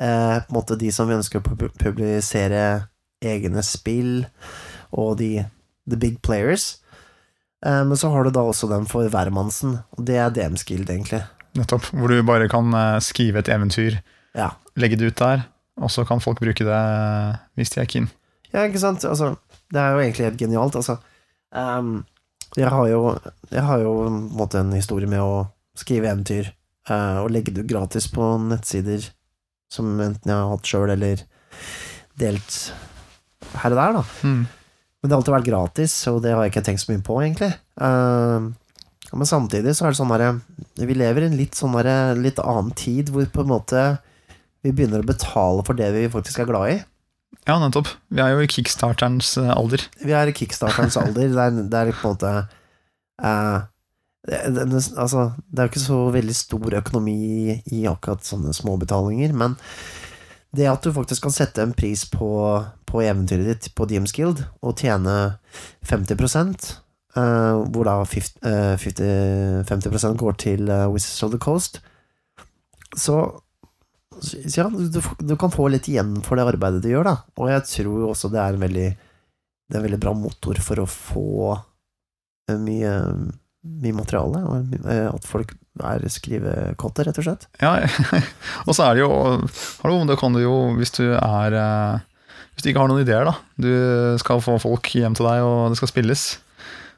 eh, 0.00 0.38
på 0.42 0.50
en 0.50 0.56
måte 0.56 0.78
de 0.80 0.90
som 0.92 1.10
ønsker 1.10 1.40
å 1.40 1.68
publisere 1.78 2.64
egne 3.24 3.62
spill, 3.64 4.24
og 4.92 5.16
de 5.18 5.44
the 5.90 5.96
big 6.00 6.20
players. 6.22 6.78
Eh, 7.64 7.82
men 7.84 7.96
så 7.96 8.10
har 8.12 8.24
du 8.24 8.30
da 8.34 8.42
også 8.44 8.68
den 8.70 8.86
for 8.90 9.08
hvermannsen, 9.08 9.78
og 9.96 10.04
det 10.06 10.18
er 10.20 10.30
DMs 10.34 10.64
Guild, 10.68 10.90
egentlig. 10.90 11.22
nettopp, 11.54 11.86
hvor 11.94 12.10
du 12.10 12.22
bare 12.26 12.48
kan 12.50 12.72
eh, 12.74 12.98
skrive 13.00 13.38
et 13.44 13.48
eventyr, 13.48 14.00
Ja. 14.34 14.50
legge 14.76 14.96
det 14.98 15.12
ut 15.12 15.16
der, 15.20 15.44
og 15.80 15.90
så 15.90 16.04
kan 16.06 16.20
folk 16.20 16.40
bruke 16.40 16.64
det 16.66 16.80
hvis 17.54 17.70
de 17.74 17.80
er 17.80 17.86
keen. 17.86 18.08
Ja, 18.52 18.64
ikke 18.66 18.80
sant? 18.82 19.04
Altså, 19.04 19.36
det 19.72 19.80
er 19.80 19.92
jo 19.94 20.00
egentlig 20.02 20.26
helt 20.26 20.38
genialt, 20.40 20.74
altså. 20.76 20.98
Um, 21.54 22.04
jeg 22.56 22.66
har 22.70 22.86
jo 22.88 23.18
Jeg 23.50 23.62
har 23.62 23.78
jo 23.78 23.92
på 23.94 24.06
en 24.08 24.16
måte 24.34 24.58
en 24.58 24.72
historie 24.74 25.06
med 25.06 25.20
å 25.22 25.46
skrive 25.78 26.08
eventyr 26.10 26.48
uh, 26.90 27.22
og 27.22 27.30
legge 27.30 27.52
det 27.54 27.66
gratis 27.70 28.08
på 28.10 28.26
nettsider 28.42 29.06
som 29.74 29.92
enten 29.98 30.30
jeg 30.30 30.38
har 30.40 30.52
hatt 30.52 30.70
sjøl 30.70 30.94
eller 30.94 31.24
delt 32.20 32.58
her 33.60 33.74
og 33.74 33.80
der, 33.80 33.98
da. 33.98 34.04
Mm. 34.24 34.44
Men 34.46 35.10
det 35.10 35.12
har 35.12 35.20
alltid 35.20 35.36
vært 35.36 35.50
gratis, 35.50 35.94
og 36.10 36.22
det 36.24 36.32
har 36.32 36.44
jeg 36.44 36.54
ikke 36.54 36.64
tenkt 36.64 36.84
så 36.84 36.92
mye 36.92 37.04
på, 37.04 37.18
egentlig. 37.20 37.50
Uh, 37.76 38.48
men 39.12 39.28
samtidig 39.28 39.74
så 39.76 39.84
er 39.84 39.92
det 39.92 39.98
sånn 39.98 40.10
derre 40.10 40.30
Vi 40.80 40.96
lever 40.96 41.26
i 41.26 41.28
en 41.28 41.36
litt 41.38 41.58
sånn 41.58 41.76
derre 41.76 42.14
litt 42.18 42.40
annen 42.42 42.72
tid, 42.78 43.12
hvor 43.12 43.28
på 43.30 43.44
en 43.44 43.52
måte 43.52 43.84
vi 44.64 44.72
begynner 44.72 45.04
å 45.04 45.06
betale 45.06 45.62
for 45.66 45.76
det 45.76 45.90
vi 45.92 46.06
faktisk 46.08 46.40
er 46.40 46.48
glad 46.48 46.70
i. 46.72 46.76
Ja, 47.44 47.58
nettopp. 47.60 47.90
Vi 48.08 48.22
er 48.24 48.32
jo 48.32 48.40
i 48.40 48.48
kickstarterens 48.48 49.34
eh, 49.36 49.50
alder. 49.52 49.82
Vi 50.00 50.14
er 50.16 50.30
i 50.30 50.34
kickstarterens 50.36 50.96
alder. 50.96 51.28
Det 51.34 51.42
er, 51.42 51.58
det 51.68 51.80
er 51.82 51.90
på 51.92 52.08
en 52.08 52.14
måte 52.14 52.30
eh, 53.20 53.58
det, 54.24 54.64
det, 54.70 54.80
altså, 54.96 55.32
det 55.48 55.60
er 55.60 55.66
jo 55.66 55.72
ikke 55.72 55.82
så 55.84 55.98
veldig 56.14 56.36
stor 56.36 56.78
økonomi 56.80 57.18
i 57.72 57.84
akkurat 57.90 58.24
sånne 58.24 58.54
småbetalinger, 58.56 59.34
men 59.36 59.58
det 60.54 60.70
at 60.70 60.86
du 60.86 60.94
faktisk 60.94 61.26
kan 61.26 61.34
sette 61.34 61.62
en 61.64 61.74
pris 61.76 62.06
på, 62.08 62.28
på 62.86 63.02
eventyret 63.02 63.50
ditt 63.50 63.68
på 63.74 63.88
DMs 63.90 64.14
Guild 64.16 64.44
og 64.62 64.80
tjene 64.80 65.36
50 65.90 66.80
Uh, 67.14 67.62
hvor 67.70 67.86
da 67.86 68.00
50, 68.02 68.40
uh, 68.42 68.72
50, 68.74 69.60
50 69.62 70.16
går 70.18 70.32
til 70.42 70.64
uh, 70.66 70.88
Wizards 70.90 71.22
of 71.22 71.30
the 71.30 71.38
Coast, 71.38 71.76
så 72.98 73.20
så 74.20 74.60
ja, 74.60 74.68
du, 74.68 75.00
du 75.18 75.36
kan 75.36 75.52
få 75.52 75.68
litt 75.68 75.88
igjen 75.90 76.16
for 76.24 76.38
det 76.38 76.46
arbeidet 76.46 76.82
du 76.84 76.90
gjør, 76.90 77.06
da. 77.08 77.14
Og 77.40 77.50
jeg 77.50 77.64
tror 77.70 78.08
også 78.10 78.30
det 78.32 78.40
er 78.42 78.56
en 78.56 78.62
veldig 78.62 78.88
Det 78.94 79.76
er 79.76 79.80
en 79.80 79.86
veldig 79.86 80.00
bra 80.02 80.12
motor 80.14 80.60
for 80.62 80.82
å 80.82 80.88
få 80.90 81.28
eh, 81.54 82.58
mye, 82.60 82.92
mye 83.64 83.96
materiale, 83.96 84.40
og 84.44 84.74
eh, 84.84 85.06
at 85.08 85.26
folk 85.28 85.54
er 85.84 86.04
skrivekotter, 86.12 87.08
rett 87.08 87.18
og 87.18 87.26
slett. 87.26 87.46
Ja, 87.62 87.72
og 88.68 88.76
så 88.76 88.86
er 88.90 88.94
det 88.98 89.02
jo 89.04 89.10
Hallo, 89.82 90.02
det 90.06 90.18
kan 90.20 90.36
du 90.36 90.42
jo 90.44 90.52
hvis 90.78 90.92
du 90.94 91.06
er 91.16 91.56
eh, 91.58 92.04
Hvis 92.54 92.62
du 92.66 92.70
ikke 92.70 92.84
har 92.84 92.90
noen 92.92 93.02
ideer, 93.02 93.26
da. 93.26 93.34
Du 93.58 93.70
skal 94.22 94.42
få 94.44 94.58
folk 94.62 94.90
hjem 94.94 95.16
til 95.18 95.26
deg, 95.26 95.42
og 95.42 95.72
det 95.72 95.80
skal 95.80 95.90
spilles. 95.90 96.26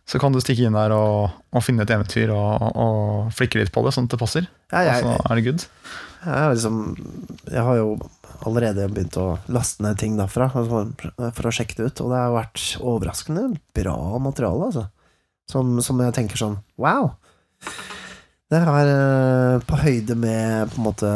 Så 0.07 0.21
kan 0.23 0.35
du 0.35 0.39
stikke 0.43 0.67
inn 0.69 0.77
der 0.77 0.93
og, 0.95 1.33
og 1.51 1.65
finne 1.65 1.83
et 1.87 1.91
eventyr 1.91 2.31
og, 2.35 2.67
og 2.79 3.33
flikke 3.35 3.59
litt 3.63 3.73
på 3.75 3.83
det, 3.87 3.95
sånn 3.97 4.07
at 4.07 4.13
det 4.15 4.21
passer. 4.21 4.51
Ja, 4.71 4.85
Og 4.93 5.01
så 5.03 5.15
er 5.31 5.41
det 5.41 5.47
good. 5.49 5.65
jeg, 6.27 6.53
liksom, 6.53 6.77
jeg 7.49 7.65
har 7.67 7.81
jo 7.81 7.89
allerede 8.47 8.87
begynt 8.93 9.17
å 9.19 9.25
laste 9.51 9.83
ned 9.83 9.99
ting 9.99 10.15
derfra 10.21 10.51
for, 10.53 10.93
for 11.17 11.49
å 11.49 11.55
sjekke 11.57 11.79
det 11.81 11.89
ut, 11.89 12.05
og 12.05 12.13
det 12.13 12.21
har 12.21 12.37
vært 12.37 12.67
overraskende 12.85 13.49
bra 13.75 13.97
materiale, 14.23 14.69
altså. 14.69 14.85
Som, 15.47 15.77
som 15.85 16.01
jeg 16.03 16.15
tenker 16.17 16.41
sånn 16.41 16.59
wow! 16.81 17.13
Det 18.47 18.61
er 18.63 18.89
eh, 18.93 19.57
på 19.67 19.79
høyde 19.81 20.15
med 20.15 20.71
på 20.71 20.79
en 20.79 20.85
måte 20.85 21.09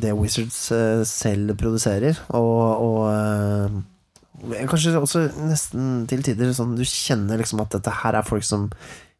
det 0.00 0.14
Wizards 0.16 0.60
eh, 0.72 1.02
selv 1.04 1.52
produserer, 1.60 2.16
og, 2.32 2.84
og 2.86 3.02
eh, 3.12 4.62
kanskje 4.70 4.94
også 4.96 5.26
nesten 5.44 6.06
til 6.08 6.24
tider 6.24 6.54
sånn 6.56 6.72
du 6.78 6.86
kjenner 6.88 7.42
liksom 7.42 7.60
at 7.60 7.76
dette 7.76 7.92
her 8.00 8.16
er 8.16 8.24
folk 8.24 8.46
som, 8.48 8.70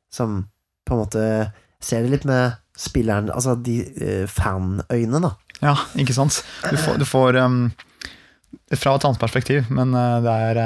som 0.08 0.40
på 0.88 0.96
en 0.96 1.02
måte 1.02 1.26
ser 1.84 2.06
det 2.06 2.14
litt 2.14 2.24
med 2.26 2.56
spilleren 2.78 3.28
Altså 3.34 3.56
de 3.58 3.82
fanøyne, 4.30 5.20
da. 5.20 5.34
Ja, 5.60 5.74
ikke 5.98 6.14
sant. 6.14 6.40
Du 6.70 6.78
får, 6.78 7.00
du 7.02 7.04
får 7.06 7.36
um, 7.42 7.56
Fra 8.72 8.94
et 8.94 9.04
annet 9.04 9.20
perspektiv, 9.20 9.66
men 9.74 9.92
det 9.92 10.34
er 10.48 10.60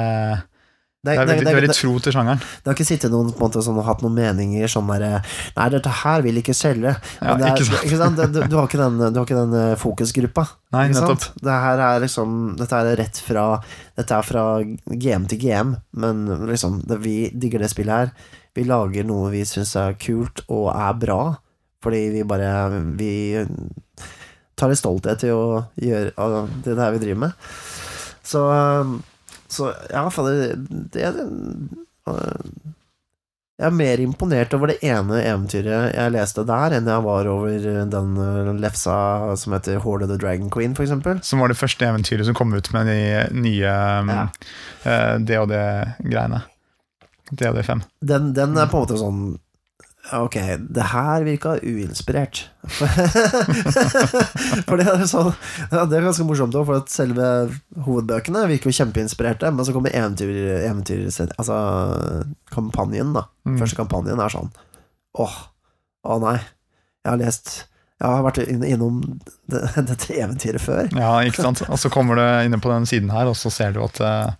det 1.03 1.11
er 1.11 1.25
veldig, 1.27 1.43
det 1.43 1.51
er 1.51 1.57
veldig 1.57 1.73
tro 1.75 1.93
til 1.99 2.13
sjangeren. 2.15 2.39
Det 2.39 2.69
har 2.69 2.77
ikke 2.77 2.87
sittet 2.87 3.11
noen 3.11 3.33
på 3.33 3.41
en 3.41 3.49
måte 3.49 3.63
sånn, 3.65 3.79
og 3.81 3.83
hatt 3.89 4.03
noen 4.05 4.13
meninger 4.15 4.71
sånn 4.71 4.87
derre 4.87 5.17
Nei, 5.57 5.65
dette 5.73 5.91
her 5.99 6.23
vil 6.23 6.39
ikke 6.39 6.55
selge. 6.55 6.93
Ja, 7.19 7.33
det 7.35 7.49
er, 7.49 7.57
ikke 7.57 7.67
sant. 7.67 7.83
ikke 7.89 7.99
sant? 7.99 8.21
Du, 8.31 8.39
du 8.47 8.55
har 8.55 8.69
ikke 8.69 8.79
den, 8.79 9.01
du 9.11 9.19
har 9.19 9.27
ikke 9.27 9.41
den 9.41 9.57
eh, 9.59 9.73
fokusgruppa. 9.81 10.47
Nei, 10.77 10.85
nettopp. 10.93 11.27
Det 11.43 11.59
her 11.65 11.83
er 11.89 11.99
liksom 12.05 12.39
Dette 12.61 12.79
er 12.79 12.95
rett 13.01 13.19
fra 13.25 13.45
Dette 13.99 14.15
er 14.15 14.29
fra 14.31 14.47
GM 14.63 15.27
til 15.27 15.43
GM, 15.43 15.75
men 15.99 16.25
liksom 16.47 16.79
det, 16.87 17.01
Vi 17.03 17.17
digger 17.35 17.65
det 17.65 17.73
spillet 17.75 18.05
her. 18.05 18.33
Vi 18.55 18.63
lager 18.69 19.03
noe 19.11 19.27
vi 19.35 19.43
syns 19.49 19.75
er 19.75 19.99
kult 19.99 20.45
og 20.47 20.69
er 20.71 20.99
bra, 21.03 21.21
fordi 21.83 22.05
vi 22.15 22.27
bare 22.31 22.53
Vi 22.95 23.13
tar 24.55 24.71
litt 24.71 24.79
stolthet 24.79 25.27
i 25.27 25.35
å 25.35 25.65
gjøre 25.83 26.45
det 26.63 26.79
der 26.79 26.95
vi 26.95 27.03
driver 27.09 27.25
med. 27.27 27.49
Så 28.23 28.47
så 29.53 29.71
ja, 29.91 30.07
fader, 30.13 30.55
det, 30.57 30.81
det 30.95 31.09
øh, 32.09 32.47
Jeg 33.61 33.67
er 33.69 33.75
mer 33.77 34.01
imponert 34.01 34.53
over 34.57 34.71
det 34.73 34.79
ene 34.83 35.19
eventyret 35.29 35.93
jeg 35.93 36.11
leste 36.15 36.41
der, 36.49 36.73
enn 36.79 36.89
jeg 36.89 37.03
var 37.05 37.27
over 37.29 37.53
den 37.91 38.15
øh, 38.17 38.49
lefsa 38.59 38.95
som 39.39 39.53
heter 39.53 39.77
Horde 39.83 40.07
of 40.07 40.09
the 40.09 40.17
Dragon 40.17 40.49
Queen, 40.51 40.73
eksempel. 40.73 41.21
Som 41.23 41.39
var 41.43 41.53
det 41.53 41.59
første 41.59 41.85
eventyret 41.85 42.25
som 42.27 42.35
kom 42.35 42.53
ut 42.57 42.71
med 42.73 42.89
de 42.89 42.97
nye 43.37 43.69
um, 44.01 44.09
Ja. 44.09 44.25
uh, 44.87 45.15
DOD-greiene. 45.21 46.41
DOD5. 47.33 47.85
Den, 48.01 48.33
den 48.35 48.57
er 48.57 48.67
på 48.69 48.77
en 48.81 48.83
måte 48.87 48.97
sånn 48.99 49.21
Ok, 50.11 50.35
det 50.59 50.83
her 50.91 51.23
virka 51.23 51.53
uinspirert. 51.63 52.49
for 54.67 54.75
det 54.79 54.85
er 54.87 55.03
sånn 55.07 55.29
ja, 55.71 55.83
Det 55.87 55.97
er 55.97 56.05
ganske 56.07 56.25
morsomt 56.27 56.55
òg, 56.59 56.65
for 56.67 56.81
at 56.81 56.91
selve 56.91 57.27
hovedbøkene 57.85 58.43
virker 58.51 58.67
jo 58.67 58.77
kjempeinspirerte, 58.81 59.51
men 59.55 59.63
så 59.63 59.75
kommer 59.75 59.95
eventyr, 59.95 60.31
eventyr 60.59 61.07
Altså 61.37 61.55
kampanjen, 62.51 63.15
da. 63.15 63.23
Mm. 63.47 63.57
Første 63.61 63.79
kampanjen 63.79 64.19
er 64.19 64.35
sånn 64.35 64.51
Åh, 65.23 65.37
å 66.03 66.19
nei. 66.19 66.39
Jeg 67.03 67.11
har 67.11 67.19
lest 67.21 67.53
Jeg 68.01 68.09
har 68.09 68.23
vært 68.27 68.43
innom 68.51 68.99
det, 69.47 69.63
dette 69.89 70.19
eventyret 70.19 70.63
før. 70.63 70.91
Ja, 70.99 71.15
ikke 71.23 71.47
sant. 71.47 71.63
Og 71.69 71.79
så 71.79 71.91
kommer 71.93 72.19
du 72.19 72.25
inne 72.43 72.59
på 72.59 72.71
den 72.73 72.87
siden 72.89 73.13
her, 73.13 73.31
og 73.31 73.39
så 73.39 73.51
ser 73.53 73.71
du 73.75 73.79
at 73.85 74.03
eh, 74.03 74.35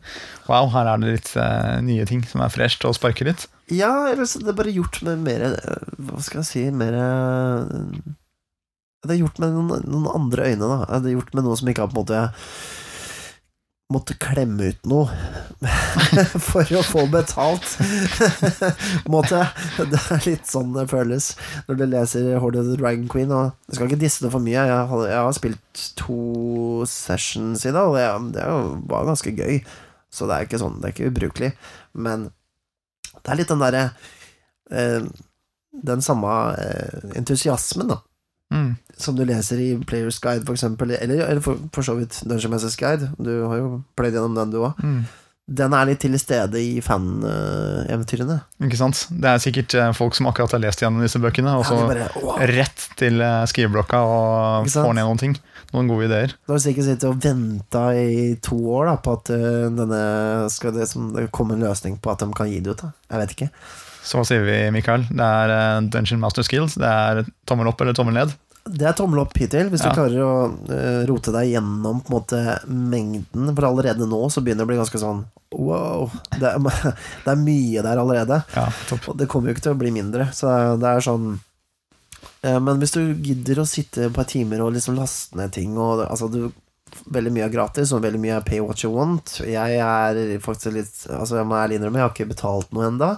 wow, 0.50 0.68
her 0.76 0.92
er 0.92 1.00
det 1.00 1.16
litt 1.16 1.32
eh, 1.40 1.80
nye 1.88 2.08
ting 2.10 2.28
som 2.28 2.44
er 2.44 2.52
fresht 2.52 2.84
og 2.84 2.98
sparker 3.00 3.32
litt. 3.32 3.48
Ja, 3.74 3.94
eller 4.12 4.28
så 4.30 4.42
det 4.44 4.52
er 4.54 4.60
bare 4.60 4.74
gjort 4.76 5.02
med 5.08 5.24
mer 5.26 5.48
eh, 5.50 5.90
Hva 6.04 6.22
skal 6.24 6.42
jeg 6.42 6.50
si 6.50 6.64
Mer 6.76 6.96
eh, 7.00 7.66
Det 9.04 9.16
er 9.16 9.22
gjort 9.24 9.42
med 9.44 9.56
noen, 9.56 9.84
noen 9.90 10.10
andre 10.14 10.52
øyne, 10.52 10.70
da. 10.70 11.00
Det 11.04 11.12
er 11.12 11.18
gjort 11.18 11.36
med 11.38 11.48
noe 11.48 11.60
som 11.60 11.72
ikke 11.72 11.86
har 11.86 11.92
på 11.92 11.98
en 11.98 12.04
måte 12.04 12.24
Måtte 13.94 14.16
klemme 14.18 14.72
ut 14.72 14.88
noe 14.90 15.12
for 16.50 16.66
å 16.74 16.82
få 16.88 17.04
betalt. 17.12 17.76
på 19.04 19.12
måte. 19.16 19.44
Det 19.78 20.00
er 20.00 20.24
litt 20.26 20.50
sånn 20.50 20.72
det 20.74 20.88
føles 20.90 21.28
når 21.68 21.78
du 21.78 21.84
leser 21.92 22.30
Horde 22.42 22.64
of 22.64 22.72
the 22.72 22.78
Dragon 22.80 23.06
Queen. 23.12 23.30
Jeg 23.30 23.78
skal 23.78 23.92
ikke 23.92 24.02
disse 24.02 24.24
det 24.26 24.32
for 24.34 24.42
mye. 24.42 24.64
Jeg 24.72 24.88
har, 24.90 25.04
jeg 25.12 25.20
har 25.28 25.36
spilt 25.38 25.84
to 26.00 26.18
sessions 26.90 27.68
i 27.70 27.76
dag, 27.76 27.92
og 27.92 28.00
det, 28.00 28.08
det 28.40 28.48
var 28.90 29.06
ganske 29.12 29.36
gøy. 29.36 29.60
Så 30.10 30.26
det 30.32 30.40
er 30.40 30.48
ikke 30.48 30.64
sånn, 30.64 30.80
det 30.82 30.90
er 30.90 30.96
ikke 30.96 31.12
ubrukelig. 31.14 31.52
Men 31.94 32.32
det 33.24 33.32
er 33.32 33.40
litt 33.40 33.52
den 33.52 33.62
derre 33.64 33.84
eh, 34.72 35.06
Den 35.74 36.04
samme 36.06 36.32
eh, 36.60 37.14
entusiasmen, 37.18 37.90
da. 37.90 38.02
Mm. 38.54 38.76
Som 39.02 39.16
du 39.18 39.24
leser 39.26 39.58
i 39.58 39.72
Players 39.90 40.20
Guide, 40.22 40.46
for 40.46 40.54
eksempel. 40.54 40.94
Eller, 40.94 41.26
eller 41.26 41.42
for, 41.42 41.58
for 41.74 41.86
så 41.86 41.96
vidt 41.98 42.20
Dungeon 42.28 42.54
Masters 42.54 42.78
Guide. 42.78 43.10
Du 43.18 43.32
har 43.50 43.58
jo 43.58 43.70
pløyd 43.98 44.14
gjennom 44.14 44.38
den, 44.38 44.54
du 44.54 44.60
òg. 44.62 44.78
Mm. 44.84 45.02
Den 45.44 45.74
er 45.76 45.90
litt 45.90 46.00
til 46.00 46.16
stede 46.16 46.56
i 46.56 46.78
fan-eventyrene. 46.80 48.38
Ikke 48.64 48.80
sant? 48.80 49.02
Det 49.12 49.28
er 49.28 49.42
sikkert 49.44 49.74
eh, 49.76 49.90
folk 49.96 50.16
som 50.16 50.30
akkurat 50.30 50.56
har 50.56 50.62
lest 50.64 50.80
gjennom 50.80 51.04
disse 51.04 51.20
bøkene, 51.20 51.58
og 51.60 51.66
så 51.68 51.82
ja, 51.82 51.88
bare, 51.90 52.48
rett 52.48 52.86
til 53.00 53.20
eh, 53.20 53.42
skriveblokka 53.52 54.00
og 54.08 54.70
får 54.72 54.96
ned 54.96 55.04
noen 55.04 55.20
ting. 55.20 55.36
Noen 55.74 55.90
gode 55.92 56.08
ideer. 56.08 56.36
Du 56.48 56.54
har 56.54 56.62
sikkert 56.64 56.88
sittet 56.88 57.10
og 57.10 57.20
venta 57.26 57.90
i 57.98 58.38
to 58.46 58.56
år 58.72 58.94
da, 58.94 58.98
på 59.04 59.18
at 59.20 59.34
eh, 59.36 59.66
denne 59.76 60.04
skal 60.54 60.78
det, 60.78 60.88
som, 60.88 61.12
det 61.18 61.28
kommer 61.36 61.60
en 61.60 61.68
løsning 61.68 62.00
på 62.00 62.14
at 62.14 62.24
de 62.24 62.30
kan 62.38 62.48
gi 62.48 62.62
det 62.64 62.78
ut. 62.78 62.86
Da. 62.86 62.94
Jeg 63.12 63.24
vet 63.26 63.36
ikke. 63.36 63.50
Så 64.04 64.24
sier 64.28 64.48
vi, 64.48 64.56
Mikael? 64.76 65.04
Det 65.12 65.28
er 65.28 65.84
Dungeon 65.92 66.24
Master 66.24 66.44
Skills. 66.48 66.80
Det 66.80 66.88
er 66.88 67.24
tommel 67.48 67.68
opp 67.72 67.84
eller 67.84 67.96
tommel 67.96 68.16
ned. 68.16 68.32
Det 68.64 68.86
er 68.88 68.96
tommel 68.96 69.20
opp 69.20 69.34
hittil, 69.36 69.68
hvis 69.74 69.82
Ja. 69.84 69.90
du 69.92 69.98
klarer 69.98 70.22
å 70.24 70.36
uh, 70.72 71.04
rote 71.10 71.34
deg 71.36 71.50
gjennom 71.52 72.00
på 72.00 72.14
en 72.14 72.16
måte 72.16 72.42
mengden. 72.72 73.50
For 73.56 73.68
allerede 73.68 74.08
nå 74.08 74.22
så 74.32 74.40
begynner 74.42 74.64
det 74.64 74.70
å 74.70 74.72
bli 74.72 74.78
ganske 74.80 75.02
sånn 75.02 75.24
wow. 75.52 76.08
Det 76.40 76.48
er, 76.48 76.60
det 77.26 77.34
er 77.34 77.42
mye 77.44 77.84
der 77.84 78.00
allerede. 78.00 78.40
Ja. 78.56 78.70
Og 78.96 79.18
det 79.20 79.28
kommer 79.28 79.52
jo 79.52 79.58
ikke 79.58 79.66
til 79.68 79.76
å 79.76 79.82
bli 79.82 79.92
mindre. 79.92 80.30
Så 80.32 80.48
det 80.80 80.90
er 80.94 81.04
sånn 81.04 81.34
uh, 81.36 82.60
Men 82.64 82.80
hvis 82.80 82.96
du 82.96 83.02
gidder 83.20 83.60
å 83.62 83.68
sitte 83.68 84.08
et 84.08 84.16
par 84.16 84.30
timer 84.32 84.64
og 84.64 84.72
liksom 84.78 84.96
laste 84.96 85.36
ned 85.40 85.52
ting 85.56 85.76
og 85.78 86.06
altså 86.08 86.32
du, 86.32 86.46
Veldig 87.10 87.32
mye 87.34 87.48
er 87.48 87.50
gratis, 87.50 87.90
og 87.92 88.04
veldig 88.04 88.20
mye 88.22 88.36
er 88.38 88.44
pay 88.46 88.60
what 88.62 88.84
you 88.84 88.92
want. 88.94 89.40
Jeg 89.42 89.80
er 89.82 90.20
faktisk 90.44 90.76
litt 90.76 91.00
Altså 91.10 91.40
Jeg 91.40 91.48
må 91.50 91.56
ærlig 91.58 91.80
innrømme, 91.80 91.98
jeg 91.98 92.06
har 92.06 92.14
ikke 92.14 92.28
betalt 92.36 92.70
noe 92.72 92.86
enda 92.86 93.16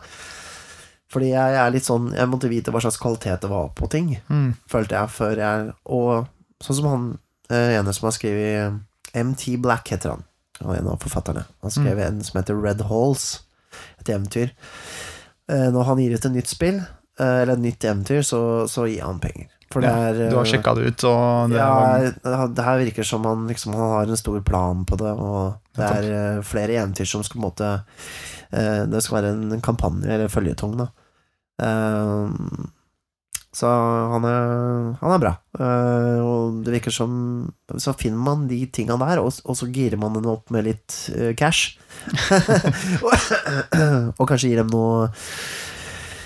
Fordi 1.14 1.30
jeg 1.30 1.56
er 1.62 1.70
litt 1.72 1.86
sånn 1.86 2.08
Jeg 2.16 2.28
måtte 2.32 2.50
vite 2.50 2.72
hva 2.74 2.82
slags 2.82 2.98
kvalitet 2.98 3.42
det 3.44 3.50
var 3.52 3.70
på 3.78 3.88
ting, 3.90 4.16
Mm. 4.30 4.56
følte 4.68 4.96
jeg, 4.98 5.10
før 5.14 5.36
jeg 5.38 5.74
Og 5.86 6.28
sånn 6.64 6.76
som 6.80 6.88
han 6.90 7.06
eh, 7.50 7.76
ene 7.80 7.94
som 7.94 8.08
har 8.10 8.16
skrevet 8.16 8.80
MT 9.14 9.58
Black, 9.62 9.88
heter 9.94 10.10
han. 10.16 10.24
Han 10.62 10.72
er 10.74 10.80
en 10.80 10.88
av 10.88 11.00
forfatterne. 11.00 11.46
Han 11.62 11.72
skrev 11.72 12.00
en 12.00 12.24
som 12.24 12.40
heter 12.42 12.58
Red 12.60 12.82
Halls, 12.90 13.42
et 14.00 14.10
eventyr. 14.10 14.50
Eh, 15.48 15.70
Når 15.72 15.84
han 15.86 15.98
gir 16.02 16.16
ut 16.16 16.26
et 16.26 16.32
nytt 16.32 16.48
spill, 16.50 16.80
eh, 17.20 17.42
eller 17.44 17.54
et 17.54 17.60
nytt 17.60 17.84
eventyr, 17.86 18.24
så, 18.26 18.66
så 18.68 18.88
gir 18.90 19.04
han 19.06 19.20
penger. 19.20 19.48
Det 19.74 19.84
Ja, 19.84 19.96
er 20.10 20.30
Du 20.30 20.38
har 20.38 20.46
sjekka 20.48 20.74
det 20.78 20.92
ut, 20.92 21.02
det 21.02 21.58
ja, 21.58 21.70
var 22.24 22.48
det 22.54 22.66
her 22.66 22.78
virker 22.80 23.04
som 23.04 23.26
han 23.26 23.48
liksom 23.50 23.74
Han 23.74 23.92
har 23.92 24.08
en 24.08 24.18
stor 24.18 24.40
plan 24.46 24.86
på 24.86 24.96
det, 25.02 25.12
og 25.12 25.58
det 25.76 25.90
er 25.90 26.06
eh, 26.12 26.44
flere 26.46 26.78
eventyr 26.78 27.08
som 27.10 27.24
skal 27.26 27.40
på 27.40 27.42
en 27.42 27.48
måte 27.50 27.72
eh, 28.52 28.86
Det 28.88 29.02
skal 29.04 29.18
være 29.20 29.34
en 29.34 29.62
kampanje, 29.66 30.08
eller 30.08 30.32
føljetong, 30.32 30.78
da. 30.80 30.88
Eh, 31.62 32.64
så 33.56 33.68
han 34.12 34.26
er, 34.28 34.96
han 35.00 35.14
er 35.16 35.20
bra. 35.24 35.30
Og 35.56 36.58
det 36.66 36.74
virker 36.74 36.92
som 36.92 37.14
Så 37.80 37.94
finner 37.96 38.20
man 38.20 38.50
de 38.50 38.58
tinga 38.68 38.98
der, 39.00 39.22
og, 39.24 39.32
og 39.46 39.56
så 39.56 39.70
girer 39.72 39.96
man 39.96 40.18
den 40.18 40.28
opp 40.28 40.52
med 40.52 40.68
litt 40.68 40.98
cash. 41.40 41.78
og, 43.06 43.14
og 44.20 44.28
kanskje 44.28 44.52
gir 44.52 44.60
dem 44.60 44.74
noe 44.76 45.08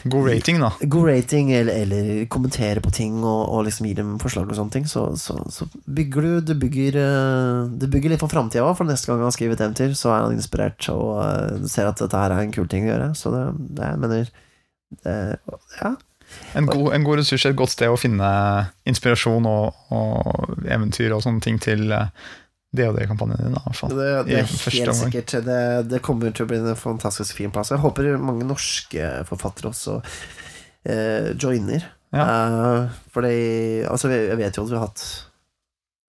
god 0.04 0.28
rating, 0.30 0.60
da. 0.62 0.72
god 0.82 1.08
rating, 1.10 1.52
eller, 1.54 1.74
eller 1.84 2.26
kommentere 2.32 2.82
på 2.82 2.91
ting 2.95 3.18
og, 3.24 3.41
og 3.50 3.66
liksom 3.68 3.88
gi 3.89 3.93
dem 3.97 4.16
forslag 4.22 4.50
og 4.50 4.58
sånne 4.58 4.76
ting, 4.76 4.88
så, 4.89 5.06
så, 5.20 5.38
så 5.52 5.68
bygger 5.86 6.28
du 6.28 6.52
Du 6.52 6.54
bygger, 6.60 7.00
eh, 7.04 7.64
du 7.82 7.88
bygger 7.91 8.14
litt 8.14 8.24
for 8.24 8.32
framtida 8.32 8.66
òg, 8.66 8.76
for 8.80 8.89
neste 8.89 9.12
gang 9.12 9.24
han 9.26 9.36
skriver 9.36 9.58
et 9.58 9.66
eventyr, 9.66 9.95
så 9.97 10.14
er 10.16 10.28
han 10.28 10.38
inspirert 10.38 10.89
og 10.93 11.24
eh, 11.24 11.66
ser 11.72 11.89
at 11.89 12.00
dette 12.02 12.22
her 12.24 12.36
er 12.36 12.45
en 12.45 12.54
kul 12.56 12.70
ting 12.72 12.88
å 12.88 12.93
gjøre. 12.93 13.10
Så 13.18 13.34
det, 13.36 13.45
det 13.80 13.89
jeg 13.91 14.04
mener 14.06 14.30
det, 15.04 15.18
Ja. 15.82 15.95
En 16.54 16.68
god, 16.70 16.91
en 16.93 17.04
god 17.04 17.18
ressurs, 17.18 17.45
et 17.45 17.58
godt 17.58 17.74
sted 17.74 17.89
å 17.89 17.97
finne 17.97 18.28
inspirasjon 18.89 19.47
og, 19.50 19.80
og 19.89 20.60
eventyr 20.70 21.16
og 21.16 21.24
sånne 21.26 21.41
ting 21.41 21.58
til 21.62 21.89
eh, 21.89 22.12
det 22.76 22.86
og 22.89 22.97
det-kampanjen 22.99 23.39
din. 23.41 23.55
da. 23.57 23.72
Det, 23.89 24.09
det 24.28 24.36
er 24.39 24.45
helt 24.45 24.97
sikkert. 24.99 25.32
Det, 25.45 25.61
det 25.89 26.01
kommer 26.05 26.30
til 26.36 26.45
å 26.45 26.49
bli 26.51 26.59
en 26.61 26.76
fantastisk 26.78 27.39
fin 27.39 27.49
plass. 27.53 27.72
Jeg 27.74 27.82
håper 27.82 28.11
mange 28.22 28.45
norske 28.45 29.07
forfattere 29.30 29.72
også 29.72 29.95
eh, 30.86 31.32
joiner. 31.41 31.88
Ja. 32.13 32.28
Eh, 32.28 32.99
fordi 33.13 33.34
altså, 33.89 34.11
jeg 34.13 34.38
vet 34.38 34.57
jo 34.57 34.67
at 34.67 34.70
vi 34.72 34.78
har 34.78 34.86
hatt 34.86 35.03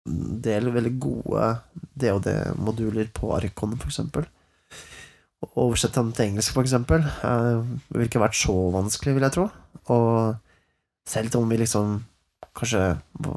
en 0.09 0.39
del 0.43 0.69
veldig 0.75 0.93
gode 0.99 1.49
DOD-moduler 2.03 3.09
på 3.15 3.33
Arkon, 3.37 3.77
for 3.79 3.89
eksempel. 3.89 4.25
Oversett 5.59 5.95
dem 5.97 6.13
til 6.15 6.29
engelsk, 6.29 6.53
for 6.55 6.63
eksempel. 6.63 7.01
eh, 7.03 7.61
Det 7.89 7.97
ville 7.97 8.09
ikke 8.11 8.21
vært 8.23 8.37
så 8.39 8.55
vanskelig, 8.77 9.13
vil 9.17 9.25
jeg 9.27 9.35
tro. 9.39 9.49
Og 9.91 10.35
selv 11.09 11.35
om 11.41 11.49
vi 11.49 11.57
liksom 11.59 12.01
Kanskje 12.53 12.79
Hva, 13.17 13.31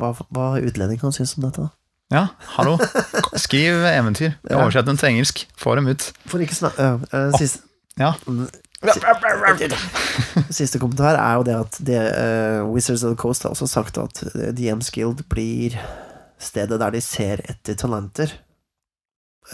hva, 0.00 0.08
hva 0.32 0.44
utlending 0.64 0.96
kan 0.98 1.12
synes 1.12 1.34
om 1.36 1.44
dette, 1.44 1.66
da? 1.66 1.68
Ja, 2.14 2.28
hallo. 2.54 2.76
Skriv 3.40 3.82
eventyr. 3.90 4.36
Ja. 4.50 4.60
Oversett 4.62 4.86
dem 4.86 4.98
til 5.00 5.10
engelsk. 5.10 5.44
Få 5.58 5.74
dem 5.78 5.88
ut. 5.90 6.12
For 6.30 6.42
ikke 6.42 6.54
snakke 6.54 6.90
uh, 7.10 7.34
Siste 7.38 7.64
Ja. 7.98 8.12
Siste 10.52 10.78
kommentar 10.78 11.16
er 11.16 11.38
jo 11.38 11.44
det 11.46 11.54
at 11.56 11.78
det, 11.88 12.00
uh, 12.14 12.66
Wizards 12.70 13.02
of 13.02 13.14
the 13.14 13.20
Coast 13.20 13.46
har 13.46 13.54
også 13.54 13.66
sagt 13.70 13.98
at 13.98 14.20
eh, 14.34 14.50
DMs 14.54 14.90
Guild 14.92 15.22
blir 15.32 15.78
stedet 16.42 16.76
der 16.80 16.92
de 16.92 17.00
ser 17.02 17.40
etter 17.48 17.78
talenter. 17.80 18.34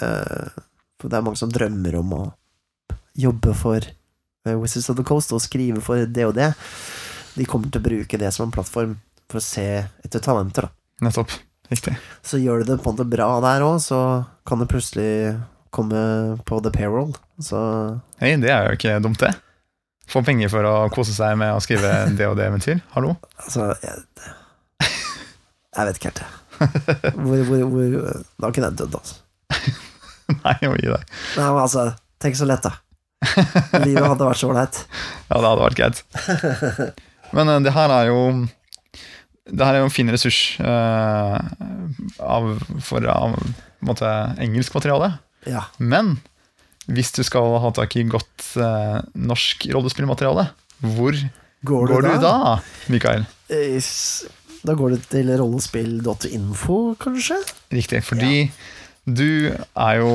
Eh, 0.02 0.48
for 1.00 1.08
det 1.08 1.20
er 1.20 1.24
mange 1.26 1.38
som 1.40 1.52
drømmer 1.52 1.96
om 2.00 2.16
å 2.16 2.22
jobbe 3.18 3.54
for 3.58 3.78
eh, 3.86 4.56
Wizards 4.56 4.90
of 4.90 4.98
the 4.98 5.06
Coast 5.06 5.32
og 5.36 5.44
skrive 5.44 5.82
for 5.84 6.02
det 6.10 6.26
og 6.26 6.34
det. 6.38 6.50
De 7.36 7.46
kommer 7.46 7.70
til 7.70 7.80
å 7.82 7.86
bruke 7.86 8.20
det 8.20 8.32
som 8.34 8.48
en 8.48 8.54
plattform 8.54 8.98
for 9.30 9.38
å 9.40 9.44
se 9.44 9.68
etter 10.04 10.22
talenter. 10.24 10.66
Da. 10.66 11.06
Nettopp. 11.06 11.38
Riktig. 11.70 11.94
Så 12.26 12.40
gjør 12.42 12.62
du 12.64 12.72
det 12.72 12.80
på 12.82 12.90
en 12.90 12.96
måte 12.96 13.06
bra 13.08 13.28
der 13.44 13.62
òg, 13.62 13.78
så 13.84 14.00
kan 14.48 14.58
det 14.62 14.68
plutselig 14.72 15.36
komme 15.70 16.00
på 16.48 16.58
the 16.64 16.72
payroll. 16.74 17.12
Så 17.38 17.60
Hei, 18.18 18.34
det 18.42 18.50
er 18.50 18.66
jo 18.66 18.78
ikke 18.78 18.96
dumt, 19.04 19.20
det. 19.22 19.30
Få 20.10 20.24
penger 20.26 20.50
for 20.50 20.66
å 20.66 20.74
kose 20.90 21.14
seg 21.14 21.36
med 21.38 21.54
å 21.54 21.62
skrive 21.62 21.92
det 22.18 22.26
og 22.26 22.36
det-eventyr. 22.40 22.82
Hallo. 22.96 23.14
Altså 23.44 23.70
Jeg, 23.84 24.02
jeg 24.82 25.86
vet 25.86 26.00
ikke 26.00 26.10
helt, 26.10 26.22
jeg. 26.26 26.36
Hvor, 26.60 27.38
hvor, 27.48 27.62
hvor 27.72 28.24
Da 28.42 28.50
kunne 28.52 28.68
jeg 28.68 28.80
dødd, 28.82 28.98
altså. 28.98 29.20
Nei, 30.42 30.56
jeg 30.60 30.70
må 30.72 30.76
gi 30.78 30.90
deg. 30.90 31.06
Nei, 31.38 31.46
men 31.54 31.62
altså, 31.62 31.86
tenk 32.22 32.36
så 32.38 32.46
lett, 32.50 32.66
da. 32.66 32.74
Livet 33.84 34.06
hadde 34.10 34.26
vært 34.26 34.40
så 34.42 34.50
ålreit. 34.50 34.82
Ja, 35.30 35.38
det 35.38 35.46
hadde 35.46 35.62
vært 35.62 35.78
greit. 35.78 36.02
Men 37.36 37.52
eh, 37.52 37.60
det 37.62 37.72
her 37.76 37.92
er 37.94 38.08
jo 38.10 38.18
Det 39.50 39.66
her 39.66 39.76
er 39.76 39.82
jo 39.82 39.88
en 39.88 39.94
fin 39.94 40.10
ressurs 40.12 40.40
uh, 40.62 41.38
av, 42.22 42.50
for 42.86 43.06
av, 43.10 43.36
måte, 43.84 44.10
engelsk 44.42 44.76
materiale. 44.76 45.12
Ja. 45.48 45.66
Men 45.78 46.18
hvis 46.90 47.12
du 47.16 47.22
skal 47.26 47.58
ha 47.62 47.70
tak 47.74 47.96
i 47.98 48.06
godt 48.08 48.52
uh, 48.60 49.00
norsk 49.14 49.68
rollespillmateriale, 49.74 50.48
hvor 50.80 51.18
Går, 51.60 51.90
går, 51.90 52.06
du 52.08 52.22
da, 52.22 52.60
Mikael? 52.88 53.26
Eh, 53.52 53.76
Da 54.64 54.74
går 54.76 54.94
du 54.94 55.02
til 55.12 55.28
rollespill.info, 55.40 56.78
kanskje? 57.00 57.36
Riktig, 57.72 58.00
fordi 58.04 58.50
du 59.04 59.52
er 59.52 60.00
jo 60.00 60.10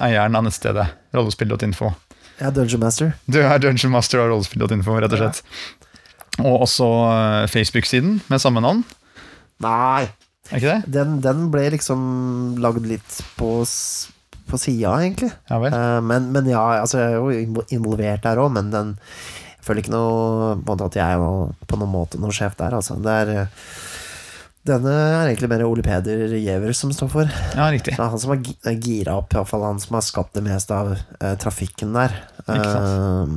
eieren 0.00 0.36
av 0.36 0.44
nettstedet 0.44 0.86
rollespill.info. 1.16 1.92
Jeg 2.38 2.48
er 2.48 2.54
Dungeon 2.56 2.82
Master. 2.82 3.12
Du 3.28 3.38
er 3.40 3.60
Dungeon 3.60 3.92
Master 3.92 4.20
av 4.24 4.32
rollespill.info, 4.32 4.96
rett 5.00 5.16
og 5.16 5.22
slett. 5.22 5.42
Og 6.40 6.62
også 6.64 6.86
eh, 7.12 7.46
Facebook-siden 7.52 8.20
med 8.32 8.40
samme 8.40 8.62
navn. 8.64 8.80
Nei, 9.62 10.08
Er 10.50 10.56
ikke 10.58 10.72
det? 10.80 10.92
den, 10.96 11.20
den 11.22 11.44
ble 11.52 11.66
liksom 11.74 12.00
lagd 12.62 12.86
litt 12.88 13.18
på, 13.38 13.50
på 14.48 14.58
sida, 14.58 14.96
egentlig. 15.04 15.30
Ja 15.50 15.60
vel. 15.62 15.76
Eh, 15.76 16.00
men, 16.08 16.30
men 16.34 16.48
ja, 16.50 16.64
altså, 16.80 16.98
jeg 16.98 17.12
er 17.12 17.20
jo 17.20 17.64
involvert 17.76 18.24
der 18.24 18.40
òg, 18.42 18.50
men 18.56 18.72
den 18.74 18.94
Jeg 19.62 19.66
føler 19.68 19.84
ikke 19.84 19.92
noe 19.94 20.54
på 20.66 20.74
at 20.82 20.96
jeg 20.98 21.14
er 21.20 21.52
på 21.70 21.78
noen 21.78 21.92
måte 21.92 22.18
noen 22.18 22.34
sjef 22.34 22.56
der, 22.58 22.74
altså. 22.80 22.96
Det 22.98 23.12
er, 23.20 23.28
eh, 23.44 23.76
Denne 24.66 24.90
er 24.94 25.28
egentlig 25.28 25.48
mer 25.50 25.62
Ole 25.66 25.82
Peder 25.82 26.32
Giæver 26.38 26.74
som 26.74 26.90
står 26.94 27.08
for. 27.10 27.30
Ja, 27.54 27.68
riktig. 27.74 27.94
Så 27.98 28.08
han 28.10 28.18
som 28.22 28.30
har 28.34 28.40
gi- 28.46 28.56
er 28.70 28.76
gira 28.82 29.16
opp, 29.18 29.32
iallfall 29.34 29.64
han 29.66 29.80
som 29.82 29.96
har 29.98 30.04
skapt 30.06 30.34
det 30.38 30.42
meste 30.46 30.74
av 30.74 30.92
uh, 30.94 31.32
trafikken 31.42 31.90
der. 31.96 32.14
Eh, 32.46 33.32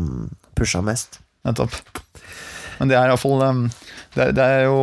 pusha 0.57 0.81
mest. 0.85 1.17
Nettopp. 1.45 1.73
Men 2.79 2.91
det 2.91 2.97
er 2.97 3.11
iallfall 3.11 3.43
um, 3.43 3.61
det, 4.15 4.31
det 4.37 4.45
er 4.45 4.65
jo 4.67 4.79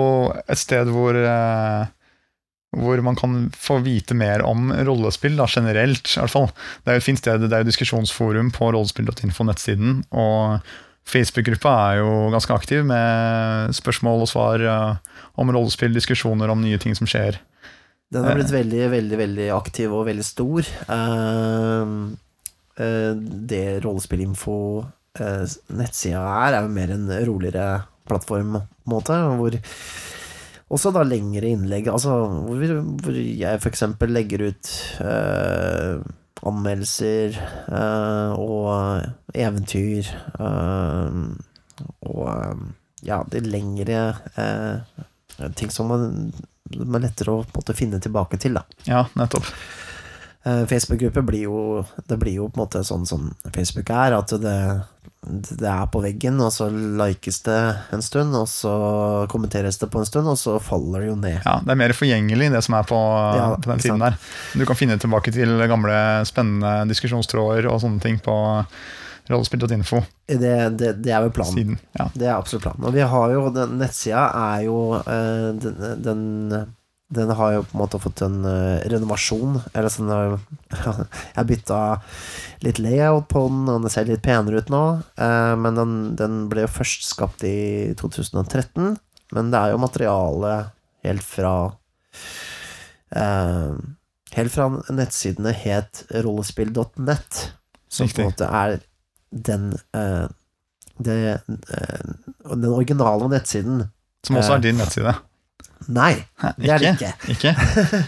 et 0.47 0.61
sted 0.61 0.91
hvor 0.93 1.17
eh, 1.19 1.91
hvor 2.73 3.03
man 3.05 3.17
kan 3.17 3.51
få 3.53 3.83
vite 3.85 4.17
mer 4.17 4.41
om 4.49 4.71
rollespill, 4.73 5.37
da, 5.37 5.45
generelt 5.49 6.09
i 6.09 6.21
hvert 6.23 6.33
fall. 6.33 6.49
Det 6.81 6.89
er 6.89 6.97
jo 6.97 7.03
et 7.03 7.09
fint 7.11 7.21
sted, 7.21 7.45
det 7.45 7.53
er 7.53 7.65
jo 7.65 7.69
diskusjonsforum 7.69 8.49
på 8.55 8.71
rollespill.info 8.73 9.45
nettsiden, 9.45 9.99
og 10.09 10.65
Facebook-gruppa 11.09 11.73
er 11.91 12.01
jo 12.01 12.31
ganske 12.33 12.57
aktiv 12.57 12.85
med 12.89 13.75
spørsmål 13.77 14.25
og 14.25 14.31
svar 14.31 14.65
eh, 14.65 15.17
om 15.37 15.53
rollespill, 15.53 15.93
diskusjoner 15.93 16.53
om 16.53 16.63
nye 16.65 16.81
ting 16.81 16.97
som 16.97 17.11
skjer. 17.11 17.41
Den 18.13 18.27
har 18.29 18.37
blitt 18.37 18.53
veldig, 18.53 18.83
veldig 18.93 19.19
veldig 19.21 19.49
aktiv 19.57 19.93
og 19.93 20.07
veldig 20.09 20.25
stor. 20.25 20.69
Eh, 20.97 21.95
eh, 22.81 23.13
det 23.53 23.65
Rollespillinfo 23.85 24.57
eh, 24.81 24.91
nettsida 25.21 26.23
er, 26.47 26.57
er 26.57 26.67
jo 26.67 26.73
mer 26.73 26.93
en 26.95 27.07
roligere 27.29 27.83
plattformmåte, 28.09 29.19
hvor 29.39 29.59
også 30.73 30.93
da 30.95 31.03
lengre 31.05 31.51
innlegg, 31.53 31.91
altså 31.93 32.17
hvor, 32.49 32.75
hvor 33.05 33.17
jeg 33.21 33.61
eksempel 33.69 34.15
legger 34.17 34.47
ut 34.49 34.71
eh, 35.05 36.01
anmeldelser 36.49 37.37
eh, 37.37 38.41
og 38.41 39.37
eventyr 39.37 40.09
eh, 40.41 41.19
og 42.09 42.25
eh, 42.33 42.65
ja, 43.07 43.21
de 43.29 43.43
lengre 43.45 44.01
eh, 44.39 44.99
ting 45.59 45.71
som 45.75 45.93
man, 45.93 46.33
man 46.79 47.03
er 47.03 47.11
lettere 47.11 47.35
å 47.37 47.45
på 47.45 47.59
måte 47.61 47.77
finne 47.77 48.01
tilbake 48.03 48.41
til, 48.41 48.57
da. 48.57 48.65
Ja, 48.89 49.05
nettopp. 49.19 49.49
Eh, 50.43 50.65
Facebook-gruppe 50.71 51.23
blir 51.23 51.45
jo 51.47 51.59
Det 52.09 52.17
blir 52.19 52.35
jo 52.41 52.49
på 52.51 52.59
en 52.59 52.65
måte 52.65 52.81
sånn 52.87 53.05
som 53.07 53.29
Facebook 53.55 53.93
er, 53.95 54.17
at 54.17 54.33
det, 54.43 54.57
det 55.23 55.69
er 55.71 55.85
på 55.87 56.01
veggen, 56.03 56.41
og 56.43 56.51
så 56.51 56.67
likes 56.73 57.43
det 57.47 57.59
en 57.95 58.03
stund, 58.03 58.35
og 58.35 58.49
så 58.51 58.73
kommenteres 59.31 59.79
det 59.79 59.87
på 59.93 60.01
en 60.01 60.09
stund, 60.09 60.27
og 60.27 60.39
så 60.41 60.57
faller 60.63 61.05
det 61.05 61.13
jo 61.13 61.15
ned. 61.21 61.37
Ja, 61.45 61.61
Det 61.63 61.71
er 61.71 61.79
mer 61.79 61.95
forgjengelig, 61.95 62.51
det 62.51 62.63
som 62.67 62.75
er 62.75 62.89
på, 62.89 62.99
Ja, 63.39 63.47
på 63.55 63.71
den 63.71 63.85
tiden 63.85 64.03
der. 64.03 64.19
Du 64.59 64.67
kan 64.67 64.79
finne 64.79 64.99
tilbake 64.99 65.31
til 65.35 65.55
gamle, 65.71 65.95
spennende 66.27 66.75
diskusjonstråder 66.91 67.71
og 67.71 67.81
sånne 67.85 68.03
ting 68.03 68.19
på 68.19 68.35
rollespill.info-siden. 69.31 70.43
Det, 70.43 70.55
det, 70.79 70.93
det 71.05 71.15
er 71.15 71.23
vel 71.23 71.33
planen. 71.35 71.79
Ja. 71.95 72.09
Det 72.15 72.27
er 72.27 72.35
absolutt 72.35 72.67
planen. 72.67 72.87
Og 72.89 72.95
vi 72.97 73.07
har 73.15 73.35
jo 73.37 73.47
den 73.55 73.79
nettsida 73.79 74.27
er 74.35 74.65
jo 74.67 74.79
eh, 74.99 75.49
den, 75.63 76.03
den, 76.03 76.23
den 77.13 77.31
har 77.37 77.53
jo 77.53 77.63
på 77.67 77.77
en 77.77 77.81
måte 77.83 78.01
fått 78.01 78.23
en 78.25 78.41
uh, 78.47 78.81
renovasjon. 78.89 79.59
Eller 79.77 79.93
sånn 79.93 80.11
uh, 80.13 80.37
Jeg 81.37 81.49
bytta 81.51 81.81
litt 82.65 82.81
layout 82.81 83.29
på 83.33 83.45
den, 83.51 83.67
og 83.69 83.85
den 83.85 83.93
ser 83.93 84.09
litt 84.09 84.25
penere 84.25 84.63
ut 84.63 84.73
nå. 84.73 84.83
Uh, 85.21 85.55
men 85.61 85.79
den, 85.79 85.97
den 86.19 86.39
ble 86.53 86.67
jo 86.67 86.73
først 86.73 87.05
skapt 87.11 87.45
i 87.49 87.93
2013. 88.01 88.95
Men 89.37 89.53
det 89.53 89.61
er 89.61 89.75
jo 89.75 89.83
materiale 89.83 90.55
helt 91.07 91.27
fra 91.27 91.55
Helt 93.13 94.53
fra 94.55 94.67
nettsidene 94.89 95.51
het 95.53 95.99
rollespill.net, 96.25 97.41
som 97.93 98.09
på 98.09 98.23
en 98.23 98.31
måte 98.31 98.47
er 98.49 98.79
den 99.29 99.67
det, 100.97 101.19
Den 101.45 102.71
originale 102.71 103.29
nettsiden 103.35 103.83
Som 104.25 104.39
også 104.41 104.57
er 104.57 104.65
din 104.65 104.81
nettside. 104.81 105.13
Nei, 105.89 106.13
det 106.59 106.71
er 106.71 106.83
det 106.83 106.93
ikke. 106.95 107.13
Ikke? 107.35 107.53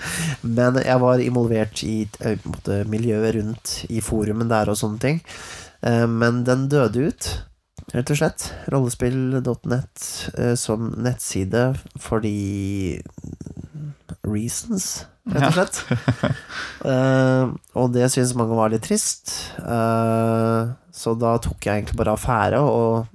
Men 0.58 0.78
jeg 0.84 1.00
var 1.02 1.22
involvert 1.24 1.82
i 1.86 1.96
måte, 2.44 2.82
miljøet 2.90 3.34
rundt 3.38 3.74
i 3.90 4.02
forumen 4.04 4.50
der 4.52 4.70
og 4.70 4.78
sånne 4.78 5.00
ting. 5.02 5.20
Eh, 5.82 6.06
Men 6.10 6.44
den 6.46 6.68
døde 6.72 7.08
ut, 7.10 7.30
rett 7.94 8.12
og 8.14 8.20
slett. 8.20 8.46
Rollespill.net 8.72 10.06
eh, 10.38 10.54
som 10.60 10.92
nettside 11.04 11.66
fordi 12.00 13.00
Reasons, 14.24 15.04
rett 15.28 15.50
og 15.50 15.58
slett. 15.58 15.82
Eh, 16.84 17.44
og 17.80 17.94
det 17.94 18.10
syntes 18.12 18.34
mange 18.36 18.56
var 18.58 18.68
litt 18.68 18.82
trist. 18.84 19.30
Så 19.64 21.14
da 21.16 21.30
tok 21.40 21.64
jeg 21.64 21.78
egentlig 21.80 21.96
bare 21.96 22.12
affære, 22.12 22.58
og 22.60 23.06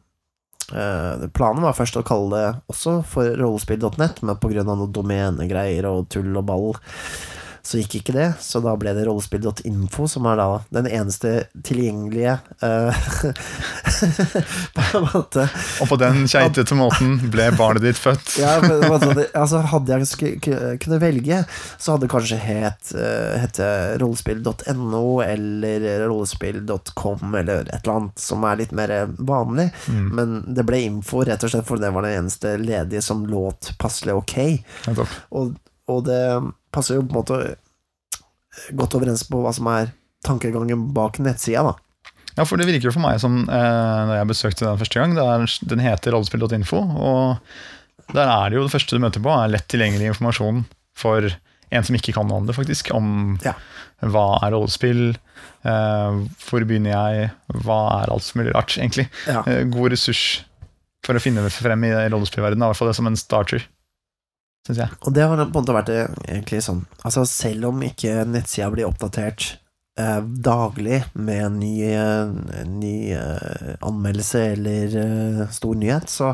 planen 0.69 1.65
var 1.65 1.77
først 1.77 1.97
å 1.97 2.05
kalle 2.05 2.29
det 2.35 2.49
også 2.71 2.99
for 3.09 3.35
rollespill.net, 3.39 4.21
men 4.21 4.39
pga. 4.41 4.65
noen 4.67 4.93
domenegreier 4.93 5.87
og 5.89 6.09
tull 6.13 6.35
og 6.37 6.45
ball, 6.49 6.73
så 7.61 7.81
gikk 7.81 7.99
ikke 7.99 8.15
det. 8.15 8.27
Så 8.43 8.61
da 8.63 8.75
ble 8.79 8.93
det 8.97 9.05
rollespill.info, 9.07 10.07
som 10.09 10.27
er 10.29 10.39
da 10.39 10.47
den 10.73 10.87
eneste 10.89 11.33
tilgjengelige 11.65 12.37
uh, 12.63 13.05
På 14.75 14.85
en 14.97 15.07
måte 15.13 15.45
Og 15.81 15.89
på 15.91 15.97
den 15.99 16.23
keitete 16.29 16.77
måten 16.77 17.17
ble 17.31 17.49
barnet 17.57 17.85
ditt 17.85 17.99
født. 17.99 18.35
ja, 18.43 18.57
men, 18.63 18.83
altså, 19.33 19.61
hadde 19.73 19.99
jeg 19.99 20.43
kunne 20.81 21.01
velge, 21.01 21.41
så 21.77 21.95
hadde 21.95 22.07
det 22.07 22.11
kanskje 22.13 22.39
het 22.43 22.93
uh, 22.95 23.35
hette 23.39 23.69
rollespill.no 24.01 25.03
eller 25.25 25.87
rollespill.com 26.05 27.35
eller 27.41 27.67
et 27.67 27.81
eller 27.81 27.95
annet 27.95 28.23
som 28.23 28.45
er 28.47 28.61
litt 28.63 28.75
mer 28.75 28.93
vanlig. 29.17 29.69
Mm, 29.87 30.07
Men 30.15 30.37
det 30.55 30.65
ble 30.67 30.83
info, 30.87 31.23
rett 31.27 31.43
og 31.43 31.53
slett, 31.53 31.67
for 31.67 31.81
det 31.81 31.91
var 31.95 32.07
det 32.07 32.15
eneste 32.17 32.55
ledige 32.61 33.03
som 33.05 33.25
låt 33.29 33.73
passelig 33.81 34.17
ok. 34.19 34.37
Og, 35.35 35.55
og 35.89 36.05
det 36.07 36.23
passer 36.75 36.99
jo 36.99 37.03
på 37.05 37.13
en 37.13 37.19
måte 37.21 37.39
godt 38.75 38.95
overens 38.97 39.23
på 39.29 39.41
hva 39.43 39.51
som 39.55 39.67
er 39.71 39.91
tankegangen 40.25 40.89
bak 40.95 41.19
nettsida, 41.23 41.63
da. 41.69 41.75
Ja, 42.37 42.45
for 42.47 42.59
det 42.59 42.67
virker 42.69 42.89
jo 42.89 42.95
for 42.95 43.03
meg 43.03 43.19
som 43.21 43.41
eh, 43.49 43.99
da 44.09 44.17
jeg 44.19 44.29
besøkte 44.29 44.65
den 44.67 44.79
første 44.79 44.99
gang, 45.01 45.15
det 45.17 45.23
er, 45.25 45.45
den 45.73 45.81
heter 45.83 46.15
rollespill.info, 46.15 46.79
og 46.79 48.13
der 48.15 48.25
er 48.31 48.49
det 48.49 48.57
jo 48.59 48.65
det 48.65 48.73
første 48.73 48.95
du 48.97 49.03
møter 49.03 49.23
på, 49.23 49.31
er 49.33 49.51
lett 49.53 49.67
tilgjengelig 49.71 50.11
informasjon 50.13 50.63
for 50.97 51.27
en 51.69 51.85
som 51.85 51.95
ikke 51.99 52.15
kan 52.15 52.25
noe 52.29 52.39
om 52.41 52.47
det, 52.49 52.55
faktisk. 52.57 52.89
Om 52.95 53.09
Ja. 53.45 53.53
hva 54.01 54.39
er 54.41 54.55
rollespill, 54.55 55.11
eh, 55.67 56.19
hvor 56.47 56.65
begynner 56.65 56.95
jeg, 56.95 57.27
hva 57.61 57.79
er 58.01 58.09
alt 58.15 58.25
som 58.25 58.41
mulig 58.41 58.55
rart, 58.55 58.73
egentlig. 58.79 59.05
Ja. 59.29 59.43
Eh, 59.45 59.65
god 59.69 59.91
ressurs 59.93 60.41
for 61.05 61.13
å 61.15 61.21
finne 61.21 61.43
frem 61.53 61.83
i 61.85 61.91
rollespillverdenen, 62.09 62.63
i 62.65 62.71
hvert 62.71 62.79
fall 62.79 62.89
det 62.89 62.97
som 62.97 63.07
en 63.07 63.19
starter, 63.19 63.63
syns 64.67 64.83
jeg. 64.83 64.99
Og 65.05 65.15
det 65.15 65.25
har 65.25 65.39
på 65.39 65.47
en 65.47 65.55
måte 65.55 65.75
vært 65.75 65.91
egentlig 65.93 66.61
sånn 66.65 66.83
Altså 67.03 67.25
selv 67.29 67.71
om 67.71 67.81
ikke 67.85 68.23
nettsida 68.27 68.69
blir 68.73 68.89
oppdatert 68.89 69.53
eh, 69.99 70.19
daglig 70.21 71.03
med 71.13 71.45
en 71.45 71.59
ny, 71.61 71.73
eh, 71.87 72.65
ny 72.67 72.95
eh, 73.15 73.73
anmeldelse 73.85 74.43
eller 74.53 74.99
eh, 75.03 75.45
stor 75.55 75.79
nyhet, 75.79 76.09
så, 76.11 76.33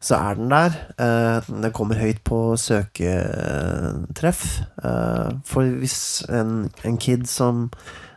så 0.00 0.18
er 0.18 0.38
den 0.38 0.52
der. 0.52 0.76
Eh, 0.98 1.48
den 1.48 1.72
kommer 1.76 2.00
høyt 2.00 2.22
på 2.26 2.56
søketreff. 2.60 4.44
Eh, 4.82 5.32
for 5.48 5.78
hvis 5.82 5.98
en, 6.28 6.68
en 6.84 7.00
kid 7.00 7.26
som 7.30 7.68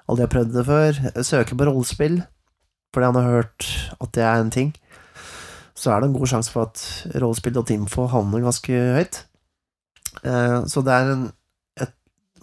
aldri 0.07 0.27
har 0.27 0.35
prøvd 0.35 0.55
det 0.59 0.67
før, 0.67 1.01
søker 1.23 1.57
på 1.57 1.71
rollespill 1.71 2.21
fordi 2.91 3.07
han 3.07 3.15
har 3.15 3.29
hørt 3.37 3.65
at 4.03 4.09
det 4.17 4.23
er 4.27 4.41
en 4.41 4.49
ting, 4.51 4.71
så 5.81 5.89
er 5.95 6.01
det 6.03 6.09
en 6.11 6.15
god 6.19 6.29
sjanse 6.29 6.51
for 6.53 6.67
at 6.69 6.81
rollespill.info 7.17 8.05
havner 8.11 8.43
ganske 8.45 8.81
høyt. 8.99 9.21
Eh, 10.21 10.57
Så 10.69 10.83
det 10.85 10.93
er 10.93 11.13
en 11.15 11.23
et 11.81 11.93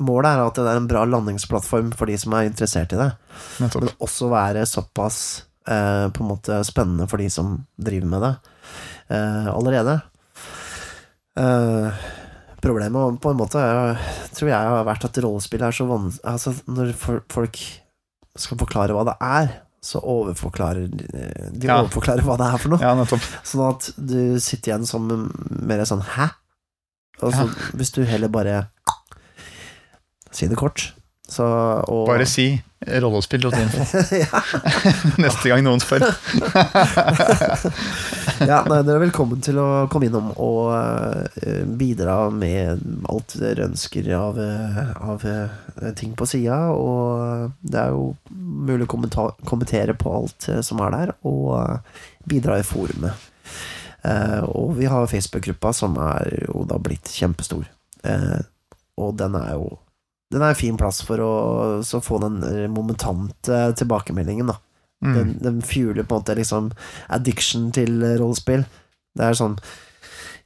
Målet 0.03 0.31
er 0.33 0.43
at 0.47 0.59
det 0.59 0.65
er 0.67 0.79
en 0.81 0.89
bra 0.91 1.05
landingsplattform 1.07 1.93
for 1.99 2.07
de 2.11 2.17
som 2.19 2.35
er 2.39 2.49
interessert 2.51 2.93
i 2.95 2.99
det, 3.01 3.09
Nettopp. 3.63 3.83
men 3.85 3.95
også 4.07 4.29
være 4.31 4.63
såpass 4.67 5.19
eh, 5.69 6.07
på 6.15 6.23
en 6.25 6.31
måte 6.33 6.59
spennende 6.67 7.07
for 7.11 7.19
de 7.23 7.27
som 7.31 7.57
driver 7.79 8.07
med 8.11 8.23
det 8.27 8.35
eh, 9.15 9.49
allerede. 9.53 10.01
Eh, 11.39 11.99
problemet 12.63 13.21
på 13.23 13.31
en 13.31 13.39
måte 13.39 13.61
er, 13.63 13.99
tror 14.35 14.51
jeg 14.51 14.71
har 14.73 14.87
vært 14.89 15.07
at 15.07 15.21
rollespill 15.23 15.63
er 15.63 15.75
så 15.77 15.87
vanskelig 15.87 16.25
Altså, 16.33 16.55
når 16.67 16.95
folk 17.31 17.61
skal 18.39 18.59
forklare 18.61 18.95
hva 18.95 19.05
det 19.09 19.17
er, 19.23 19.53
så 19.83 20.01
overforklarer 20.03 20.89
de 20.91 21.67
Ja. 21.67 21.77
overforklarer 21.83 22.23
hva 22.27 22.37
det 22.41 22.47
er 22.53 22.59
for 22.59 22.69
noe. 22.75 22.81
Ja. 22.83 22.95
Sånn 23.47 23.69
at 23.69 23.91
du 23.97 24.39
sitter 24.43 24.73
igjen 24.73 24.87
som 24.87 25.07
mer 25.49 25.85
sånn 25.87 26.03
Hæ? 26.03 26.31
Og 27.23 27.33
så 27.35 27.47
hvis 27.75 27.91
du 27.95 28.05
heller 28.05 28.29
bare 28.29 28.69
Si 30.31 30.47
det 30.47 30.57
kort, 30.59 30.93
så 31.29 31.45
og, 31.89 32.07
Bare 32.07 32.27
si 32.27 32.63
rollespill.info 32.83 33.87
ja, 34.23 34.43
neste 35.25 35.49
gang 35.51 35.65
noen 35.67 35.81
spør. 35.83 36.05
ja, 38.47 38.59
nei, 38.69 38.81
dere 38.87 38.99
er 38.99 39.03
velkommen 39.03 39.41
til 39.45 39.59
å 39.61 39.87
komme 39.91 40.09
innom 40.09 40.31
og 40.37 40.71
uh, 40.73 41.63
bidra 41.79 42.29
med 42.35 42.83
alt 43.11 43.35
dere 43.41 43.67
ønsker 43.69 44.09
av, 44.17 44.39
eh, 44.43 44.93
av 44.99 45.25
uh, 45.25 45.89
ting 45.99 46.15
på 46.19 46.27
sida. 46.29 46.59
Og 46.75 47.55
det 47.61 47.81
er 47.83 47.95
jo 47.95 48.13
mulig 48.31 48.87
å 48.87 48.91
kommentere 49.49 49.97
på 49.99 50.15
alt 50.21 50.49
uh, 50.53 50.61
som 50.67 50.83
er 50.85 50.95
der, 50.95 51.15
og 51.29 52.29
bidra 52.29 52.61
i 52.61 52.67
forumet. 52.67 53.27
Og 54.49 54.77
vi 54.79 54.87
har 54.89 55.09
Facebook-gruppa, 55.11 55.73
som 55.75 55.97
er 56.01 56.31
jo 56.47 56.63
da 56.71 56.79
blitt 56.81 57.11
kjempestor. 57.13 57.67
Og 59.03 59.17
den 59.19 59.35
er 59.37 59.51
jo 59.57 59.67
Den 60.33 60.45
er 60.45 60.53
en 60.53 60.61
fin 60.61 60.77
plass 60.79 61.01
for 61.03 61.21
å 61.25 62.01
få 62.05 62.21
den 62.23 62.39
momentante 62.73 63.59
tilbakemeldingen, 63.81 64.53
da. 64.53 64.59
Mm. 65.05 65.15
Den, 65.15 65.35
den 65.43 65.61
fueler 65.63 66.03
på 66.03 66.17
en 66.17 66.25
måte 66.25 66.35
liksom 66.39 66.73
addiction 67.15 67.69
til 67.75 68.03
rollespill. 68.19 68.65
Det 69.19 69.29
er 69.29 69.39
sånn 69.39 69.59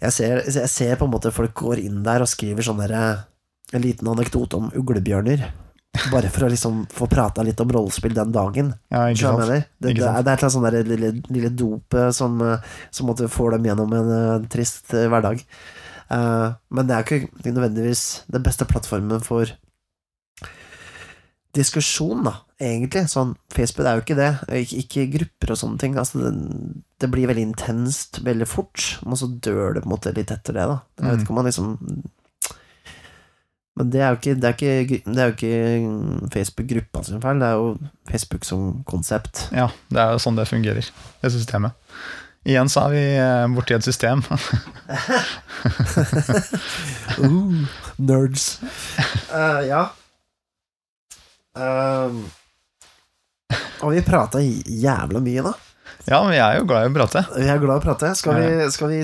jeg 0.02 0.14
ser, 0.16 0.40
jeg 0.42 0.70
ser 0.70 0.96
på 0.98 1.06
en 1.06 1.12
måte 1.12 1.30
folk 1.34 1.52
går 1.60 1.82
inn 1.84 2.00
der 2.02 2.24
og 2.24 2.30
skriver 2.30 2.64
sånn 2.66 2.80
En 2.82 3.82
liten 3.84 4.08
anekdote 4.10 4.58
om 4.58 4.72
uglebjørner. 4.74 5.44
Bare 6.10 6.30
for 6.32 6.46
å 6.46 6.50
liksom 6.50 6.86
få 6.90 7.06
prata 7.10 7.44
litt 7.44 7.60
om 7.60 7.70
rollespill 7.72 8.14
den 8.16 8.32
dagen. 8.32 8.72
Ja, 8.88 9.04
ikke 9.12 9.28
sant? 9.28 9.44
Det. 9.44 9.58
Det, 9.76 9.92
Ikke 9.92 10.00
det, 10.00 10.08
er, 10.08 10.14
sant? 10.14 10.24
det 10.24 10.32
er 10.32 10.46
et 10.46 10.54
sånn 10.54 10.66
der 10.66 10.88
lille, 10.88 11.10
lille 11.28 11.50
dopet 11.52 12.16
som, 12.16 12.38
eh, 12.40 12.70
som 12.90 13.10
måtte 13.10 13.28
får 13.30 13.56
dem 13.56 13.68
gjennom 13.68 13.92
en 13.98 14.12
eh, 14.16 14.46
trist 14.52 14.94
eh, 14.96 15.08
hverdag. 15.12 15.44
Uh, 16.12 16.52
men 16.68 16.88
det 16.88 16.92
er 16.92 17.06
ikke 17.06 17.46
nødvendigvis 17.46 18.02
den 18.28 18.42
beste 18.44 18.66
plattformen 18.68 19.22
for 19.24 19.48
diskusjon, 21.52 22.22
da, 22.24 22.32
egentlig. 22.62 23.02
Sånn, 23.12 23.34
Facebook 23.52 23.86
er 23.86 23.98
jo 23.98 24.02
ikke 24.06 24.16
det. 24.16 24.30
Ikke, 24.62 24.78
ikke 24.84 25.04
grupper 25.18 25.52
og 25.52 25.58
sånne 25.60 25.78
ting. 25.82 25.98
Altså, 26.00 26.22
det, 26.24 26.32
det 27.02 27.10
blir 27.12 27.28
veldig 27.28 27.44
intenst 27.50 28.22
veldig 28.24 28.46
fort, 28.48 28.86
og 29.04 29.18
så 29.20 29.28
dør 29.44 29.74
det 29.76 29.82
på 29.84 29.90
en 29.90 29.94
måte 29.96 30.14
litt 30.16 30.32
etter 30.32 30.56
det, 30.56 30.64
da. 30.70 30.78
Jeg 30.96 31.04
vet 31.10 31.12
Mm. 31.18 31.22
ikke 31.26 31.34
om 31.34 31.40
man 31.42 31.48
liksom 31.50 31.78
Men 33.74 33.88
det 33.88 34.00
er 34.04 34.10
jo 34.12 34.16
ikke, 34.20 34.34
det 34.36 34.44
er 34.44 34.52
ikke, 34.52 34.98
det 35.06 35.20
er 35.22 35.28
jo 35.30 35.34
ikke 35.36 36.30
Facebook-gruppa 36.34 37.00
sin 37.06 37.22
feil, 37.22 37.38
det 37.40 37.46
er 37.48 37.54
jo 37.56 37.70
Facebook 38.10 38.44
som 38.44 38.82
konsept. 38.84 39.46
Ja, 39.56 39.70
det 39.88 39.98
er 40.02 40.10
jo 40.12 40.18
sånn 40.20 40.36
det 40.36 40.44
fungerer, 40.50 40.84
det 41.22 41.30
systemet. 41.32 41.72
Igjen 42.44 42.68
så 42.68 42.82
er 42.84 42.90
vi 42.92 43.02
eh, 43.16 43.46
borti 43.54 43.72
et 43.76 43.86
system. 43.86 44.20
Uh, 47.22 47.64
nerds. 47.98 48.60
Uh, 49.32 49.60
ja. 49.72 49.82
Um, 51.52 52.24
og 53.82 53.92
vi 53.92 54.02
prata 54.06 54.40
jævla 54.40 55.20
mye, 55.20 55.44
da. 55.44 55.52
Ja, 56.08 56.18
men 56.24 56.34
jeg 56.34 56.42
er 56.42 56.58
jo 56.58 56.66
glad 56.66 56.86
i 56.86 56.90
å 56.90 56.94
prate. 56.96 57.22
Vi 57.36 57.46
er 57.46 57.60
glad 57.62 57.76
i 57.76 57.82
å 57.82 57.84
prate. 57.84 58.10
Skal 58.18 58.38
vi, 58.40 58.70
skal 58.74 58.90
vi 58.90 59.02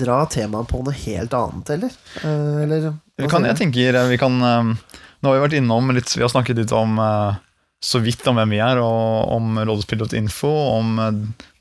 dra 0.00 0.22
temaet 0.30 0.70
på 0.70 0.80
noe 0.82 0.94
helt 1.04 1.36
annet, 1.36 1.72
eller? 1.76 1.94
Eh, 2.24 2.56
eller 2.64 2.88
Vi 3.20 3.30
kan, 3.30 3.46
jeg 3.46 3.58
tenker 3.60 3.98
eh, 4.00 4.08
vi 4.10 4.18
kan 4.18 4.40
eh, 4.42 4.72
Nå 5.20 5.28
har 5.28 5.36
vi 5.36 5.42
vært 5.44 5.56
innom 5.58 5.92
litt 5.92 6.10
Vi 6.16 6.24
har 6.24 6.32
snakket 6.32 6.62
litt 6.62 6.74
om 6.74 6.98
eh, 7.02 7.38
så 7.84 8.00
vidt 8.02 8.26
om 8.28 8.36
hvem 8.36 8.50
vi 8.52 8.58
er, 8.60 8.76
og 8.84 9.30
om 9.32 9.56
rollespill.info, 9.56 10.50
om 10.50 10.98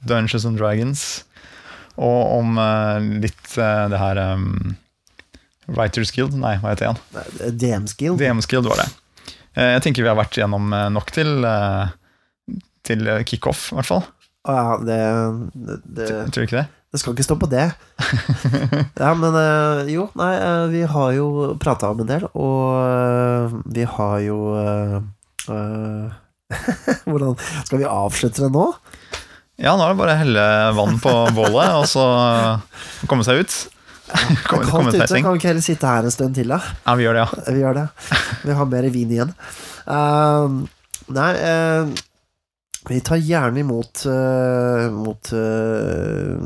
Dungeons 0.04 0.44
and 0.50 0.60
Dragons, 0.60 1.04
og 1.96 2.34
om 2.36 2.60
litt 3.24 3.54
det 3.56 4.02
her 4.02 4.20
um, 4.34 4.74
Writers 5.72 6.12
Guild, 6.12 6.36
nei, 6.36 6.58
hva 6.60 6.74
heter 6.74 6.90
det 6.90 6.90
igjen? 6.90 7.56
DMs 7.62 7.96
Guild? 7.96 8.20
DMs 8.20 8.52
Guild 8.52 8.68
var 8.68 8.84
det. 8.84 8.90
Eh, 9.60 9.74
Jeg 9.76 9.84
tenker 9.86 10.06
vi 10.06 10.12
har 10.12 10.20
vært 10.20 10.38
gjennom 10.40 10.72
eh, 10.76 10.88
nok 10.94 11.12
til, 11.16 11.34
eh, 11.44 11.92
til 12.88 13.08
kickoff, 13.28 13.70
i 13.74 13.80
hvert 13.80 13.90
fall. 13.90 14.06
Ja, 14.48 14.78
det, 14.82 15.00
det, 15.54 15.80
det 16.00 16.06
Tror 16.32 16.46
du 16.46 16.48
ikke 16.48 16.62
det? 16.62 16.68
Det 16.90 16.98
skal 17.02 17.14
ikke 17.14 17.26
stå 17.28 17.36
på 17.38 17.50
det. 17.52 17.68
Ja, 19.04 19.12
men 19.20 19.36
jo, 19.92 20.08
nei, 20.18 20.32
vi 20.74 20.82
har 20.90 21.12
jo 21.14 21.28
prata 21.62 21.92
om 21.94 22.00
en 22.02 22.10
del, 22.10 22.26
og 22.34 23.54
vi 23.76 23.86
har 23.86 24.16
jo 24.26 24.40
eh, 24.58 24.96
Hvordan 27.10 27.36
Skal 27.68 27.84
vi 27.84 27.86
avslutte 27.88 28.42
det 28.48 28.50
nå? 28.56 28.66
Ja, 29.60 29.76
nå 29.76 29.84
er 29.86 29.92
det 29.94 30.00
bare 30.00 30.16
å 30.16 30.20
helle 30.22 30.44
vann 30.78 30.98
på 31.04 31.14
bålet, 31.36 31.76
og 31.76 31.86
så 31.92 32.06
komme 33.12 33.26
seg 33.28 33.44
ut. 33.44 33.56
Det 34.20 34.58
er 34.58 34.66
kaldt 34.66 34.96
ute, 34.96 35.22
kan 35.22 35.34
vi 35.34 35.40
ikke 35.40 35.52
heller 35.52 35.64
sitte 35.64 35.90
her 35.90 36.08
en 36.08 36.14
stund 36.14 36.38
til, 36.38 36.50
da? 36.50 36.60
Ja, 36.86 36.96
vi 36.98 37.06
gjør 37.06 37.20
det, 37.20 37.24
ja. 37.26 37.42
Vi 37.54 37.64
gjør 37.64 37.78
det. 37.78 37.88
Vi 38.44 38.60
har 38.60 38.70
mer 38.70 38.88
vin 38.94 39.16
igjen. 39.16 39.34
Uh, 39.86 40.62
nei, 41.14 41.32
uh, 41.38 42.06
vi 42.90 43.00
tar 43.06 43.20
gjerne 43.22 43.60
imot, 43.62 44.06
uh, 44.08 44.88
mot 44.94 45.32
eh, 45.36 46.38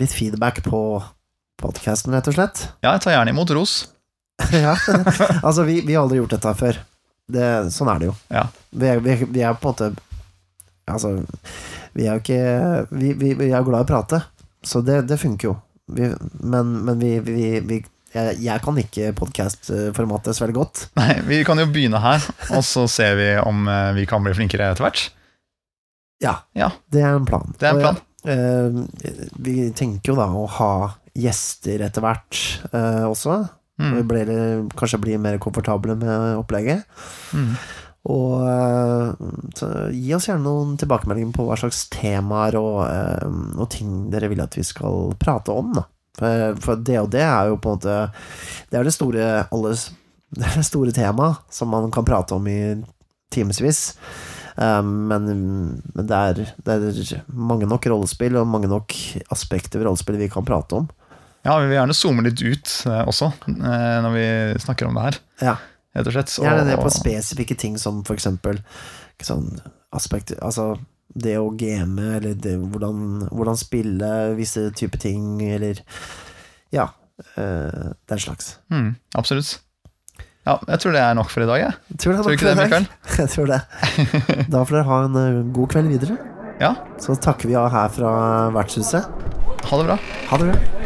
litt 0.00 0.14
feedback 0.16 0.62
på 0.64 0.80
podkasten, 1.62 2.14
rett 2.16 2.30
og 2.32 2.34
slett. 2.34 2.62
Ja, 2.82 2.94
jeg 2.94 3.04
tar 3.04 3.14
gjerne 3.14 3.34
imot 3.34 3.52
ros. 3.54 3.74
ja, 4.64 4.72
altså 5.42 5.66
vi, 5.68 5.82
vi 5.86 5.94
har 5.94 6.02
aldri 6.02 6.18
gjort 6.18 6.34
dette 6.34 6.54
før. 6.58 6.80
Det, 7.32 7.50
sånn 7.70 7.92
er 7.92 8.00
det 8.02 8.08
jo. 8.08 8.16
Ja. 8.32 8.46
Vi, 8.72 8.88
er, 8.88 9.04
vi, 9.04 9.18
vi 9.36 9.44
er 9.44 9.54
på 9.60 9.70
en 9.70 9.76
måte 9.76 10.08
Altså, 10.90 11.12
vi 11.94 12.08
er 12.08 12.16
jo 12.16 12.20
ikke 12.24 12.88
Vi, 12.90 13.12
vi, 13.14 13.28
vi 13.38 13.52
er 13.54 13.62
glad 13.62 13.84
i 13.84 13.86
å 13.86 13.88
prate, 13.88 14.18
så 14.66 14.82
det, 14.82 15.04
det 15.06 15.20
funker 15.22 15.52
jo. 15.52 15.54
Vi, 15.90 16.12
men 16.42 16.70
men 16.86 16.98
vi, 17.02 17.18
vi, 17.26 17.80
jeg, 18.14 18.36
jeg 18.44 18.60
kan 18.62 18.76
ikke 18.78 19.10
podkast-formatet 19.18 20.36
så 20.36 20.44
veldig 20.44 20.56
godt. 20.58 20.84
Nei, 21.00 21.16
vi 21.26 21.40
kan 21.48 21.58
jo 21.58 21.66
begynne 21.72 22.00
her, 22.02 22.22
og 22.54 22.62
så 22.66 22.84
ser 22.90 23.16
vi 23.18 23.28
om 23.42 23.66
eh, 23.68 23.90
vi 23.96 24.06
kan 24.06 24.22
bli 24.24 24.34
flinkere 24.36 24.70
etter 24.72 24.86
hvert. 24.86 25.06
Ja, 26.22 26.36
Ja. 26.54 26.70
det 26.92 27.02
er 27.02 27.16
en 27.18 27.26
plan. 27.26 27.50
Det 27.58 27.66
er 27.66 27.74
en 27.74 27.80
plan. 27.82 27.96
eh, 28.30 29.32
vi 29.42 29.56
tenker 29.74 30.12
jo 30.12 30.18
da 30.20 30.28
å 30.30 30.44
ha 30.60 30.72
gjester 31.18 31.82
etter 31.88 32.04
hvert 32.04 32.38
eh, 32.72 33.02
også. 33.08 33.40
Og 33.82 33.96
vi 33.96 34.02
blir, 34.06 34.28
kanskje 34.78 34.98
blir 35.02 35.18
mer 35.18 35.40
komfortable 35.42 35.96
med 35.98 36.36
opplegget. 36.38 36.84
Mm. 37.34 37.56
Og 38.10 38.42
eh, 38.50 39.92
gi 39.94 40.14
oss 40.16 40.26
gjerne 40.26 40.42
noen 40.42 40.74
tilbakemeldinger 40.80 41.36
på 41.36 41.46
hva 41.46 41.58
slags 41.60 41.84
temaer 41.92 42.56
og, 42.58 42.80
eh, 42.88 43.36
og 43.54 43.68
ting 43.70 44.08
dere 44.10 44.30
vil 44.32 44.42
at 44.42 44.58
vi 44.58 44.64
skal 44.66 45.12
prate 45.22 45.54
om. 45.54 45.70
Da. 45.76 45.86
For, 46.18 46.58
for 46.64 46.82
det 46.82 46.98
og 46.98 47.12
det 47.14 47.22
er 47.24 47.48
jo 47.48 47.56
på 47.56 47.70
en 47.70 47.78
måte 47.78 47.94
Det 48.68 48.76
er 48.76 48.84
det 48.84 48.92
store 48.92 49.28
alles, 49.54 49.86
Det 50.36 50.44
er 50.44 50.58
det 50.58 50.66
store 50.68 50.92
temaet 50.92 51.40
som 51.52 51.70
man 51.72 51.88
kan 51.94 52.06
prate 52.08 52.34
om 52.34 52.48
i 52.50 52.58
timevis. 53.32 53.84
Eh, 54.56 54.82
men 54.82 55.30
men 55.30 56.02
det, 56.02 56.18
er, 56.18 56.42
det 56.66 56.74
er 56.74 57.22
mange 57.28 57.70
nok 57.70 57.86
rollespill 57.86 58.40
og 58.40 58.50
mange 58.50 58.70
nok 58.72 58.96
aspekter 59.30 59.78
ved 59.78 59.92
rollespill 59.92 60.18
vi 60.18 60.32
kan 60.32 60.48
prate 60.48 60.82
om. 60.82 60.90
Ja, 61.42 61.56
vi 61.58 61.70
vil 61.70 61.78
gjerne 61.78 61.94
zoome 61.98 62.22
litt 62.22 62.38
ut 62.38 62.72
også, 62.86 63.32
når 63.50 64.12
vi 64.14 64.26
snakker 64.62 64.86
om 64.86 64.94
det 64.94 65.06
her. 65.08 65.16
Ja. 65.42 65.54
Rett 65.94 66.08
og 66.08 66.14
slett. 66.16 66.32
Gjerne 66.40 66.64
det 66.70 66.78
på 66.80 66.90
spesifikke 66.92 67.56
ting 67.58 67.76
som 67.80 68.00
for 68.06 68.16
eksempel 68.16 68.62
sånn 69.22 69.60
aspekt 69.94 70.32
Altså 70.42 70.72
det 71.14 71.34
å 71.38 71.50
game, 71.60 72.00
eller 72.16 72.32
det, 72.40 72.54
hvordan, 72.72 73.28
hvordan 73.28 73.58
spille 73.60 74.08
visse 74.38 74.70
typer 74.78 74.98
ting, 74.98 75.42
eller 75.52 75.82
Ja. 76.72 76.88
Øh, 77.36 77.92
den 78.08 78.18
slags. 78.18 78.56
Mm, 78.72 78.94
absolutt. 79.14 79.58
Ja, 80.46 80.56
jeg 80.66 80.80
tror 80.82 80.96
det 80.96 81.02
er 81.04 81.14
nok 81.14 81.28
for 81.30 81.44
i 81.44 81.46
dag, 81.46 81.60
jeg. 81.60 81.74
Jeg 81.92 81.98
tror 82.02 82.12
det 82.12 82.18
er 82.18 82.22
Tror 82.24 82.32
du 82.32 82.38
ikke 82.38 82.48
det. 82.48 82.64
Mikael? 82.64 82.86
Jeg 83.20 83.28
tror 83.30 83.46
det. 83.52 84.48
Da 84.50 84.64
får 84.64 84.78
dere 84.78 84.88
ha 84.88 85.02
en 85.04 85.20
eh, 85.20 85.42
god 85.54 85.68
kveld 85.76 85.92
videre. 85.92 86.16
Ja, 86.58 86.72
Så 86.98 87.14
takker 87.20 87.46
vi 87.52 87.54
av 87.60 87.68
her 87.70 87.92
fra 87.94 88.14
vertshuset. 88.56 89.06
ha 89.68 89.78
det 89.78 89.86
bra. 89.86 89.98
Ha 90.32 90.40
det 90.42 90.48
bra. 90.50 90.81